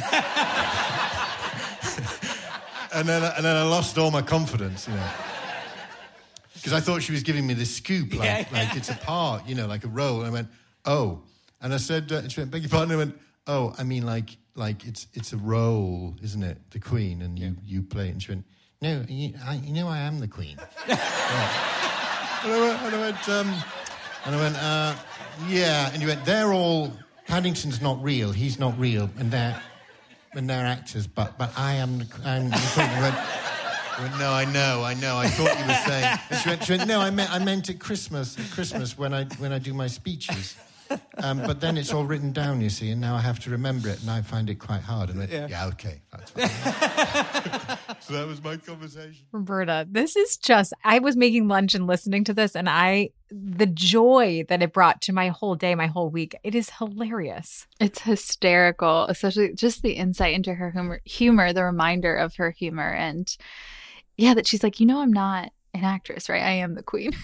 and, 2.94 3.08
then, 3.08 3.24
and 3.24 3.44
then 3.46 3.56
I 3.56 3.64
lost 3.64 3.98
all 3.98 4.12
my 4.12 4.22
confidence, 4.22 4.88
you 4.88 4.94
know. 4.94 5.10
Because 6.56 6.74
I 6.74 6.80
thought 6.80 7.02
she 7.02 7.12
was 7.12 7.24
giving 7.24 7.46
me 7.48 7.54
this 7.56 7.76
scoop, 7.76 8.14
like, 8.14 8.24
Yeah. 8.24 8.46
like 8.54 8.76
it's 8.78 8.90
a 8.90 8.96
part, 8.96 9.48
you 9.48 9.56
know, 9.56 9.68
like 9.68 9.84
a 9.84 9.90
role. 9.90 10.20
And 10.20 10.28
I 10.28 10.32
went, 10.32 10.48
oh. 10.86 11.22
And 11.62 11.74
I 11.74 11.78
said, 11.78 12.12
uh, 12.12 12.18
and 12.18 12.32
she 12.32 12.40
went, 12.42 12.52
beg 12.52 12.62
your 12.62 12.70
pardon? 12.70 12.94
I 12.94 12.98
went, 12.98 13.20
oh, 13.48 13.74
I 13.78 13.84
mean, 13.84 14.06
like, 14.06 14.38
like 14.56 14.86
it's 14.86 15.08
it's 15.14 15.34
a 15.34 15.38
role, 15.38 16.16
isn't 16.22 16.44
it? 16.44 16.58
The 16.72 16.80
Queen, 16.80 17.22
and 17.22 17.38
you, 17.38 17.56
you 17.64 17.82
play 17.82 18.08
it. 18.08 18.12
And 18.12 18.24
she 18.24 18.32
went, 18.32 18.46
no, 18.82 19.04
you, 19.08 19.34
I, 19.46 19.56
you 19.56 19.74
know 19.74 19.88
I 19.88 20.00
am 20.00 20.20
the 20.20 20.28
Queen. 20.28 20.58
And 22.44 22.52
I 22.52 22.60
went, 22.60 22.82
and 22.82 22.96
I 22.96 23.00
went, 23.00 23.30
um, 23.30 23.64
and 24.26 24.36
I 24.36 24.38
went 24.38 24.56
uh, 24.58 24.96
yeah. 25.48 25.90
And 25.94 26.02
you 26.02 26.10
went, 26.10 26.26
they're 26.26 26.52
all, 26.52 26.92
Paddington's 27.26 27.82
not 27.82 28.04
real, 28.04 28.34
he's 28.34 28.60
not 28.60 28.78
real, 28.78 29.10
and 29.18 29.32
they're, 29.32 29.62
and 30.34 30.50
they're 30.50 30.66
actors, 30.66 31.08
but, 31.08 31.38
but 31.38 31.58
I 31.58 31.76
am 31.76 32.00
the, 32.00 32.08
I'm 32.26 32.50
the 32.50 32.72
Queen. 32.74 32.90
I 32.90 33.02
went, 33.02 33.16
I 33.16 34.18
no, 34.20 34.32
I 34.32 34.44
know, 34.52 34.84
I 34.84 34.94
know. 34.96 35.18
I 35.18 35.28
thought 35.28 35.58
you 35.58 35.68
were 35.68 35.74
saying. 35.88 36.20
She 36.42 36.50
went, 36.50 36.64
she 36.66 36.74
went, 36.74 36.88
no, 36.88 37.00
I 37.00 37.12
meant, 37.12 37.32
I 37.32 37.40
meant 37.40 37.70
at 37.70 37.80
Christmas, 37.80 38.38
at 38.38 38.52
Christmas 38.52 38.98
when 38.98 39.14
I, 39.14 39.24
when 39.38 39.54
I 39.54 39.60
do 39.60 39.74
my 39.74 39.88
speeches. 39.88 40.58
Um, 41.18 41.42
but 41.46 41.62
then 41.62 41.78
it's 41.78 41.94
all 41.94 42.06
written 42.06 42.32
down, 42.32 42.62
you 42.62 42.70
see, 42.70 42.90
and 42.92 43.00
now 43.00 43.16
I 43.16 43.22
have 43.22 43.40
to 43.42 43.50
remember 43.50 43.90
it, 43.90 44.02
and 44.02 44.10
I 44.10 44.22
find 44.22 44.50
it 44.50 44.56
quite 44.56 44.82
hard. 44.82 45.10
And 45.10 45.22
I 45.22 45.26
Yeah. 45.26 45.48
yeah, 45.50 45.68
okay, 45.68 46.02
that's 46.12 46.32
fine. 46.32 46.50
so 48.02 48.14
that 48.14 48.28
was 48.28 48.44
my 48.44 48.58
conversation. 48.58 49.26
Roberta, 49.32 49.88
this 49.90 50.16
is 50.16 50.38
just, 50.38 50.74
I 50.84 51.00
was 51.00 51.16
making 51.16 51.48
lunch 51.48 51.76
and 51.76 51.88
listening 51.88 52.24
to 52.26 52.34
this, 52.34 52.56
and 52.56 52.68
I, 52.70 53.10
the 53.30 53.66
joy 53.66 54.46
that 54.50 54.62
it 54.62 54.74
brought 54.74 55.02
to 55.04 55.14
my 55.14 55.30
whole 55.30 55.56
day, 55.56 55.76
my 55.76 55.88
whole 55.88 56.10
week, 56.10 56.36
it 56.44 56.56
is 56.56 56.70
hilarious. 56.72 57.68
It's 57.80 58.02
hysterical, 58.02 59.06
especially 59.08 59.54
just 59.54 59.82
the 59.82 59.94
insight 59.94 60.34
into 60.34 60.54
her 60.54 60.72
humor, 60.72 61.02
humor, 61.06 61.54
the 61.54 61.64
reminder 61.64 62.16
of 62.16 62.36
her 62.36 62.52
humor, 62.52 62.90
and 62.90 63.28
yeah, 64.18 64.34
that 64.34 64.48
she's 64.48 64.64
like, 64.64 64.80
you 64.80 64.86
know, 64.86 65.02
I'm 65.02 65.14
not 65.14 65.52
an 65.74 65.84
actress, 65.84 66.30
right? 66.30 66.44
I 66.44 66.52
am 66.52 66.76
the 66.76 66.84
queen. 66.84 67.12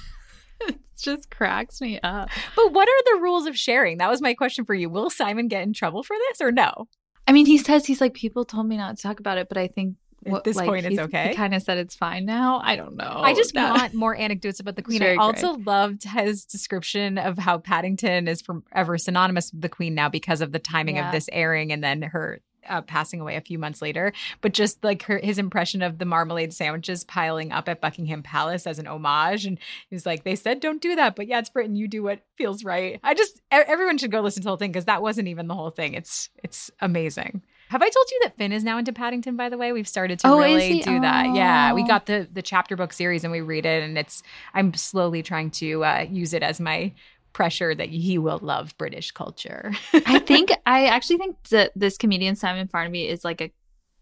it 0.67 0.77
just 0.97 1.29
cracks 1.29 1.81
me 1.81 1.99
up. 2.01 2.29
But 2.55 2.73
what 2.73 2.87
are 2.87 3.15
the 3.15 3.21
rules 3.21 3.45
of 3.45 3.57
sharing? 3.57 3.97
That 3.99 4.09
was 4.09 4.21
my 4.21 4.33
question 4.33 4.65
for 4.65 4.73
you. 4.73 4.89
Will 4.89 5.09
Simon 5.09 5.47
get 5.47 5.63
in 5.63 5.73
trouble 5.73 6.03
for 6.03 6.15
this 6.29 6.41
or 6.41 6.51
no? 6.51 6.87
I 7.27 7.31
mean, 7.31 7.45
he 7.45 7.57
says 7.57 7.85
he's 7.85 8.01
like, 8.01 8.13
people 8.13 8.43
told 8.45 8.67
me 8.67 8.77
not 8.77 8.97
to 8.97 9.03
talk 9.03 9.19
about 9.19 9.37
it, 9.37 9.47
but 9.49 9.57
I 9.57 9.67
think 9.67 9.95
at 10.25 10.43
this 10.43 10.57
point 10.59 10.85
it's 10.85 10.99
okay. 10.99 11.29
He 11.29 11.35
kind 11.35 11.53
of 11.53 11.61
said 11.61 11.77
it's 11.77 11.95
fine 11.95 12.25
now. 12.25 12.59
I 12.63 12.75
don't 12.75 12.97
know. 12.97 13.21
I 13.23 13.33
just 13.33 13.53
That- 13.53 13.77
want 13.77 13.93
more 14.05 14.15
anecdotes 14.15 14.59
about 14.59 14.75
the 14.75 14.81
queen. 14.81 15.01
I 15.01 15.15
also 15.15 15.53
loved 15.53 16.03
his 16.03 16.43
description 16.43 17.17
of 17.17 17.37
how 17.37 17.59
Paddington 17.59 18.27
is 18.27 18.41
forever 18.41 18.97
synonymous 18.97 19.51
with 19.53 19.61
the 19.61 19.69
queen 19.69 19.95
now 19.95 20.09
because 20.09 20.41
of 20.41 20.51
the 20.51 20.59
timing 20.59 20.97
Yeah. 20.97 21.07
of 21.07 21.13
this 21.13 21.29
airing 21.31 21.71
and 21.71 21.83
then 21.83 22.01
her 22.01 22.41
uh, 22.67 22.81
passing 22.81 23.21
away 23.21 23.35
a 23.35 23.41
few 23.41 23.57
months 23.59 23.81
later. 23.81 24.11
But 24.41 24.53
just 24.53 24.83
like 24.83 25.03
her, 25.03 25.19
his 25.19 25.37
impression 25.37 25.81
of 25.81 25.97
the 25.99 26.05
marmalade 26.05 26.53
sandwiches 26.53 27.03
piling 27.03 27.51
up 27.51 27.69
at 27.69 27.81
Buckingham 27.81 28.23
Palace 28.23 28.65
as 28.67 28.79
an 28.79 28.87
homage, 28.87 29.45
and 29.45 29.57
he 29.89 29.95
was 29.95 30.05
like, 30.05 30.23
"They 30.23 30.35
said 30.35 30.59
don't 30.59 30.81
do 30.81 30.95
that, 30.95 31.15
but 31.15 31.27
yeah, 31.27 31.39
it's 31.39 31.49
Britain. 31.49 31.75
You 31.75 31.87
do 31.87 32.03
what 32.03 32.21
feels 32.37 32.63
right." 32.63 32.99
I 33.03 33.13
just 33.13 33.39
everyone 33.51 33.97
should 33.97 34.11
go 34.11 34.21
listen 34.21 34.41
to 34.41 34.45
the 34.45 34.49
whole 34.49 34.57
thing 34.57 34.71
because 34.71 34.85
that 34.85 35.01
wasn't 35.01 35.27
even 35.27 35.47
the 35.47 35.55
whole 35.55 35.71
thing. 35.71 35.93
It's 35.93 36.29
it's 36.43 36.71
amazing. 36.81 37.41
Have 37.69 37.83
I 37.83 37.89
told 37.89 38.05
you 38.09 38.19
that 38.23 38.35
Finn 38.35 38.51
is 38.51 38.63
now 38.63 38.79
into 38.79 38.91
Paddington? 38.91 39.35
By 39.35 39.47
the 39.47 39.57
way, 39.57 39.71
we've 39.71 39.87
started 39.87 40.17
to 40.19 40.27
Oh, 40.27 40.39
really 40.39 40.79
do 40.81 41.01
that. 41.01 41.35
Yeah, 41.35 41.71
we 41.73 41.83
Oh. 41.83 41.87
got 41.87 42.07
the 42.07 42.27
the 42.33 42.41
chapter 42.41 42.75
book 42.75 42.91
series 42.93 43.23
and 43.23 43.31
we 43.31 43.41
read 43.41 43.63
it, 43.65 43.83
and 43.83 43.95
it's 43.95 44.23
I'm 44.55 44.73
slowly 44.73 45.21
trying 45.21 45.51
to 45.51 45.83
uh, 45.85 46.05
use 46.09 46.33
it 46.33 46.41
as 46.41 46.59
my 46.59 46.93
pressure 47.33 47.73
that 47.75 47.89
he 47.89 48.17
will 48.17 48.39
love 48.41 48.75
British 48.77 49.11
culture. 49.11 49.71
I 49.93 50.19
think 50.27 50.51
I 50.65 50.85
actually 50.87 51.17
think 51.17 51.41
that 51.49 51.71
this 51.75 51.97
comedian 51.97 52.35
Simon 52.35 52.67
Farnaby 52.67 53.07
is 53.07 53.23
like 53.23 53.41
a 53.41 53.51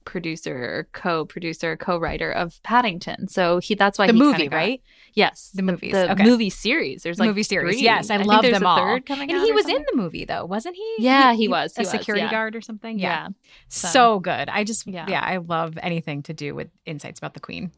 producer 0.05 0.55
or 0.55 0.87
co-producer, 0.93 1.75
co-writer 1.75 2.31
of 2.31 2.63
Paddington. 2.63 3.27
So 3.27 3.59
he 3.59 3.75
that's 3.75 3.99
why 3.99 4.07
The 4.07 4.13
he 4.13 4.19
movie, 4.19 4.47
got- 4.47 4.55
right? 4.55 4.81
Yes, 5.13 5.49
The 5.53 5.63
movies, 5.63 5.91
the 5.93 6.11
okay. 6.13 6.23
movie 6.23 6.49
series. 6.49 7.03
There's 7.03 7.17
The 7.17 7.23
like 7.23 7.29
movie 7.31 7.43
series. 7.43 7.75
three. 7.75 7.83
Yes, 7.83 8.09
I, 8.09 8.17
think 8.17 8.29
love 8.29 8.43
there's 8.43 8.53
them 8.53 8.63
a 8.63 8.67
all. 8.69 8.77
Third 8.77 9.05
coming 9.05 9.29
and 9.31 9.41
he 9.43 9.51
was 9.51 9.67
in 9.67 9.83
the 9.91 9.97
movie 9.97 10.23
though, 10.25 10.45
wasn't 10.45 10.75
he? 10.77 10.95
Yeah, 10.99 11.33
he 11.33 11.47
was. 11.49 11.75
a 11.77 11.81
was, 11.81 11.89
security 11.89 12.23
yeah. 12.23 12.31
guard 12.31 12.55
or 12.55 12.61
something. 12.61 12.97
Yeah. 12.99 13.29
So, 13.67 13.87
So- 13.89 14.19
good. 14.19 14.47
I 14.47 14.63
just 14.63 14.87
Yeah. 14.87 15.07
yeah. 15.09 15.21
I 15.21 15.37
love 15.37 15.77
anything 15.81 16.23
to 16.23 16.33
do 16.33 16.55
with 16.55 16.69
insights 16.85 17.19
about 17.19 17.33
the 17.33 17.39
queen. 17.41 17.71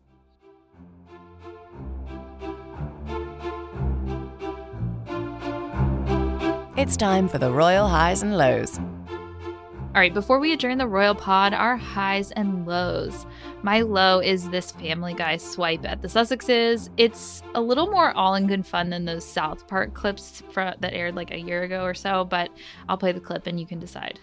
It's 6.80 6.96
time 6.96 7.28
for 7.28 7.38
the 7.38 7.52
Royal 7.52 7.90
Highs 7.90 8.24
and 8.24 8.38
Lows. 8.38 8.80
All 8.80 9.96
right, 9.96 10.14
before 10.14 10.40
we 10.40 10.54
adjourn 10.54 10.78
the 10.78 10.88
Royal 10.88 11.14
Pod, 11.14 11.54
our 11.54 11.76
highs 11.76 12.32
and 12.32 12.66
lows. 12.66 13.26
My 13.64 13.82
low 13.82 14.22
is 14.22 14.50
this 14.50 14.72
Family 14.72 15.14
Guy 15.14 15.36
swipe 15.36 15.84
at 15.84 16.02
the 16.02 16.08
Sussexes. 16.08 16.90
It's 16.96 17.44
a 17.54 17.60
little 17.60 17.88
more 17.88 18.16
all 18.16 18.34
in 18.36 18.48
good 18.48 18.66
fun 18.66 18.92
than 18.92 19.04
those 19.04 19.26
South 19.26 19.68
Park 19.68 19.94
clips 19.94 20.42
fro- 20.54 20.76
that 20.80 20.94
aired 20.94 21.16
like 21.16 21.32
a 21.32 21.40
year 21.42 21.64
ago 21.64 21.84
or 21.84 21.94
so, 21.94 22.24
but 22.24 22.50
I'll 22.88 22.98
play 22.98 23.12
the 23.12 23.20
clip 23.20 23.46
and 23.46 23.60
you 23.60 23.68
can 23.68 23.82
decide. 23.82 24.18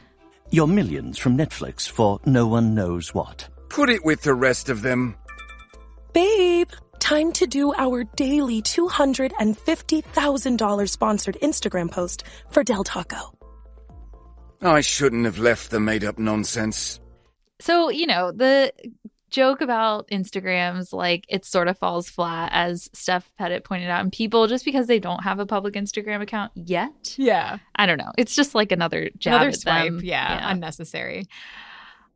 Your 0.50 0.66
millions 0.66 1.18
from 1.18 1.36
Netflix 1.36 1.86
for 1.86 2.20
no 2.24 2.46
one 2.46 2.74
knows 2.74 3.12
what. 3.12 3.50
Put 3.68 3.90
it 3.90 4.02
with 4.02 4.22
the 4.22 4.34
rest 4.34 4.70
of 4.70 4.80
them. 4.80 5.14
Babe, 6.14 6.70
time 7.06 7.30
to 7.30 7.46
do 7.46 7.72
our 7.74 8.02
daily 8.16 8.60
$250,000 8.62 10.88
sponsored 10.88 11.38
Instagram 11.40 11.88
post 11.88 12.24
for 12.50 12.64
Del 12.64 12.82
Taco. 12.82 13.32
I 14.60 14.80
shouldn't 14.80 15.24
have 15.24 15.38
left 15.38 15.70
the 15.70 15.78
made 15.78 16.02
up 16.02 16.18
nonsense. 16.18 16.98
So, 17.60 17.90
you 17.90 18.08
know, 18.08 18.32
the 18.32 18.72
joke 19.30 19.60
about 19.60 20.08
Instagrams, 20.08 20.92
like 20.92 21.24
it 21.28 21.44
sort 21.44 21.68
of 21.68 21.78
falls 21.78 22.10
flat, 22.10 22.50
as 22.52 22.90
Steph 22.92 23.30
Pettit 23.38 23.62
pointed 23.62 23.88
out, 23.88 24.00
and 24.00 24.10
people 24.12 24.48
just 24.48 24.64
because 24.64 24.88
they 24.88 24.98
don't 24.98 25.22
have 25.22 25.38
a 25.38 25.46
public 25.46 25.74
Instagram 25.74 26.22
account 26.22 26.50
yet. 26.56 27.14
Yeah. 27.16 27.58
I 27.76 27.86
don't 27.86 27.98
know. 27.98 28.10
It's 28.18 28.34
just 28.34 28.56
like 28.56 28.72
another 28.72 29.10
jab 29.16 29.34
Another 29.34 29.50
at 29.50 29.60
swipe. 29.60 29.84
them. 29.92 30.00
Yeah, 30.02 30.50
unnecessary. 30.50 31.28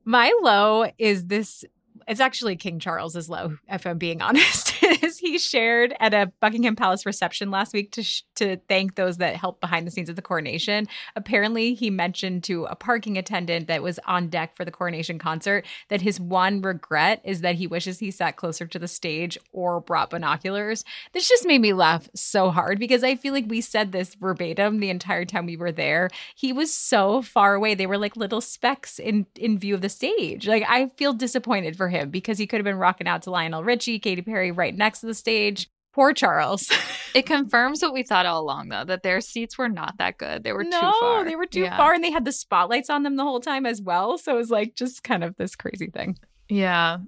My 0.05 0.33
low 0.43 0.91
is 0.99 1.27
this. 1.27 1.65
It's 2.09 2.19
actually 2.19 2.57
King 2.57 2.81
Charles's 2.81 3.29
low, 3.29 3.57
if 3.69 3.87
I'm 3.87 3.99
being 3.99 4.21
honest. 4.23 4.70
Is 5.03 5.19
he 5.19 5.39
shared 5.39 5.95
at 6.01 6.15
a 6.15 6.33
Buckingham 6.41 6.77
Palace 6.77 7.07
reception 7.07 7.51
last 7.51 7.73
week 7.73 7.93
to 7.93 8.03
sh- 8.03 8.23
to 8.37 8.57
thank 8.69 8.95
those 8.95 9.19
that 9.19 9.37
helped 9.37 9.61
behind 9.61 9.87
the 9.87 9.91
scenes 9.91 10.09
of 10.09 10.17
the 10.17 10.23
coronation. 10.23 10.87
Apparently, 11.15 11.75
he 11.75 11.91
mentioned 11.91 12.43
to 12.45 12.65
a 12.65 12.75
parking 12.75 13.19
attendant 13.19 13.67
that 13.69 13.83
was 13.83 14.01
on 14.07 14.29
deck 14.29 14.57
for 14.57 14.65
the 14.65 14.71
coronation 14.71 15.19
concert 15.19 15.67
that 15.89 16.01
his 16.01 16.19
one 16.19 16.63
regret 16.63 17.21
is 17.25 17.43
that 17.43 17.57
he 17.57 17.67
wishes 17.67 17.99
he 17.99 18.11
sat 18.11 18.37
closer 18.37 18.67
to 18.67 18.79
the 18.79 18.89
stage 18.89 19.39
or 19.53 19.81
brought 19.81 20.11
binoculars. 20.11 20.85
This 21.13 21.29
just 21.29 21.47
made 21.47 21.61
me 21.61 21.73
laugh 21.73 22.09
so 22.15 22.51
hard 22.51 22.79
because 22.79 23.05
I 23.05 23.15
feel 23.15 23.35
like 23.35 23.47
we 23.49 23.61
said 23.61 23.93
this 23.93 24.15
verbatim 24.15 24.81
the 24.81 24.91
entire 24.91 25.25
time 25.25 25.47
we 25.47 25.57
were 25.57 25.73
there. 25.73 26.09
He 26.35 26.53
was 26.53 26.73
so 26.73 27.23
far 27.23 27.55
away; 27.55 27.75
they 27.75 27.87
were 27.87 27.99
like 27.99 28.17
little 28.17 28.41
specks 28.41 28.99
in 28.99 29.27
in 29.37 29.59
view 29.59 29.75
of 29.75 29.83
the 29.83 29.89
stage. 29.89 30.49
Like 30.49 30.65
I 30.69 30.89
feel 30.97 31.13
disappointed 31.13 31.77
for 31.77 31.89
him 31.89 32.11
because 32.11 32.39
he 32.39 32.47
could 32.47 32.59
have 32.59 32.65
been 32.65 32.79
rocking 32.79 33.07
out 33.07 33.23
to 33.23 33.31
Lionel 33.31 33.65
Richie, 33.65 33.99
Katy 33.99 34.23
Perry 34.23 34.51
right 34.51 34.75
next 34.81 35.01
to 35.01 35.07
the 35.07 35.15
stage. 35.15 35.69
Poor 35.93 36.13
Charles. 36.13 36.69
It 37.13 37.27
confirms 37.27 37.83
what 37.83 37.93
we 37.93 38.05
thought 38.05 38.25
all 38.25 38.41
along, 38.41 38.69
though, 38.69 38.85
that 38.85 39.03
their 39.03 39.21
seats 39.21 39.59
were 39.59 39.69
not 39.69 39.99
that 39.99 40.17
good. 40.17 40.45
They 40.45 40.53
were 40.53 40.63
no, 40.63 40.81
too 40.81 40.93
far. 41.01 41.25
they 41.25 41.35
were 41.35 41.45
too 41.45 41.63
Yeah. 41.63 41.77
far, 41.77 41.93
and 41.93 42.05
they 42.05 42.13
had 42.13 42.25
the 42.25 42.31
spotlights 42.31 42.89
on 42.89 43.03
them 43.03 43.17
the 43.17 43.25
whole 43.25 43.41
time 43.41 43.67
as 43.67 43.83
well. 43.83 44.17
So 44.17 44.35
it 44.35 44.37
was 44.37 44.49
like 44.49 44.77
just 44.77 45.03
kind 45.03 45.25
of 45.25 45.37
this 45.37 45.57
crazy 45.57 45.89
thing. 45.89 46.17
Yeah. 46.49 46.99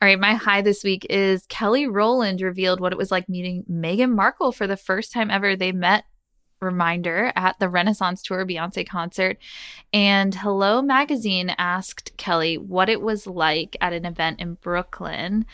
All 0.00 0.06
right, 0.06 0.20
my 0.20 0.34
high 0.34 0.62
this 0.62 0.84
week 0.84 1.08
is 1.10 1.44
Kelly 1.48 1.88
Rowland 1.88 2.40
revealed 2.40 2.78
what 2.78 2.92
it 2.92 2.98
was 2.98 3.10
like 3.10 3.28
meeting 3.28 3.64
Meghan 3.68 4.14
Markle 4.14 4.52
for 4.52 4.68
the 4.68 4.76
first 4.76 5.10
time 5.12 5.28
ever. 5.28 5.56
They 5.56 5.72
met 5.72 6.04
reminder 6.60 7.32
at 7.36 7.58
the 7.58 7.68
Renaissance 7.68 8.22
Tour 8.22 8.46
Beyonce 8.46 8.88
concert. 8.88 9.38
And 9.92 10.34
Hello 10.34 10.82
Magazine 10.82 11.54
asked 11.58 12.16
Kelly 12.16 12.56
what 12.58 12.88
it 12.88 13.00
was 13.02 13.26
like 13.26 13.76
at 13.80 13.92
an 13.92 14.04
event 14.06 14.40
in 14.40 14.54
Brooklyn. 14.54 15.46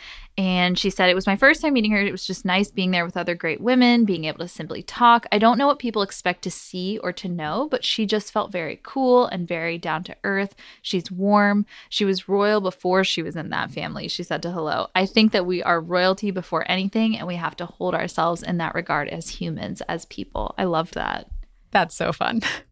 And 0.43 0.77
she 0.77 0.91
said, 0.91 1.09
It 1.09 1.15
was 1.15 1.29
my 1.29 1.37
first 1.37 1.63
time 1.63 1.73
meeting 1.73 1.93
her. 1.93 2.01
It 2.01 2.11
was 2.11 2.27
just 2.27 2.45
nice 2.45 2.69
being 2.69 2.91
there 2.91 3.05
with 3.05 3.17
other 3.17 3.37
great 3.37 3.61
women, 3.61 4.05
being 4.05 4.25
able 4.25 4.41
to 4.41 4.49
simply 4.49 4.83
talk. 4.83 5.25
I 5.31 5.39
don't 5.39 5.57
know 5.57 5.69
what 5.69 5.79
people 5.79 6.03
expect 6.03 6.43
to 6.43 6.51
see 6.51 6.99
or 6.99 7.13
to 7.13 7.29
know, 7.29 7.69
but 7.71 7.85
she 7.85 8.07
just 8.07 8.33
felt 8.33 8.51
very 8.51 8.81
cool 8.83 9.27
and 9.27 9.47
very 9.47 9.79
down 9.79 10.03
to 10.03 10.17
earth. 10.25 10.57
She's 10.83 11.13
warm. 11.13 11.65
She 11.89 12.05
was 12.05 12.29
royal 12.29 12.61
before 12.61 13.05
she 13.05 13.23
was 13.23 13.37
in 13.37 13.51
that 13.51 13.71
family, 13.71 14.09
she 14.09 14.25
said 14.25 14.43
to 14.43 14.51
Hello. 14.51 14.89
I 14.97 15.07
think 15.07 15.31
that 15.31 15.47
we 15.47 15.63
are 15.63 15.81
royalty 15.81 16.33
before 16.33 16.69
anything, 16.69 17.17
and 17.17 17.29
we 17.29 17.37
have 17.37 17.55
to 17.59 17.67
hold 17.67 17.95
ourselves 17.95 18.43
in 18.43 18.59
that 18.59 18.75
regard 18.75 19.11
as 19.11 19.29
humans, 19.29 19.81
as 19.83 20.07
people. 20.07 20.57
I 20.59 20.65
loved 20.65 20.95
that. 20.95 21.31
That's 21.71 21.95
so 21.95 22.13
fun. 22.13 22.41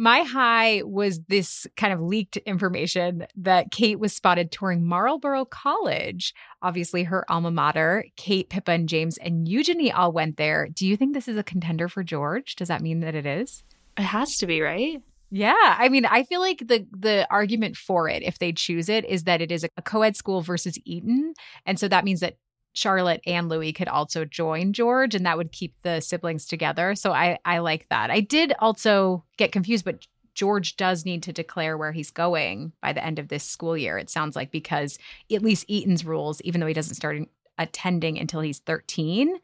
My 0.00 0.20
high 0.20 0.82
was 0.84 1.22
this 1.22 1.66
kind 1.76 1.92
of 1.92 2.00
leaked 2.00 2.36
information 2.36 3.26
that 3.36 3.72
Kate 3.72 3.98
was 3.98 4.12
spotted 4.12 4.52
touring 4.52 4.86
Marlborough 4.86 5.46
College, 5.46 6.32
obviously 6.62 7.02
her 7.02 7.28
alma 7.28 7.50
mater. 7.50 8.04
Kate, 8.14 8.48
Pippa, 8.48 8.70
and 8.70 8.88
James 8.88 9.18
and 9.18 9.48
Eugenie 9.48 9.90
all 9.90 10.12
went 10.12 10.36
there. 10.36 10.68
Do 10.68 10.86
you 10.86 10.96
think 10.96 11.14
this 11.14 11.26
is 11.26 11.36
a 11.36 11.42
contender 11.42 11.88
for 11.88 12.04
George? 12.04 12.54
Does 12.54 12.68
that 12.68 12.80
mean 12.80 13.00
that 13.00 13.16
it 13.16 13.26
is? 13.26 13.64
It 13.96 14.02
has 14.02 14.36
to 14.36 14.46
be, 14.46 14.60
right? 14.60 15.02
Yeah, 15.32 15.56
I 15.56 15.88
mean, 15.88 16.06
I 16.06 16.22
feel 16.22 16.40
like 16.40 16.68
the 16.68 16.86
the 16.96 17.26
argument 17.28 17.76
for 17.76 18.08
it, 18.08 18.22
if 18.22 18.38
they 18.38 18.52
choose 18.52 18.88
it, 18.88 19.04
is 19.04 19.24
that 19.24 19.40
it 19.42 19.50
is 19.50 19.64
a 19.64 19.82
co-ed 19.82 20.14
school 20.14 20.42
versus 20.42 20.78
Eton, 20.84 21.34
and 21.66 21.76
so 21.76 21.88
that 21.88 22.04
means 22.04 22.20
that 22.20 22.36
Charlotte 22.78 23.20
and 23.26 23.48
Louis 23.48 23.72
could 23.72 23.88
also 23.88 24.24
join 24.24 24.72
George, 24.72 25.16
and 25.16 25.26
that 25.26 25.36
would 25.36 25.50
keep 25.50 25.74
the 25.82 26.00
siblings 26.00 26.46
together. 26.46 26.94
So 26.94 27.12
I 27.12 27.38
I 27.44 27.58
like 27.58 27.88
that. 27.88 28.10
I 28.10 28.20
did 28.20 28.54
also 28.60 29.24
get 29.36 29.50
confused, 29.50 29.84
but 29.84 30.06
George 30.34 30.76
does 30.76 31.04
need 31.04 31.24
to 31.24 31.32
declare 31.32 31.76
where 31.76 31.90
he's 31.90 32.12
going 32.12 32.72
by 32.80 32.92
the 32.92 33.04
end 33.04 33.18
of 33.18 33.26
this 33.26 33.42
school 33.42 33.76
year. 33.76 33.98
It 33.98 34.10
sounds 34.10 34.36
like 34.36 34.52
because 34.52 34.96
at 35.32 35.42
least 35.42 35.64
Eton's 35.68 36.04
rules, 36.04 36.40
even 36.42 36.60
though 36.60 36.68
he 36.68 36.74
doesn't 36.74 36.94
start 36.94 37.20
attending 37.58 38.16
until 38.16 38.40
he's 38.40 38.60
thirteen, 38.60 39.36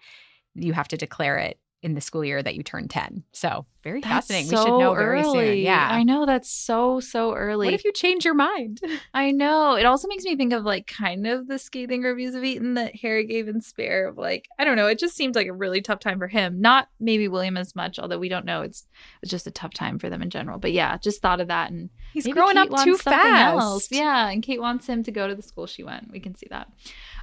you 0.55 0.73
have 0.73 0.88
to 0.88 0.97
declare 0.97 1.38
it 1.38 1.59
in 1.85 1.94
the 1.94 2.01
school 2.01 2.25
year 2.25 2.42
that 2.42 2.55
you 2.55 2.62
turn 2.62 2.88
10. 2.88 3.25
So 3.33 3.66
very 3.83 4.01
That's 4.01 4.27
fascinating. 4.29 4.49
so 4.49 4.57
we 4.57 4.62
should 4.70 4.79
know 4.79 4.94
very 4.94 5.23
soon. 5.23 5.37
early. 5.37 5.62
Yeah. 5.64 5.87
I 5.90 6.03
know 6.03 6.25
that's 6.25 6.51
so 6.51 6.99
so 6.99 7.35
early. 7.35 7.66
What 7.66 7.75
if 7.75 7.85
you 7.85 7.92
change 7.92 8.25
your 8.25 8.33
mind? 8.33 8.81
I 9.14 9.31
know. 9.31 9.75
It 9.75 9.85
also 9.85 10.09
makes 10.09 10.25
me 10.25 10.35
think 10.35 10.55
of 10.55 10.64
like 10.64 10.87
kind 10.87 11.27
of 11.27 11.47
the 11.47 11.59
scathing 11.59 12.01
reviews 12.01 12.35
of 12.35 12.42
Eton 12.42 12.73
that 12.75 12.97
Harry 12.97 13.27
gave 13.27 13.49
in 13.49 13.61
Spare 13.61 14.09
of 14.09 14.16
like, 14.16 14.47
I 14.59 14.64
don't 14.64 14.77
know, 14.77 14.87
it 14.87 14.99
just 14.99 15.14
seemed 15.14 15.35
like 15.35 15.47
a 15.47 15.53
really 15.53 15.83
tough 15.83 16.01
time 16.01 16.18
for 16.18 16.27
him. 16.27 16.59
Not 16.59 16.88
maybe 16.99 17.29
William 17.29 17.59
as 17.59 17.77
much, 17.77 17.99
although 17.99 18.18
we 18.18 18.31
don't 18.31 18.47
know. 18.47 18.62
It's 18.62 18.87
it's 19.20 19.31
just 19.31 19.47
a 19.47 19.51
tough 19.51 19.75
time 19.75 19.99
for 19.99 20.09
them 20.09 20.23
in 20.23 20.31
general. 20.31 20.59
But 20.59 20.73
yeah, 20.73 20.97
just 20.97 21.20
thought 21.20 21.42
of 21.42 21.49
that 21.49 21.70
and 21.70 21.90
He's 22.14 22.27
growing 22.29 22.57
Kate 22.57 22.70
up 22.73 22.85
too 22.85 22.97
fast. 22.97 23.61
else. 23.62 23.88
Yeah, 23.90 24.31
and 24.31 24.42
Kate 24.42 24.61
wants 24.62 24.87
him 24.87 25.03
to 25.03 25.12
go 25.12 25.29
to 25.29 25.35
the 25.35 25.42
school 25.42 25.66
she 25.66 25.83
went. 25.83 26.11
We 26.11 26.20
can 26.20 26.35
see 26.35 26.47
that. 26.49 26.68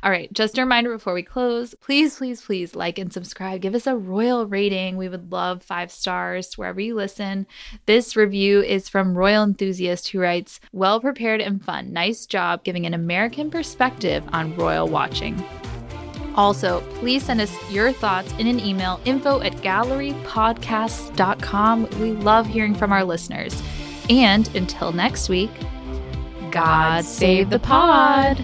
All 0.04 0.10
right, 0.10 0.34
just 0.34 0.58
a 0.58 0.62
reminder 0.62 0.92
before 0.92 1.14
we 1.14 1.22
close, 1.22 1.76
please, 1.76 2.18
please, 2.18 2.42
please 2.42 2.76
like 2.76 2.98
and 2.98 3.14
subscribe. 3.14 3.62
Give 3.62 3.76
us 3.76 3.86
a 3.86 3.96
royal 3.96 4.48
rating. 4.48 4.98
We 4.98 5.08
would 5.08 5.32
love 5.32 5.62
five 5.62 5.92
stars 5.92 6.58
wherever 6.58 6.82
you 6.82 6.96
listen. 6.96 7.46
This 7.86 8.16
review 8.16 8.64
is 8.64 8.90
from 8.90 9.16
Royal 9.16 9.44
Enthusiast 9.44 10.08
who 10.10 10.20
writes, 10.20 10.60
Well 10.72 11.00
prepared 11.00 11.40
and 11.40 11.64
fun. 11.64 11.94
Nice 11.94 12.26
job 12.26 12.64
giving 12.64 12.88
an 12.88 12.96
American 12.96 13.52
perspective 13.52 14.24
on 14.34 14.56
royal 14.56 14.88
watching. 14.88 15.46
Also, 16.36 16.82
please 16.96 17.24
send 17.24 17.40
us 17.40 17.56
your 17.72 17.92
thoughts 17.92 18.34
in 18.40 18.48
an 18.48 18.60
email 18.60 19.00
info 19.06 19.40
at 19.42 19.54
gallerypodcasts.com. 19.58 21.88
We 22.00 22.14
love 22.14 22.48
hearing 22.48 22.74
from 22.74 22.92
our 22.92 23.04
listeners. 23.04 23.62
And 24.10 24.50
until 24.56 24.94
next 24.94 25.30
week, 25.30 25.52
God 26.50 27.06
save 27.06 27.52
the 27.52 27.60
pod. 27.60 28.44